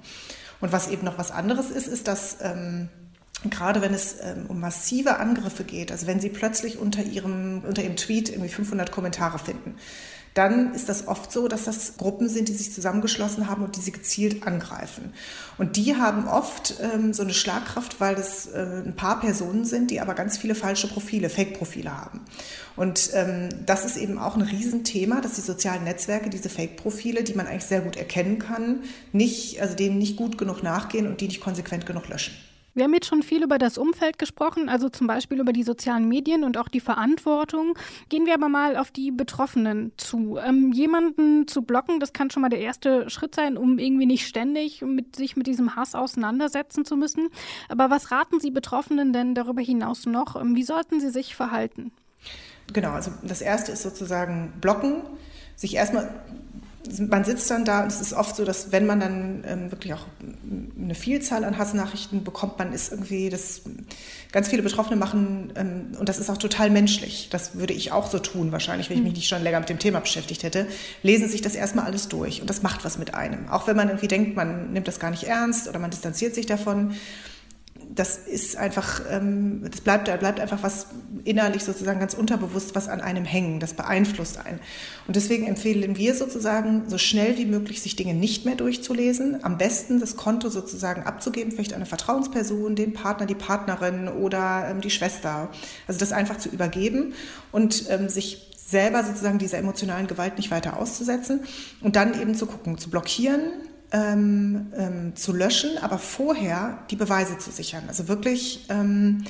Und 0.60 0.72
was 0.72 0.88
eben 0.88 1.04
noch 1.04 1.18
was 1.18 1.32
anderes 1.32 1.70
ist, 1.70 1.88
ist, 1.88 2.06
dass 2.06 2.36
ähm, 2.40 2.88
gerade 3.50 3.82
wenn 3.82 3.92
es 3.92 4.16
ähm, 4.22 4.46
um 4.48 4.60
massive 4.60 5.18
Angriffe 5.18 5.64
geht, 5.64 5.90
also 5.90 6.06
wenn 6.06 6.20
Sie 6.20 6.28
plötzlich 6.28 6.78
unter 6.78 7.02
Ihrem, 7.02 7.62
unter 7.66 7.82
Ihrem 7.82 7.96
Tweet 7.96 8.28
irgendwie 8.30 8.48
500 8.48 8.92
Kommentare 8.92 9.40
finden, 9.40 9.74
dann 10.34 10.74
ist 10.74 10.88
das 10.88 11.06
oft 11.06 11.30
so, 11.30 11.46
dass 11.46 11.64
das 11.64 11.96
Gruppen 11.96 12.28
sind, 12.28 12.48
die 12.48 12.54
sich 12.54 12.72
zusammengeschlossen 12.72 13.48
haben 13.48 13.62
und 13.62 13.76
die 13.76 13.80
sie 13.80 13.92
gezielt 13.92 14.44
angreifen. 14.46 15.14
Und 15.58 15.76
die 15.76 15.96
haben 15.96 16.26
oft 16.26 16.74
ähm, 16.80 17.12
so 17.14 17.22
eine 17.22 17.32
Schlagkraft, 17.32 18.00
weil 18.00 18.16
das 18.16 18.48
äh, 18.48 18.82
ein 18.84 18.96
paar 18.96 19.20
Personen 19.20 19.64
sind, 19.64 19.92
die 19.92 20.00
aber 20.00 20.14
ganz 20.14 20.36
viele 20.36 20.56
falsche 20.56 20.88
Profile, 20.88 21.30
Fake-Profile 21.30 21.96
haben. 21.96 22.20
Und 22.74 23.10
ähm, 23.14 23.48
das 23.64 23.84
ist 23.84 23.96
eben 23.96 24.18
auch 24.18 24.34
ein 24.34 24.42
Riesenthema, 24.42 25.20
dass 25.20 25.34
die 25.34 25.40
sozialen 25.40 25.84
Netzwerke 25.84 26.30
diese 26.30 26.48
Fake-Profile, 26.48 27.22
die 27.22 27.34
man 27.34 27.46
eigentlich 27.46 27.66
sehr 27.66 27.82
gut 27.82 27.96
erkennen 27.96 28.40
kann, 28.40 28.82
nicht, 29.12 29.60
also 29.60 29.76
denen 29.76 29.98
nicht 29.98 30.16
gut 30.16 30.36
genug 30.36 30.64
nachgehen 30.64 31.06
und 31.06 31.20
die 31.20 31.28
nicht 31.28 31.40
konsequent 31.40 31.86
genug 31.86 32.08
löschen. 32.08 32.34
Wir 32.74 32.84
haben 32.84 32.94
jetzt 32.94 33.06
schon 33.06 33.22
viel 33.22 33.44
über 33.44 33.58
das 33.58 33.78
Umfeld 33.78 34.18
gesprochen, 34.18 34.68
also 34.68 34.88
zum 34.88 35.06
Beispiel 35.06 35.38
über 35.38 35.52
die 35.52 35.62
sozialen 35.62 36.08
Medien 36.08 36.42
und 36.42 36.58
auch 36.58 36.68
die 36.68 36.80
Verantwortung. 36.80 37.78
Gehen 38.08 38.26
wir 38.26 38.34
aber 38.34 38.48
mal 38.48 38.76
auf 38.76 38.90
die 38.90 39.12
Betroffenen 39.12 39.92
zu. 39.96 40.38
Ähm, 40.38 40.72
jemanden 40.72 41.46
zu 41.46 41.62
blocken, 41.62 42.00
das 42.00 42.12
kann 42.12 42.30
schon 42.30 42.42
mal 42.42 42.48
der 42.48 42.58
erste 42.58 43.08
Schritt 43.10 43.36
sein, 43.36 43.56
um 43.56 43.78
irgendwie 43.78 44.06
nicht 44.06 44.26
ständig 44.26 44.82
mit 44.82 45.14
sich 45.14 45.36
mit 45.36 45.46
diesem 45.46 45.76
Hass 45.76 45.94
auseinandersetzen 45.94 46.84
zu 46.84 46.96
müssen. 46.96 47.28
Aber 47.68 47.90
was 47.90 48.10
raten 48.10 48.40
Sie 48.40 48.50
Betroffenen 48.50 49.12
denn 49.12 49.36
darüber 49.36 49.62
hinaus 49.62 50.06
noch? 50.06 50.34
Ähm, 50.34 50.56
wie 50.56 50.64
sollten 50.64 50.98
sie 50.98 51.10
sich 51.10 51.36
verhalten? 51.36 51.92
Genau, 52.72 52.90
also 52.90 53.12
das 53.22 53.40
erste 53.40 53.72
ist 53.72 53.82
sozusagen 53.82 54.52
blocken, 54.60 55.02
sich 55.54 55.76
erstmal 55.76 56.12
man 57.08 57.24
sitzt 57.24 57.50
dann 57.50 57.64
da 57.64 57.82
und 57.82 57.88
es 57.88 58.00
ist 58.00 58.12
oft 58.12 58.36
so, 58.36 58.44
dass 58.44 58.72
wenn 58.72 58.86
man 58.86 59.00
dann 59.00 59.44
ähm, 59.46 59.70
wirklich 59.70 59.94
auch 59.94 60.06
eine 60.78 60.94
Vielzahl 60.94 61.44
an 61.44 61.56
Hassnachrichten 61.56 62.24
bekommt, 62.24 62.58
man 62.58 62.72
ist 62.72 62.92
irgendwie, 62.92 63.30
das 63.30 63.62
ganz 64.32 64.48
viele 64.48 64.62
Betroffene 64.62 64.96
machen 64.96 65.52
ähm, 65.56 65.96
und 65.98 66.08
das 66.08 66.18
ist 66.18 66.30
auch 66.30 66.36
total 66.36 66.70
menschlich. 66.70 67.28
Das 67.30 67.56
würde 67.56 67.72
ich 67.72 67.92
auch 67.92 68.10
so 68.10 68.18
tun 68.18 68.52
wahrscheinlich, 68.52 68.90
wenn 68.90 68.98
ich 68.98 69.02
mich 69.02 69.12
hm. 69.12 69.18
nicht 69.18 69.28
schon 69.28 69.42
länger 69.42 69.60
mit 69.60 69.68
dem 69.68 69.78
Thema 69.78 70.00
beschäftigt 70.00 70.42
hätte. 70.42 70.66
Lesen 71.02 71.28
sich 71.28 71.40
das 71.40 71.54
erstmal 71.54 71.86
alles 71.86 72.08
durch 72.08 72.40
und 72.40 72.50
das 72.50 72.62
macht 72.62 72.84
was 72.84 72.98
mit 72.98 73.14
einem. 73.14 73.48
Auch 73.48 73.66
wenn 73.66 73.76
man 73.76 73.88
irgendwie 73.88 74.08
denkt, 74.08 74.36
man 74.36 74.72
nimmt 74.72 74.88
das 74.88 75.00
gar 75.00 75.10
nicht 75.10 75.24
ernst 75.24 75.68
oder 75.68 75.78
man 75.78 75.90
distanziert 75.90 76.34
sich 76.34 76.46
davon 76.46 76.94
das 77.94 78.16
ist 78.16 78.56
einfach, 78.56 79.00
ähm, 79.10 79.62
das 79.70 79.80
bleibt, 79.80 80.08
da 80.08 80.16
bleibt 80.16 80.40
einfach 80.40 80.62
was 80.62 80.86
innerlich 81.24 81.62
sozusagen 81.62 82.00
ganz 82.00 82.14
unterbewusst, 82.14 82.74
was 82.74 82.88
an 82.88 83.00
einem 83.00 83.24
hängen. 83.24 83.60
Das 83.60 83.74
beeinflusst 83.74 84.44
einen. 84.44 84.58
Und 85.06 85.16
deswegen 85.16 85.46
empfehlen 85.46 85.96
wir 85.96 86.14
sozusagen, 86.14 86.88
so 86.88 86.98
schnell 86.98 87.38
wie 87.38 87.46
möglich 87.46 87.82
sich 87.82 87.94
Dinge 87.94 88.14
nicht 88.14 88.44
mehr 88.44 88.56
durchzulesen. 88.56 89.44
Am 89.44 89.58
besten 89.58 90.00
das 90.00 90.16
Konto 90.16 90.48
sozusagen 90.48 91.02
abzugeben, 91.04 91.52
vielleicht 91.52 91.72
eine 91.72 91.86
Vertrauensperson, 91.86 92.74
den 92.74 92.92
Partner, 92.92 93.26
die 93.26 93.34
Partnerin 93.34 94.08
oder 94.08 94.68
ähm, 94.70 94.80
die 94.80 94.90
Schwester. 94.90 95.48
Also 95.86 96.00
das 96.00 96.12
einfach 96.12 96.38
zu 96.38 96.48
übergeben 96.48 97.14
und 97.52 97.84
ähm, 97.90 98.08
sich 98.08 98.50
selber 98.66 99.04
sozusagen 99.04 99.38
dieser 99.38 99.58
emotionalen 99.58 100.06
Gewalt 100.06 100.36
nicht 100.36 100.50
weiter 100.50 100.78
auszusetzen 100.78 101.40
und 101.80 101.96
dann 101.96 102.20
eben 102.20 102.34
zu 102.34 102.46
gucken, 102.46 102.78
zu 102.78 102.90
blockieren, 102.90 103.42
ähm, 103.94 104.72
ähm, 104.76 105.16
zu 105.16 105.32
löschen, 105.32 105.78
aber 105.80 105.98
vorher 105.98 106.78
die 106.90 106.96
Beweise 106.96 107.38
zu 107.38 107.52
sichern. 107.52 107.84
Also 107.86 108.08
wirklich 108.08 108.66
ähm, 108.68 109.24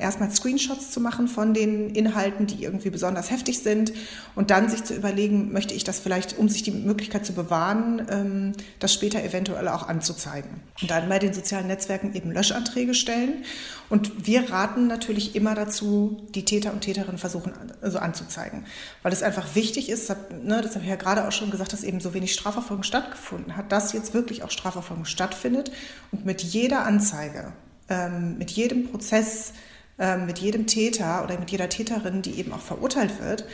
erstmal 0.00 0.30
Screenshots 0.30 0.90
zu 0.90 1.00
machen 1.00 1.28
von 1.28 1.54
den 1.54 1.90
Inhalten, 1.90 2.46
die 2.46 2.62
irgendwie 2.62 2.90
besonders 2.90 3.30
heftig 3.30 3.60
sind 3.60 3.92
und 4.34 4.50
dann 4.50 4.68
sich 4.68 4.84
zu 4.84 4.94
überlegen, 4.94 5.52
möchte 5.52 5.74
ich 5.74 5.84
das 5.84 5.98
vielleicht, 5.98 6.38
um 6.38 6.48
sich 6.48 6.62
die 6.62 6.70
Möglichkeit 6.70 7.26
zu 7.26 7.32
bewahren, 7.32 8.06
ähm, 8.10 8.52
das 8.78 8.92
später 8.92 9.22
eventuell 9.22 9.68
auch 9.68 9.88
anzuzeigen. 9.88 10.50
Und 10.80 10.90
dann 10.90 11.08
bei 11.08 11.18
den 11.18 11.32
sozialen 11.32 11.66
Netzwerken 11.66 12.14
eben 12.14 12.30
Löschanträge 12.30 12.94
stellen. 12.94 13.44
Und 13.88 14.26
wir 14.26 14.50
raten 14.50 14.88
natürlich 14.88 15.36
immer 15.36 15.54
dazu, 15.54 16.26
die 16.34 16.44
Täter 16.44 16.72
und 16.72 16.80
Täterinnen 16.80 17.18
versuchen 17.18 17.52
also 17.80 17.98
anzuzeigen, 17.98 18.66
weil 19.02 19.12
es 19.12 19.22
einfach 19.22 19.54
wichtig 19.54 19.88
ist, 19.88 20.08
ne, 20.42 20.60
das 20.60 20.74
habe 20.74 20.84
ich 20.84 20.90
ja 20.90 20.96
gerade 20.96 21.26
auch 21.26 21.32
schon 21.32 21.50
gesagt, 21.50 21.72
dass 21.72 21.84
eben 21.84 22.00
so 22.00 22.12
wenig 22.12 22.32
Strafverfolgung 22.32 22.82
stattgefunden 22.82 23.56
hat, 23.56 23.70
dass 23.70 23.92
jetzt 23.92 24.12
wirklich 24.12 24.42
auch 24.42 24.50
Strafverfolgung 24.50 25.04
stattfindet 25.04 25.70
und 26.10 26.26
mit 26.26 26.42
jeder 26.42 26.84
Anzeige 26.84 27.52
ähm, 27.88 28.38
mit 28.38 28.50
jedem 28.50 28.88
Prozess, 28.90 29.52
ähm, 29.98 30.26
mit 30.26 30.38
jedem 30.38 30.66
Täter 30.66 31.24
oder 31.24 31.38
mit 31.38 31.50
jeder 31.50 31.68
Täterin, 31.68 32.22
die 32.22 32.38
eben 32.38 32.52
auch 32.52 32.60
verurteilt 32.60 33.20
wird, 33.20 33.44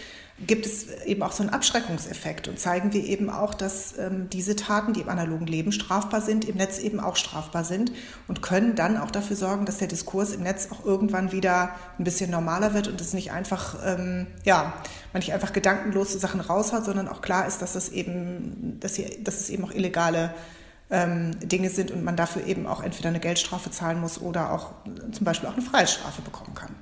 gibt 0.46 0.66
es 0.66 0.88
eben 1.04 1.22
auch 1.22 1.32
so 1.32 1.42
einen 1.42 1.52
Abschreckungseffekt 1.52 2.48
und 2.48 2.58
zeigen 2.58 2.92
wir 2.92 3.04
eben 3.04 3.30
auch, 3.30 3.54
dass 3.54 3.96
ähm, 3.98 4.28
diese 4.30 4.56
Taten, 4.56 4.92
die 4.92 5.00
im 5.00 5.08
analogen 5.08 5.46
Leben 5.46 5.72
strafbar 5.72 6.20
sind, 6.20 6.44
im 6.46 6.56
Netz 6.56 6.78
eben 6.78 7.00
auch 7.00 7.16
strafbar 7.16 7.64
sind 7.64 7.92
und 8.28 8.42
können 8.42 8.74
dann 8.74 8.96
auch 8.96 9.10
dafür 9.10 9.36
sorgen, 9.36 9.66
dass 9.66 9.78
der 9.78 9.88
Diskurs 9.88 10.32
im 10.32 10.42
Netz 10.42 10.68
auch 10.70 10.84
irgendwann 10.84 11.32
wieder 11.32 11.70
ein 11.98 12.04
bisschen 12.04 12.30
normaler 12.30 12.74
wird 12.74 12.88
und 12.88 13.00
es 13.00 13.12
nicht 13.12 13.30
einfach, 13.30 13.76
ähm, 13.84 14.26
ja, 14.44 14.72
man 15.12 15.20
nicht 15.20 15.32
einfach 15.32 15.52
gedankenlose 15.52 16.18
Sachen 16.18 16.40
raushaut, 16.40 16.84
sondern 16.84 17.08
auch 17.08 17.20
klar 17.20 17.46
ist, 17.46 17.62
dass 17.62 17.74
das 17.74 17.90
eben, 17.90 18.78
dass, 18.80 18.96
hier, 18.96 19.10
dass 19.22 19.40
es 19.40 19.50
eben 19.50 19.64
auch 19.64 19.72
illegale 19.72 20.34
ähm, 20.92 21.32
Dinge 21.40 21.70
sind 21.70 21.90
und 21.90 22.04
man 22.04 22.16
dafür 22.16 22.46
eben 22.46 22.66
auch 22.66 22.82
entweder 22.82 23.08
eine 23.08 23.18
Geldstrafe 23.18 23.70
zahlen 23.70 24.00
muss 24.00 24.20
oder 24.20 24.52
auch 24.52 24.72
zum 25.10 25.24
Beispiel 25.24 25.48
auch 25.48 25.54
eine 25.54 25.62
Freiheitsstrafe 25.62 26.22
bekommen 26.22 26.54
kann. 26.54 26.74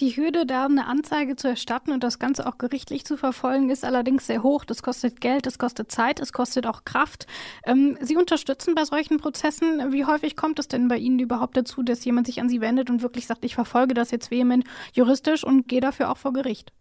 Die 0.00 0.14
Hürde, 0.14 0.44
da 0.44 0.66
eine 0.66 0.86
Anzeige 0.86 1.36
zu 1.36 1.48
erstatten 1.48 1.90
und 1.90 2.04
das 2.04 2.18
Ganze 2.18 2.46
auch 2.46 2.58
gerichtlich 2.58 3.06
zu 3.06 3.16
verfolgen, 3.16 3.70
ist 3.70 3.82
allerdings 3.82 4.26
sehr 4.26 4.42
hoch. 4.42 4.66
Das 4.66 4.82
kostet 4.82 5.22
Geld, 5.22 5.46
das 5.46 5.58
kostet 5.58 5.90
Zeit, 5.90 6.20
es 6.20 6.34
kostet 6.34 6.66
auch 6.66 6.84
Kraft. 6.84 7.26
Ähm, 7.64 7.96
Sie 8.02 8.16
unterstützen 8.16 8.74
bei 8.74 8.84
solchen 8.84 9.16
Prozessen. 9.16 9.92
Wie 9.92 10.04
häufig 10.04 10.36
kommt 10.36 10.58
es 10.58 10.68
denn 10.68 10.88
bei 10.88 10.98
Ihnen 10.98 11.18
überhaupt 11.18 11.56
dazu, 11.56 11.82
dass 11.82 12.04
jemand 12.04 12.26
sich 12.26 12.42
an 12.42 12.50
Sie 12.50 12.60
wendet 12.60 12.90
und 12.90 13.00
wirklich 13.00 13.26
sagt, 13.26 13.42
ich 13.46 13.54
verfolge 13.54 13.94
das 13.94 14.10
jetzt 14.10 14.30
vehement 14.30 14.64
juristisch 14.92 15.44
und 15.44 15.66
gehe 15.66 15.80
dafür 15.80 16.10
auch 16.10 16.18
vor 16.18 16.34
Gericht? 16.34 16.72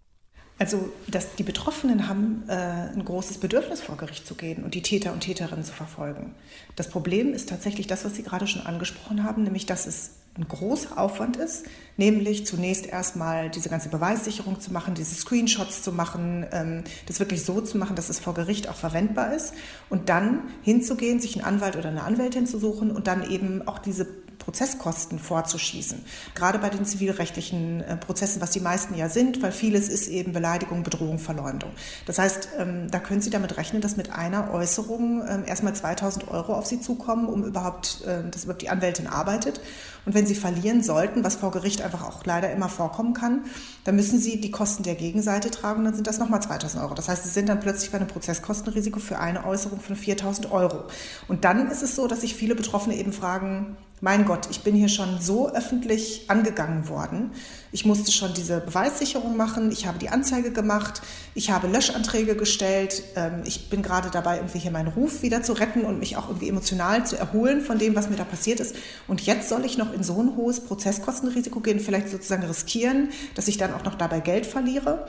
Also 0.57 0.89
dass 1.07 1.35
die 1.35 1.43
Betroffenen 1.43 2.07
haben 2.07 2.43
äh, 2.47 2.53
ein 2.53 3.03
großes 3.03 3.39
Bedürfnis 3.39 3.81
vor 3.81 3.97
Gericht 3.97 4.25
zu 4.25 4.35
gehen 4.35 4.63
und 4.63 4.73
die 4.73 4.81
Täter 4.81 5.11
und 5.11 5.19
Täterinnen 5.19 5.65
zu 5.65 5.73
verfolgen. 5.73 6.33
Das 6.77 6.89
Problem 6.89 7.33
ist 7.33 7.49
tatsächlich 7.49 7.87
das, 7.87 8.05
was 8.05 8.15
Sie 8.15 8.23
gerade 8.23 8.47
schon 8.47 8.65
angesprochen 8.65 9.23
haben, 9.23 9.43
nämlich 9.43 9.65
dass 9.65 9.85
es 9.85 10.11
ein 10.37 10.47
großer 10.47 10.97
Aufwand 10.97 11.37
ist, 11.37 11.65
nämlich 11.95 12.45
zunächst 12.45 12.85
erstmal 12.85 13.49
diese 13.49 13.69
ganze 13.69 13.87
Beweissicherung 13.87 14.59
zu 14.59 14.71
machen, 14.71 14.93
diese 14.93 15.15
Screenshots 15.15 15.81
zu 15.81 15.93
machen, 15.93 16.45
ähm, 16.51 16.83
das 17.05 17.19
wirklich 17.19 17.43
so 17.43 17.61
zu 17.61 17.77
machen, 17.77 17.95
dass 17.95 18.09
es 18.09 18.19
vor 18.19 18.33
Gericht 18.33 18.67
auch 18.67 18.75
verwendbar 18.75 19.33
ist 19.33 19.53
und 19.89 20.09
dann 20.09 20.41
hinzugehen, 20.61 21.21
sich 21.21 21.35
einen 21.35 21.45
Anwalt 21.45 21.77
oder 21.77 21.89
eine 21.89 22.03
Anwältin 22.03 22.47
zu 22.47 22.59
suchen 22.59 22.91
und 22.91 23.07
dann 23.07 23.29
eben 23.29 23.65
auch 23.65 23.79
diese 23.79 24.07
Prozesskosten 24.45 25.17
vorzuschießen. 25.19 26.05
Gerade 26.36 26.60
bei 26.60 26.69
den 26.69 26.86
zivilrechtlichen 26.86 27.81
äh, 27.81 27.97
Prozessen, 27.97 28.41
was 28.41 28.51
die 28.51 28.60
meisten 28.60 28.95
ja 28.95 29.10
sind, 29.10 29.41
weil 29.41 29.51
vieles 29.51 29.89
ist 29.89 30.08
eben 30.08 30.34
Beleidigung, 30.34 30.84
Bedrohung, 30.84 31.17
Verleumdung. 31.17 31.71
Das 32.05 32.19
heißt, 32.19 32.49
ähm, 32.60 32.89
da 32.91 32.99
können 32.99 33.21
Sie 33.21 33.31
damit 33.31 33.58
rechnen, 33.58 33.81
dass 33.81 33.97
mit 33.97 34.12
einer 34.12 34.53
Äußerung 34.53 35.23
ähm, 35.27 35.43
erstmal 35.45 35.75
2000 35.75 36.27
Euro 36.29 36.53
auf 36.53 36.67
Sie 36.67 36.79
zukommen, 36.79 37.25
um 37.25 37.43
überhaupt, 37.43 38.03
äh, 38.05 38.29
dass 38.29 38.43
überhaupt 38.43 38.62
die 38.62 38.69
Anwältin 38.69 39.08
arbeitet. 39.08 39.60
Und 40.05 40.13
wenn 40.13 40.27
Sie 40.27 40.36
verlieren 40.36 40.84
sollten, 40.84 41.23
was 41.23 41.36
vor 41.36 41.49
Gericht 41.49 41.81
einfach 41.81 42.08
auch 42.08 42.23
leider 42.25 42.51
immer 42.51 42.69
vorkommen 42.69 43.15
kann, 43.15 43.45
dann 43.84 43.95
müssen 43.95 44.19
Sie 44.19 44.39
die 44.39 44.51
Kosten 44.51 44.84
der 44.84 44.93
Gegenseite 44.93 45.49
tragen 45.49 45.79
und 45.79 45.86
dann 45.86 45.95
sind 45.95 46.05
das 46.05 46.19
nochmal 46.19 46.43
2000 46.43 46.84
Euro. 46.84 46.93
Das 46.93 47.10
heißt, 47.10 47.23
Sie 47.23 47.29
sind 47.29 47.49
dann 47.49 47.60
plötzlich 47.60 47.89
bei 47.89 47.97
einem 47.97 48.08
Prozesskostenrisiko 48.08 48.99
für 48.99 49.17
eine 49.17 49.45
Äußerung 49.45 49.79
von 49.79 49.95
4000 49.95 50.51
Euro. 50.51 50.84
Und 51.27 51.43
dann 51.43 51.71
ist 51.71 51.81
es 51.81 51.95
so, 51.95 52.08
dass 52.08 52.21
sich 52.21 52.36
viele 52.36 52.53
Betroffene 52.53 52.95
eben 52.95 53.12
fragen, 53.12 53.75
mein 54.01 54.25
Gott, 54.25 54.47
ich 54.51 54.62
bin 54.62 54.75
hier 54.75 54.89
schon 54.89 55.21
so 55.21 55.49
öffentlich 55.49 56.25
angegangen 56.27 56.89
worden. 56.89 57.31
Ich 57.71 57.86
musste 57.86 58.12
schon 58.12 58.34
diese 58.34 58.60
Beweissicherung 58.60 59.38
machen, 59.38 59.71
ich 59.71 59.88
habe 59.88 59.97
die 59.99 60.10
Anzeige 60.10 60.51
gemacht, 60.51 61.01
ich 61.34 61.49
habe 61.49 61.67
Löschanträge 61.67 62.36
gestellt, 62.36 63.03
ähm, 63.15 63.43
ich 63.45 63.69
bin 63.69 63.81
gerade 63.81 64.10
dabei, 64.12 64.38
irgendwie 64.38 64.60
hier 64.60 64.71
meinen 64.71 64.89
Ruf 64.89 65.21
wieder 65.21 65.43
zu 65.43 65.53
retten 65.53 65.86
und 65.86 65.99
mich 65.99 66.17
auch 66.17 66.27
irgendwie 66.27 66.49
emotional 66.49 67.05
zu 67.05 67.17
erholen 67.17 67.62
von 67.62 67.79
dem, 67.79 67.95
was 67.95 68.10
mir 68.10 68.17
da 68.17 68.25
passiert 68.25 68.60
ist. 68.60 68.75
Und 69.08 69.21
jetzt 69.21 69.47
soll 69.47 69.63
ich 69.63 69.77
noch 69.77 69.93
in 69.93 70.03
so 70.03 70.21
ein 70.21 70.36
hohes 70.36 70.60
Prozesskostenrisiko 70.60 71.62
gehen, 71.62 71.79
vielleicht 71.79 72.10
sozusagen 72.10 72.43
riskieren, 72.43 73.10
dass 73.34 73.47
ich 73.47 73.58
dann 73.58 73.73
auch 73.73 73.86
noch 73.86 73.95
dabei 73.95 74.19
Geld 74.19 74.45
verliere. 74.45 75.08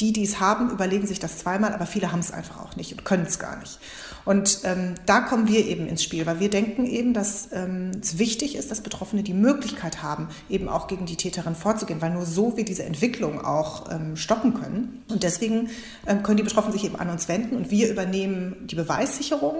Die, 0.00 0.12
die 0.12 0.22
es 0.22 0.38
haben, 0.38 0.70
überlegen 0.70 1.08
sich 1.08 1.18
das 1.18 1.38
zweimal, 1.38 1.72
aber 1.72 1.86
viele 1.86 2.12
haben 2.12 2.20
es 2.20 2.30
einfach 2.30 2.60
auch 2.60 2.76
nicht 2.76 2.92
und 2.92 3.04
können 3.04 3.26
es 3.26 3.40
gar 3.40 3.58
nicht. 3.58 3.80
Und 4.28 4.60
ähm, 4.64 4.94
da 5.06 5.20
kommen 5.20 5.48
wir 5.48 5.66
eben 5.66 5.86
ins 5.86 6.02
Spiel, 6.02 6.26
weil 6.26 6.38
wir 6.38 6.50
denken 6.50 6.84
eben, 6.84 7.14
dass 7.14 7.48
ähm, 7.50 7.92
es 7.98 8.18
wichtig 8.18 8.56
ist, 8.56 8.70
dass 8.70 8.82
Betroffene 8.82 9.22
die 9.22 9.32
Möglichkeit 9.32 10.02
haben, 10.02 10.28
eben 10.50 10.68
auch 10.68 10.86
gegen 10.86 11.06
die 11.06 11.16
Täterin 11.16 11.54
vorzugehen, 11.54 12.02
weil 12.02 12.10
nur 12.10 12.26
so 12.26 12.54
wir 12.54 12.66
diese 12.66 12.82
Entwicklung 12.82 13.42
auch 13.42 13.90
ähm, 13.90 14.16
stoppen 14.16 14.52
können. 14.52 15.02
Und 15.08 15.22
deswegen 15.22 15.70
ähm, 16.06 16.22
können 16.22 16.36
die 16.36 16.42
Betroffenen 16.42 16.74
sich 16.74 16.84
eben 16.84 16.96
an 16.96 17.08
uns 17.08 17.26
wenden 17.26 17.56
und 17.56 17.70
wir 17.70 17.90
übernehmen 17.90 18.54
die 18.66 18.74
Beweissicherung. 18.74 19.56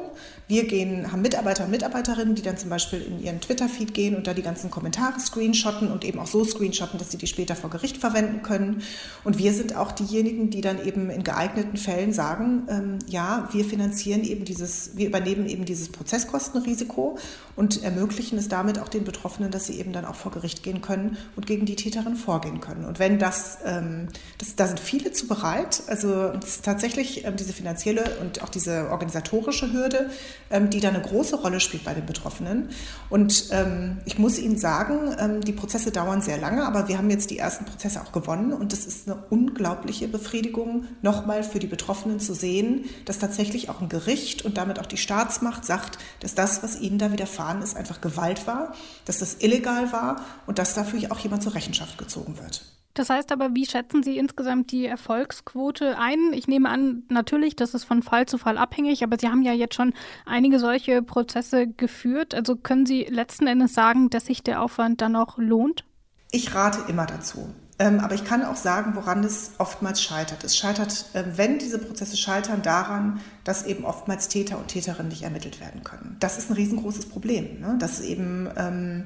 Wir 0.48 0.66
gehen, 0.66 1.12
haben 1.12 1.22
Mitarbeiter 1.22 1.64
und 1.64 1.70
Mitarbeiterinnen, 1.70 2.34
die 2.34 2.42
dann 2.42 2.58
zum 2.58 2.68
Beispiel 2.68 3.00
in 3.00 3.22
ihren 3.22 3.40
Twitter-Feed 3.40 3.94
gehen 3.94 4.16
und 4.16 4.26
da 4.26 4.34
die 4.34 4.42
ganzen 4.42 4.70
Kommentare 4.70 5.18
screenshotten 5.18 5.90
und 5.90 6.04
eben 6.04 6.18
auch 6.18 6.26
so 6.26 6.44
screenshotten, 6.44 6.98
dass 6.98 7.10
sie 7.10 7.16
die 7.16 7.26
später 7.26 7.56
vor 7.56 7.70
Gericht 7.70 7.96
verwenden 7.96 8.42
können. 8.42 8.82
Und 9.24 9.38
wir 9.38 9.54
sind 9.54 9.74
auch 9.74 9.92
diejenigen, 9.92 10.50
die 10.50 10.60
dann 10.60 10.84
eben 10.84 11.08
in 11.08 11.24
geeigneten 11.24 11.78
Fällen 11.78 12.12
sagen, 12.12 12.66
ähm, 12.68 12.98
ja, 13.06 13.48
wir 13.52 13.64
finanzieren 13.64 14.24
eben 14.24 14.44
diese 14.44 14.57
dieses, 14.58 14.96
wir 14.96 15.06
übernehmen 15.06 15.46
eben 15.46 15.64
dieses 15.64 15.88
Prozesskostenrisiko 15.90 17.18
und 17.54 17.82
ermöglichen 17.82 18.38
es 18.38 18.48
damit 18.48 18.78
auch 18.78 18.88
den 18.88 19.04
Betroffenen, 19.04 19.50
dass 19.50 19.66
sie 19.66 19.78
eben 19.78 19.92
dann 19.92 20.04
auch 20.04 20.16
vor 20.16 20.32
Gericht 20.32 20.62
gehen 20.62 20.80
können 20.80 21.16
und 21.36 21.46
gegen 21.46 21.64
die 21.64 21.76
Täterin 21.76 22.16
vorgehen 22.16 22.60
können. 22.60 22.84
Und 22.84 22.98
wenn 22.98 23.18
das, 23.18 23.58
ähm, 23.64 24.08
das 24.38 24.56
da 24.56 24.66
sind 24.66 24.80
viele 24.80 25.12
zu 25.12 25.28
bereit, 25.28 25.82
also 25.86 26.32
tatsächlich 26.62 27.24
ähm, 27.24 27.36
diese 27.36 27.52
finanzielle 27.52 28.18
und 28.20 28.42
auch 28.42 28.48
diese 28.48 28.90
organisatorische 28.90 29.72
Hürde, 29.72 30.10
ähm, 30.50 30.70
die 30.70 30.80
da 30.80 30.88
eine 30.88 31.00
große 31.00 31.36
Rolle 31.36 31.60
spielt 31.60 31.84
bei 31.84 31.94
den 31.94 32.06
Betroffenen. 32.06 32.70
Und 33.10 33.48
ähm, 33.52 33.98
ich 34.06 34.18
muss 34.18 34.38
Ihnen 34.38 34.58
sagen, 34.58 35.14
ähm, 35.18 35.40
die 35.40 35.52
Prozesse 35.52 35.92
dauern 35.92 36.20
sehr 36.20 36.38
lange, 36.38 36.64
aber 36.64 36.88
wir 36.88 36.98
haben 36.98 37.10
jetzt 37.10 37.30
die 37.30 37.38
ersten 37.38 37.64
Prozesse 37.64 38.00
auch 38.00 38.12
gewonnen 38.12 38.52
und 38.52 38.72
das 38.72 38.86
ist 38.86 39.08
eine 39.08 39.22
unglaubliche 39.30 40.08
Befriedigung, 40.08 40.84
nochmal 41.02 41.44
für 41.44 41.58
die 41.58 41.66
Betroffenen 41.66 42.18
zu 42.20 42.34
sehen, 42.34 42.86
dass 43.04 43.18
tatsächlich 43.18 43.68
auch 43.68 43.80
ein 43.80 43.88
Gericht 43.88 44.44
und 44.48 44.56
damit 44.56 44.80
auch 44.80 44.86
die 44.86 44.96
Staatsmacht 44.96 45.64
sagt, 45.64 45.98
dass 46.20 46.34
das, 46.34 46.62
was 46.62 46.80
ihnen 46.80 46.98
da 46.98 47.12
widerfahren 47.12 47.62
ist, 47.62 47.76
einfach 47.76 48.00
Gewalt 48.00 48.46
war, 48.46 48.74
dass 49.04 49.18
das 49.18 49.36
illegal 49.40 49.92
war 49.92 50.22
und 50.46 50.58
dass 50.58 50.74
dafür 50.74 51.12
auch 51.12 51.18
jemand 51.20 51.42
zur 51.42 51.54
Rechenschaft 51.54 51.98
gezogen 51.98 52.38
wird. 52.38 52.64
Das 52.94 53.10
heißt 53.10 53.30
aber, 53.30 53.54
wie 53.54 53.64
schätzen 53.64 54.02
Sie 54.02 54.18
insgesamt 54.18 54.72
die 54.72 54.86
Erfolgsquote 54.86 55.96
ein? 55.98 56.32
Ich 56.32 56.48
nehme 56.48 56.68
an, 56.68 57.04
natürlich, 57.08 57.54
das 57.54 57.72
ist 57.74 57.84
von 57.84 58.02
Fall 58.02 58.26
zu 58.26 58.38
Fall 58.38 58.58
abhängig, 58.58 59.04
aber 59.04 59.16
Sie 59.20 59.28
haben 59.28 59.42
ja 59.42 59.52
jetzt 59.52 59.76
schon 59.76 59.94
einige 60.26 60.58
solche 60.58 61.00
Prozesse 61.02 61.68
geführt. 61.68 62.34
Also 62.34 62.56
können 62.56 62.86
Sie 62.86 63.04
letzten 63.04 63.46
Endes 63.46 63.72
sagen, 63.72 64.10
dass 64.10 64.26
sich 64.26 64.42
der 64.42 64.62
Aufwand 64.62 65.00
dann 65.00 65.14
auch 65.14 65.38
lohnt? 65.38 65.84
Ich 66.32 66.54
rate 66.54 66.90
immer 66.90 67.06
dazu. 67.06 67.54
Ähm, 67.80 68.00
aber 68.00 68.14
ich 68.14 68.24
kann 68.24 68.44
auch 68.44 68.56
sagen, 68.56 68.96
woran 68.96 69.22
es 69.22 69.52
oftmals 69.58 70.02
scheitert. 70.02 70.42
Es 70.42 70.56
scheitert, 70.56 71.06
äh, 71.12 71.24
wenn 71.36 71.58
diese 71.58 71.78
Prozesse 71.78 72.16
scheitern, 72.16 72.62
daran, 72.62 73.20
dass 73.44 73.64
eben 73.66 73.84
oftmals 73.84 74.28
Täter 74.28 74.58
und 74.58 74.68
Täterinnen 74.68 75.08
nicht 75.08 75.22
ermittelt 75.22 75.60
werden 75.60 75.84
können. 75.84 76.16
Das 76.18 76.38
ist 76.38 76.50
ein 76.50 76.54
riesengroßes 76.54 77.08
Problem. 77.08 77.60
Ne? 77.60 77.76
Dass 77.78 78.00
eben 78.00 78.48
ähm, 78.56 79.04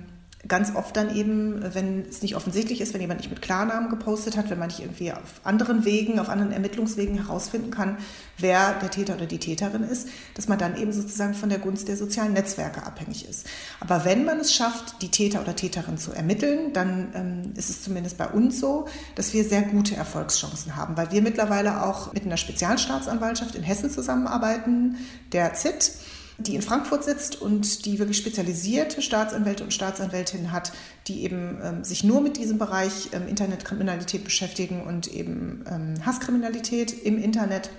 ganz 0.49 0.75
oft 0.75 0.97
dann 0.97 1.15
eben, 1.15 1.63
wenn 1.75 2.05
es 2.09 2.21
nicht 2.21 2.35
offensichtlich 2.35 2.81
ist, 2.81 2.95
wenn 2.95 3.01
jemand 3.01 3.21
nicht 3.21 3.31
mit 3.31 3.43
Klarnamen 3.43 3.91
gepostet 3.91 4.37
hat, 4.37 4.51
wenn 4.51 4.59
man 4.59 4.69
nicht 4.69 4.81
irgendwie 4.81 5.13
auf 5.13 5.41
anderen 5.45 5.85
Wegen, 5.85 6.19
auf 6.19 6.29
anderen 6.29 6.51
Ermittlungswegen 6.51 7.25
herausfinden 7.25 7.71
kann, 7.71 7.97
wer 8.39 8.75
der 8.81 8.91
Täter 8.91 9.15
oder 9.15 9.27
die 9.27 9.39
Täterin 9.39 9.85
ist, 9.85 10.09
dass 10.35 10.49
man 10.49 10.59
dann 10.59 10.77
eben 10.77 10.93
sozusagen 10.93 11.35
von 11.35 11.49
der 11.49 11.61
Gunst 11.61 11.87
der 11.87 11.97
sozialen 11.97 12.33
Netzwerke 12.33 12.85
abhängig 12.85 13.29
ist. 13.29 13.47
Aber 13.79 14.05
wenn 14.05 14.25
man 14.25 14.41
es 14.41 14.53
schafft, 14.53 15.01
die 15.01 15.11
Täter 15.11 15.41
oder 15.41 15.55
Täterin 15.55 15.97
zu 15.97 16.13
ermitteln, 16.13 16.73
dann 16.73 17.13
ähm, 17.15 17.53
ist 17.57 17.71
es 17.71 17.83
zumindest 17.83 18.19
bei 18.19 18.27
uns 18.27 18.59
so, 18.59 18.87
dass 19.15 19.33
wir 19.33 19.45
sehr 19.45 19.63
gute 19.63 19.95
Erfolgschancen 19.95 20.75
haben, 20.75 20.97
weil 20.97 21.13
wir 21.13 21.23
mittlerweile 21.23 21.85
auch 21.85 22.13
mit 22.13 22.25
einer 22.25 22.37
Spezialstaatsanwaltschaft 22.37 23.55
in 23.55 23.63
Hessen 23.63 23.91
zusammenarbeiten, 23.91 24.97
der 25.33 25.55
ZIT 25.55 25.93
die 26.39 26.55
in 26.55 26.63
Frankfurt 26.63 27.05
sitzt 27.05 27.41
und 27.41 27.85
die 27.85 27.99
wirklich 27.99 28.19
spezialisierte 28.19 29.03
Staatsanwälte 29.03 29.65
und 29.65 29.73
Staatsanwältinnen 29.73 30.53
hat, 30.53 30.73
die 31.07 31.25
eben 31.25 31.59
ähm, 31.63 31.85
sich 31.85 32.05
nur 32.05 32.21
mit 32.21 32.37
diesem 32.37 32.59
Bereich 32.59 33.11
ähm, 33.13 33.29
Internetkriminalität 33.29 34.25
beschäftigen 34.25 34.83
und 34.83 35.09
eben 35.09 35.65
ähm, 35.71 35.95
Hasskriminalität 36.05 36.93
im 37.05 37.23
Internet 37.23 37.71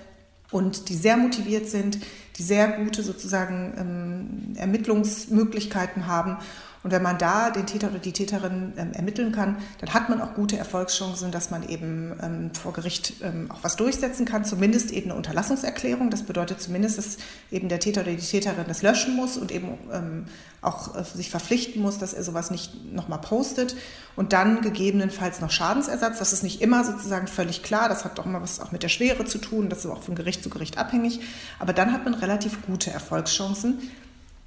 und 0.50 0.88
die 0.88 0.94
sehr 0.94 1.16
motiviert 1.16 1.68
sind, 1.68 1.98
die 2.36 2.42
sehr 2.42 2.68
gute 2.68 3.02
sozusagen 3.02 3.74
ähm, 3.76 4.56
Ermittlungsmöglichkeiten 4.56 6.06
haben 6.06 6.38
Und 6.84 6.90
wenn 6.90 7.02
man 7.02 7.16
da 7.16 7.50
den 7.50 7.64
Täter 7.66 7.88
oder 7.88 7.98
die 7.98 8.12
Täterin 8.12 8.74
ähm, 8.76 8.92
ermitteln 8.92 9.32
kann, 9.32 9.56
dann 9.80 9.94
hat 9.94 10.10
man 10.10 10.20
auch 10.20 10.34
gute 10.34 10.58
Erfolgschancen, 10.58 11.30
dass 11.30 11.50
man 11.50 11.66
eben 11.66 12.12
ähm, 12.22 12.50
vor 12.54 12.74
Gericht 12.74 13.14
ähm, 13.22 13.50
auch 13.50 13.58
was 13.62 13.76
durchsetzen 13.76 14.26
kann, 14.26 14.44
zumindest 14.44 14.90
eben 14.90 15.10
eine 15.10 15.16
Unterlassungserklärung. 15.16 16.10
Das 16.10 16.24
bedeutet 16.24 16.60
zumindest, 16.60 16.98
dass 16.98 17.16
eben 17.50 17.70
der 17.70 17.80
Täter 17.80 18.02
oder 18.02 18.12
die 18.12 18.18
Täterin 18.18 18.66
das 18.68 18.82
löschen 18.82 19.16
muss 19.16 19.38
und 19.38 19.50
eben 19.50 19.78
ähm, 19.90 20.26
auch 20.60 20.94
äh, 20.94 21.04
sich 21.04 21.30
verpflichten 21.30 21.80
muss, 21.80 21.96
dass 21.96 22.12
er 22.12 22.22
sowas 22.22 22.50
nicht 22.50 22.92
nochmal 22.92 23.20
postet. 23.20 23.76
Und 24.14 24.34
dann 24.34 24.60
gegebenenfalls 24.60 25.40
noch 25.40 25.50
Schadensersatz. 25.50 26.18
Das 26.18 26.34
ist 26.34 26.42
nicht 26.42 26.60
immer 26.60 26.84
sozusagen 26.84 27.28
völlig 27.28 27.62
klar. 27.62 27.88
Das 27.88 28.04
hat 28.04 28.18
doch 28.18 28.26
immer 28.26 28.42
was 28.42 28.60
auch 28.60 28.72
mit 28.72 28.82
der 28.82 28.90
Schwere 28.90 29.24
zu 29.24 29.38
tun. 29.38 29.70
Das 29.70 29.78
ist 29.78 29.86
auch 29.86 30.02
von 30.02 30.14
Gericht 30.14 30.42
zu 30.42 30.50
Gericht 30.50 30.76
abhängig. 30.76 31.20
Aber 31.58 31.72
dann 31.72 31.94
hat 31.94 32.04
man 32.04 32.12
relativ 32.12 32.60
gute 32.66 32.90
Erfolgschancen. 32.90 33.78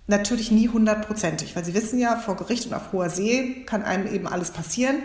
Natürlich 0.07 0.51
nie 0.51 0.69
hundertprozentig, 0.69 1.55
weil 1.55 1.65
Sie 1.65 1.73
wissen 1.73 1.99
ja, 1.99 2.15
vor 2.15 2.37
Gericht 2.37 2.65
und 2.65 2.73
auf 2.73 2.93
hoher 2.93 3.09
See 3.09 3.63
kann 3.65 3.83
einem 3.83 4.07
eben 4.07 4.25
alles 4.25 4.51
passieren. 4.51 5.03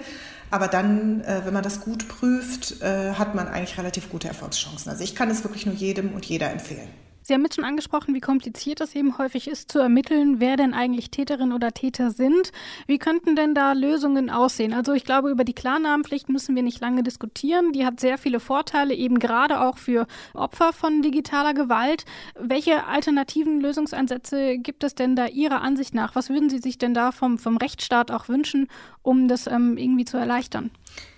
Aber 0.50 0.68
dann, 0.68 1.22
äh, 1.22 1.42
wenn 1.44 1.54
man 1.54 1.64
das 1.64 1.80
gut 1.80 2.06
prüft, 2.08 2.82
äh, 2.82 3.14
hat 3.14 3.34
man 3.34 3.48
eigentlich 3.48 3.78
relativ 3.78 4.10
gute 4.10 4.28
Erfolgschancen. 4.28 4.90
Also 4.90 5.02
ich 5.02 5.14
kann 5.14 5.30
es 5.30 5.42
wirklich 5.42 5.66
nur 5.66 5.74
jedem 5.74 6.12
und 6.12 6.24
jeder 6.24 6.50
empfehlen. 6.50 6.88
Sie 7.22 7.34
haben 7.34 7.42
jetzt 7.42 7.54
schon 7.54 7.64
angesprochen, 7.64 8.14
wie 8.14 8.20
kompliziert 8.20 8.80
es 8.80 8.94
eben 8.94 9.16
häufig 9.18 9.48
ist 9.48 9.70
zu 9.70 9.78
ermitteln, 9.78 10.40
wer 10.40 10.56
denn 10.56 10.74
eigentlich 10.74 11.10
Täterin 11.10 11.52
oder 11.52 11.72
Täter 11.72 12.10
sind. 12.10 12.50
Wie 12.86 12.98
könnten 12.98 13.36
denn 13.36 13.54
da 13.54 13.72
Lösungen 13.72 14.28
aussehen? 14.28 14.74
Also 14.74 14.92
ich 14.92 15.04
glaube, 15.04 15.30
über 15.30 15.44
die 15.44 15.54
Klarnamenpflicht 15.54 16.28
müssen 16.28 16.56
wir 16.56 16.62
nicht 16.62 16.80
lange 16.80 17.02
diskutieren. 17.02 17.72
Die 17.72 17.86
hat 17.86 18.00
sehr 18.00 18.18
viele 18.18 18.40
Vorteile, 18.40 18.94
eben 18.94 19.18
gerade 19.18 19.60
auch 19.60 19.78
für 19.78 20.06
Opfer 20.34 20.72
von 20.72 21.02
digitaler 21.02 21.54
Gewalt. 21.54 22.04
Welche 22.38 22.86
alternativen 22.86 23.60
Lösungsansätze 23.60 24.58
gibt 24.58 24.82
es 24.82 24.94
denn 24.94 25.14
da 25.14 25.26
Ihrer 25.26 25.60
Ansicht 25.62 25.94
nach? 25.94 26.14
Was 26.16 26.28
würden 26.28 26.50
Sie 26.50 26.58
sich 26.58 26.78
denn 26.78 26.94
da 26.94 27.12
vom, 27.12 27.38
vom 27.38 27.56
Rechtsstaat 27.56 28.10
auch 28.10 28.28
wünschen, 28.28 28.68
um 29.02 29.28
das 29.28 29.46
ähm, 29.46 29.76
irgendwie 29.76 30.04
zu 30.04 30.16
erleichtern? 30.16 30.70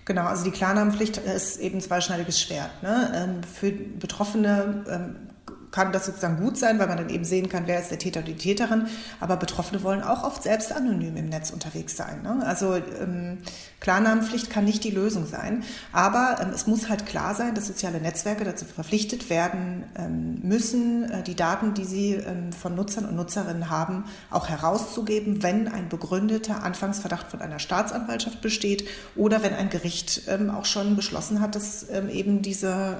Genau, 0.04 0.24
also 0.24 0.44
die 0.44 0.50
Klarnamenpflicht 0.50 1.16
ist 1.16 1.56
eben 1.58 1.76
ein 1.76 1.80
zweischneidiges 1.80 2.38
Schwert. 2.40 2.82
Ne? 2.82 3.12
Ähm, 3.14 3.42
für 3.42 3.72
Betroffene 3.72 4.84
ähm, 4.88 5.33
kann 5.74 5.90
das 5.90 6.06
sozusagen 6.06 6.36
gut 6.36 6.56
sein, 6.56 6.78
weil 6.78 6.86
man 6.86 6.98
dann 6.98 7.08
eben 7.08 7.24
sehen 7.24 7.48
kann, 7.48 7.64
wer 7.66 7.80
ist 7.80 7.90
der 7.90 7.98
Täter 7.98 8.20
oder 8.20 8.28
die 8.28 8.36
Täterin. 8.36 8.86
Aber 9.18 9.36
Betroffene 9.36 9.82
wollen 9.82 10.04
auch 10.04 10.22
oft 10.22 10.44
selbst 10.44 10.72
anonym 10.72 11.16
im 11.16 11.28
Netz 11.28 11.50
unterwegs 11.50 11.96
sein. 11.96 12.22
Ne? 12.22 12.44
Also 12.46 12.76
ähm, 12.76 13.38
Klarnamenpflicht 13.84 14.48
kann 14.48 14.64
nicht 14.64 14.82
die 14.82 14.90
Lösung 14.90 15.26
sein. 15.26 15.62
Aber 15.92 16.38
ähm, 16.40 16.52
es 16.54 16.66
muss 16.66 16.88
halt 16.88 17.04
klar 17.04 17.34
sein, 17.34 17.54
dass 17.54 17.66
soziale 17.66 18.00
Netzwerke 18.00 18.42
dazu 18.42 18.64
verpflichtet 18.64 19.28
werden 19.28 19.84
ähm, 19.94 20.38
müssen, 20.42 21.04
äh, 21.10 21.22
die 21.22 21.34
Daten, 21.34 21.74
die 21.74 21.84
sie 21.84 22.14
ähm, 22.14 22.50
von 22.50 22.74
Nutzern 22.74 23.04
und 23.04 23.14
Nutzerinnen 23.14 23.68
haben, 23.68 24.04
auch 24.30 24.48
herauszugeben, 24.48 25.42
wenn 25.42 25.68
ein 25.68 25.90
begründeter 25.90 26.62
Anfangsverdacht 26.62 27.30
von 27.30 27.42
einer 27.42 27.58
Staatsanwaltschaft 27.58 28.40
besteht 28.40 28.88
oder 29.16 29.42
wenn 29.42 29.52
ein 29.52 29.68
Gericht 29.68 30.22
ähm, 30.28 30.48
auch 30.48 30.64
schon 30.64 30.96
beschlossen 30.96 31.42
hat, 31.42 31.54
dass 31.54 31.86
ähm, 31.90 32.08
eben 32.08 32.40
diese 32.40 32.96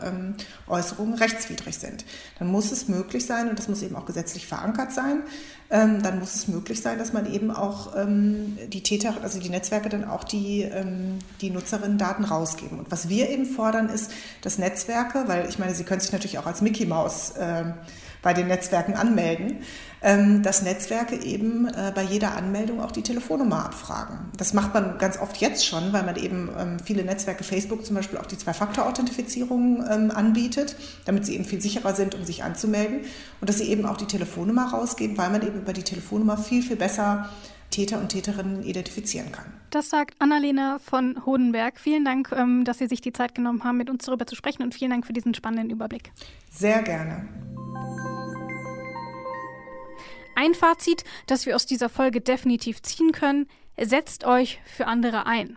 Äußerungen 0.66 1.14
rechtswidrig 1.14 1.78
sind. 1.78 2.04
Dann 2.38 2.48
muss 2.48 2.72
es 2.72 2.88
möglich 2.88 3.24
sein, 3.24 3.48
und 3.48 3.58
das 3.58 3.68
muss 3.68 3.82
eben 3.82 3.96
auch 3.96 4.04
gesetzlich 4.04 4.46
verankert 4.46 4.92
sein, 4.92 5.22
ähm, 5.70 6.02
dann 6.02 6.18
muss 6.18 6.34
es 6.34 6.48
möglich 6.48 6.82
sein, 6.82 6.98
dass 6.98 7.12
man 7.12 7.32
eben 7.32 7.50
auch 7.50 7.96
ähm, 7.96 8.58
die 8.68 8.82
Täter, 8.82 9.14
also 9.22 9.40
die 9.40 9.48
Netzwerke 9.48 9.88
dann 9.88 10.04
auch 10.04 10.24
die, 10.24 10.62
ähm, 10.62 11.18
die 11.40 11.50
Nutzerinnen-Daten 11.50 12.24
rausgeben. 12.24 12.78
Und 12.78 12.90
was 12.90 13.08
wir 13.08 13.30
eben 13.30 13.46
fordern, 13.46 13.88
ist, 13.88 14.10
dass 14.42 14.58
Netzwerke, 14.58 15.24
weil 15.26 15.48
ich 15.48 15.58
meine, 15.58 15.74
Sie 15.74 15.84
können 15.84 16.00
sich 16.00 16.12
natürlich 16.12 16.38
auch 16.38 16.46
als 16.46 16.60
Mickey 16.60 16.86
Maus 16.86 17.30
äh, 17.30 17.64
bei 18.24 18.34
den 18.34 18.48
Netzwerken 18.48 18.94
anmelden, 18.94 19.58
ähm, 20.02 20.42
dass 20.42 20.62
Netzwerke 20.62 21.14
eben 21.16 21.68
äh, 21.68 21.92
bei 21.94 22.02
jeder 22.02 22.36
Anmeldung 22.36 22.80
auch 22.80 22.90
die 22.90 23.02
Telefonnummer 23.02 23.64
abfragen. 23.64 24.18
Das 24.36 24.52
macht 24.52 24.74
man 24.74 24.98
ganz 24.98 25.18
oft 25.18 25.36
jetzt 25.36 25.64
schon, 25.64 25.92
weil 25.92 26.02
man 26.02 26.16
eben 26.16 26.50
ähm, 26.58 26.78
viele 26.84 27.04
Netzwerke, 27.04 27.44
Facebook 27.44 27.86
zum 27.86 27.94
Beispiel, 27.94 28.18
auch 28.18 28.26
die 28.26 28.38
Zwei-Faktor-Authentifizierung 28.38 29.84
ähm, 29.88 30.10
anbietet, 30.10 30.74
damit 31.04 31.24
sie 31.24 31.34
eben 31.34 31.44
viel 31.44 31.60
sicherer 31.60 31.94
sind, 31.94 32.14
um 32.14 32.24
sich 32.24 32.42
anzumelden. 32.42 33.00
Und 33.40 33.48
dass 33.48 33.58
sie 33.58 33.68
eben 33.68 33.86
auch 33.86 33.96
die 33.96 34.06
Telefonnummer 34.06 34.70
rausgeben, 34.70 35.16
weil 35.16 35.30
man 35.30 35.42
eben 35.42 35.60
über 35.60 35.72
die 35.72 35.84
Telefonnummer 35.84 36.36
viel, 36.36 36.62
viel 36.62 36.76
besser 36.76 37.28
Täter 37.74 37.98
und 37.98 38.10
Täterinnen 38.10 38.62
identifizieren 38.62 39.32
kann. 39.32 39.52
Das 39.70 39.90
sagt 39.90 40.14
Annalena 40.20 40.78
von 40.78 41.26
Hodenberg. 41.26 41.80
Vielen 41.80 42.04
Dank, 42.04 42.32
dass 42.64 42.78
Sie 42.78 42.86
sich 42.86 43.00
die 43.00 43.12
Zeit 43.12 43.34
genommen 43.34 43.64
haben, 43.64 43.78
mit 43.78 43.90
uns 43.90 44.04
darüber 44.04 44.26
zu 44.26 44.36
sprechen 44.36 44.62
und 44.62 44.74
vielen 44.74 44.92
Dank 44.92 45.04
für 45.04 45.12
diesen 45.12 45.34
spannenden 45.34 45.70
Überblick. 45.70 46.12
Sehr 46.50 46.82
gerne. 46.82 47.28
Ein 50.36 50.54
Fazit, 50.54 51.02
das 51.26 51.46
wir 51.46 51.56
aus 51.56 51.66
dieser 51.66 51.88
Folge 51.88 52.20
definitiv 52.20 52.80
ziehen 52.82 53.10
können, 53.10 53.48
setzt 53.80 54.24
euch 54.24 54.60
für 54.64 54.86
andere 54.86 55.26
ein. 55.26 55.56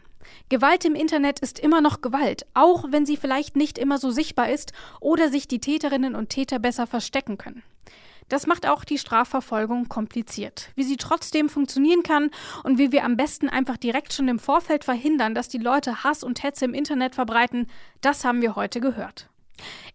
Gewalt 0.50 0.86
im 0.86 0.96
Internet 0.96 1.40
ist 1.40 1.60
immer 1.60 1.82
noch 1.82 2.02
Gewalt, 2.02 2.48
auch 2.56 2.86
wenn 2.90 3.06
sie 3.06 3.18
vielleicht 3.18 3.56
nicht 3.56 3.78
immer 3.78 4.00
so 4.00 4.10
sichtbar 4.10 4.50
ist 4.50 4.74
oder 5.00 5.30
sich 5.30 5.48
die 5.48 5.60
Täterinnen 5.60 6.16
und 6.16 6.30
Täter 6.30 6.58
besser 6.58 6.88
verstecken 6.88 7.38
können. 7.38 7.62
Das 8.30 8.48
macht 8.48 8.68
auch 8.68 8.84
die 8.84 8.98
Strafverfolgung 8.98 9.88
kompliziert. 9.88 10.70
Wie 10.76 10.84
sie 10.84 10.98
trotzdem 10.98 11.50
funktionieren 11.50 12.04
kann 12.04 12.30
und 12.64 12.78
wie 12.78 12.92
wir 12.92 13.04
am 13.04 13.18
besten 13.18 13.50
einfach 13.50 13.78
direkt 13.78 14.14
schon 14.14 14.28
im 14.28 14.40
Vorfeld 14.40 14.84
verhindern, 14.84 15.34
dass 15.34 15.48
die 15.48 15.58
Leute 15.58 16.04
Hass 16.04 16.24
und 16.24 16.44
Hetze 16.44 16.66
im 16.66 16.74
Internet 16.74 17.16
verbreiten, 17.16 17.68
das 18.02 18.26
haben 18.26 18.42
wir 18.42 18.56
heute 18.56 18.82
gehört. 18.82 19.30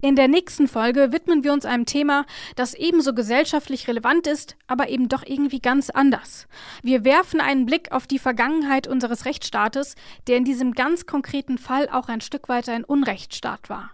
In 0.00 0.16
der 0.16 0.28
nächsten 0.28 0.66
Folge 0.66 1.12
widmen 1.12 1.44
wir 1.44 1.52
uns 1.52 1.64
einem 1.64 1.86
Thema, 1.86 2.24
das 2.56 2.74
ebenso 2.74 3.14
gesellschaftlich 3.14 3.86
relevant 3.86 4.26
ist, 4.26 4.56
aber 4.66 4.88
eben 4.88 5.08
doch 5.08 5.22
irgendwie 5.24 5.60
ganz 5.60 5.90
anders. 5.90 6.48
Wir 6.82 7.04
werfen 7.04 7.40
einen 7.40 7.66
Blick 7.66 7.92
auf 7.92 8.06
die 8.06 8.18
Vergangenheit 8.18 8.88
unseres 8.88 9.24
Rechtsstaates, 9.24 9.94
der 10.26 10.38
in 10.38 10.44
diesem 10.44 10.72
ganz 10.72 11.06
konkreten 11.06 11.58
Fall 11.58 11.88
auch 11.88 12.08
ein 12.08 12.20
Stück 12.20 12.48
weit 12.48 12.68
ein 12.68 12.84
Unrechtsstaat 12.84 13.70
war. 13.70 13.90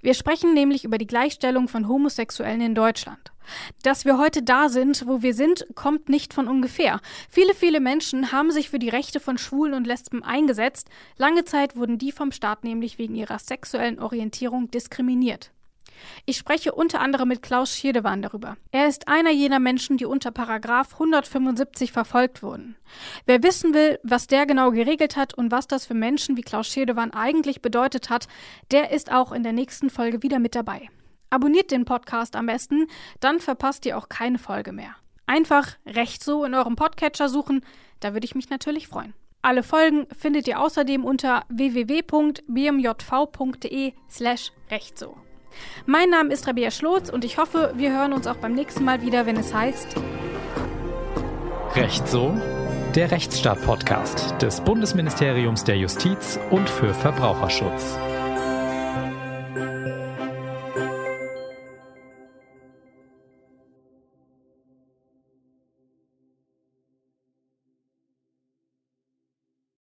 Wir 0.00 0.14
sprechen 0.14 0.54
nämlich 0.54 0.84
über 0.84 0.98
die 0.98 1.06
Gleichstellung 1.06 1.68
von 1.68 1.88
Homosexuellen 1.88 2.60
in 2.60 2.74
Deutschland. 2.74 3.32
Dass 3.82 4.04
wir 4.04 4.18
heute 4.18 4.42
da 4.42 4.68
sind, 4.68 5.06
wo 5.06 5.22
wir 5.22 5.34
sind, 5.34 5.66
kommt 5.74 6.08
nicht 6.08 6.32
von 6.32 6.48
ungefähr. 6.48 7.00
Viele, 7.28 7.54
viele 7.54 7.80
Menschen 7.80 8.32
haben 8.32 8.50
sich 8.50 8.70
für 8.70 8.78
die 8.78 8.88
Rechte 8.88 9.20
von 9.20 9.38
Schwulen 9.38 9.74
und 9.74 9.86
Lesben 9.86 10.22
eingesetzt. 10.22 10.88
Lange 11.16 11.44
Zeit 11.44 11.76
wurden 11.76 11.98
die 11.98 12.12
vom 12.12 12.32
Staat 12.32 12.64
nämlich 12.64 12.98
wegen 12.98 13.14
ihrer 13.14 13.38
sexuellen 13.38 13.98
Orientierung 13.98 14.70
diskriminiert. 14.70 15.50
Ich 16.26 16.36
spreche 16.36 16.72
unter 16.72 17.00
anderem 17.00 17.28
mit 17.28 17.42
Klaus 17.42 17.76
Schirdewan 17.76 18.22
darüber. 18.22 18.56
Er 18.70 18.88
ist 18.88 19.08
einer 19.08 19.30
jener 19.30 19.58
Menschen, 19.58 19.96
die 19.96 20.04
unter 20.04 20.30
Paragraph 20.30 20.94
175 20.94 21.92
verfolgt 21.92 22.42
wurden. 22.42 22.76
Wer 23.26 23.42
wissen 23.42 23.74
will, 23.74 23.98
was 24.02 24.26
der 24.26 24.46
genau 24.46 24.70
geregelt 24.70 25.16
hat 25.16 25.34
und 25.34 25.50
was 25.50 25.66
das 25.66 25.86
für 25.86 25.94
Menschen 25.94 26.36
wie 26.36 26.42
Klaus 26.42 26.68
Schirdewan 26.68 27.12
eigentlich 27.12 27.62
bedeutet 27.62 28.10
hat, 28.10 28.28
der 28.70 28.90
ist 28.90 29.10
auch 29.12 29.32
in 29.32 29.42
der 29.42 29.52
nächsten 29.52 29.90
Folge 29.90 30.22
wieder 30.22 30.38
mit 30.38 30.54
dabei. 30.54 30.88
Abonniert 31.30 31.70
den 31.70 31.84
Podcast 31.86 32.36
am 32.36 32.46
besten, 32.46 32.86
dann 33.20 33.40
verpasst 33.40 33.86
ihr 33.86 33.96
auch 33.96 34.08
keine 34.08 34.38
Folge 34.38 34.72
mehr. 34.72 34.94
Einfach 35.26 35.76
recht 35.86 36.22
so 36.22 36.44
in 36.44 36.54
eurem 36.54 36.76
Podcatcher 36.76 37.28
suchen, 37.28 37.64
da 38.00 38.12
würde 38.12 38.26
ich 38.26 38.34
mich 38.34 38.50
natürlich 38.50 38.88
freuen. 38.88 39.14
Alle 39.40 39.62
Folgen 39.64 40.06
findet 40.16 40.46
ihr 40.46 40.60
außerdem 40.60 41.04
unter 41.04 41.44
www.bmjv.de 41.48 42.42
slash 44.08 44.52
rechtso. 44.70 45.16
Mein 45.86 46.10
Name 46.10 46.32
ist 46.32 46.46
Rabia 46.46 46.70
Schlotz 46.70 47.10
und 47.10 47.24
ich 47.24 47.38
hoffe, 47.38 47.72
wir 47.76 47.92
hören 47.92 48.12
uns 48.12 48.26
auch 48.26 48.36
beim 48.36 48.52
nächsten 48.52 48.84
Mal 48.84 49.02
wieder, 49.02 49.26
wenn 49.26 49.36
es 49.36 49.54
heißt 49.54 49.96
Recht 51.74 52.06
so, 52.06 52.34
der 52.94 53.10
Rechtsstaat-Podcast 53.10 54.42
des 54.42 54.60
Bundesministeriums 54.60 55.64
der 55.64 55.78
Justiz 55.78 56.38
und 56.50 56.68
für 56.68 56.92
Verbraucherschutz. 56.92 57.96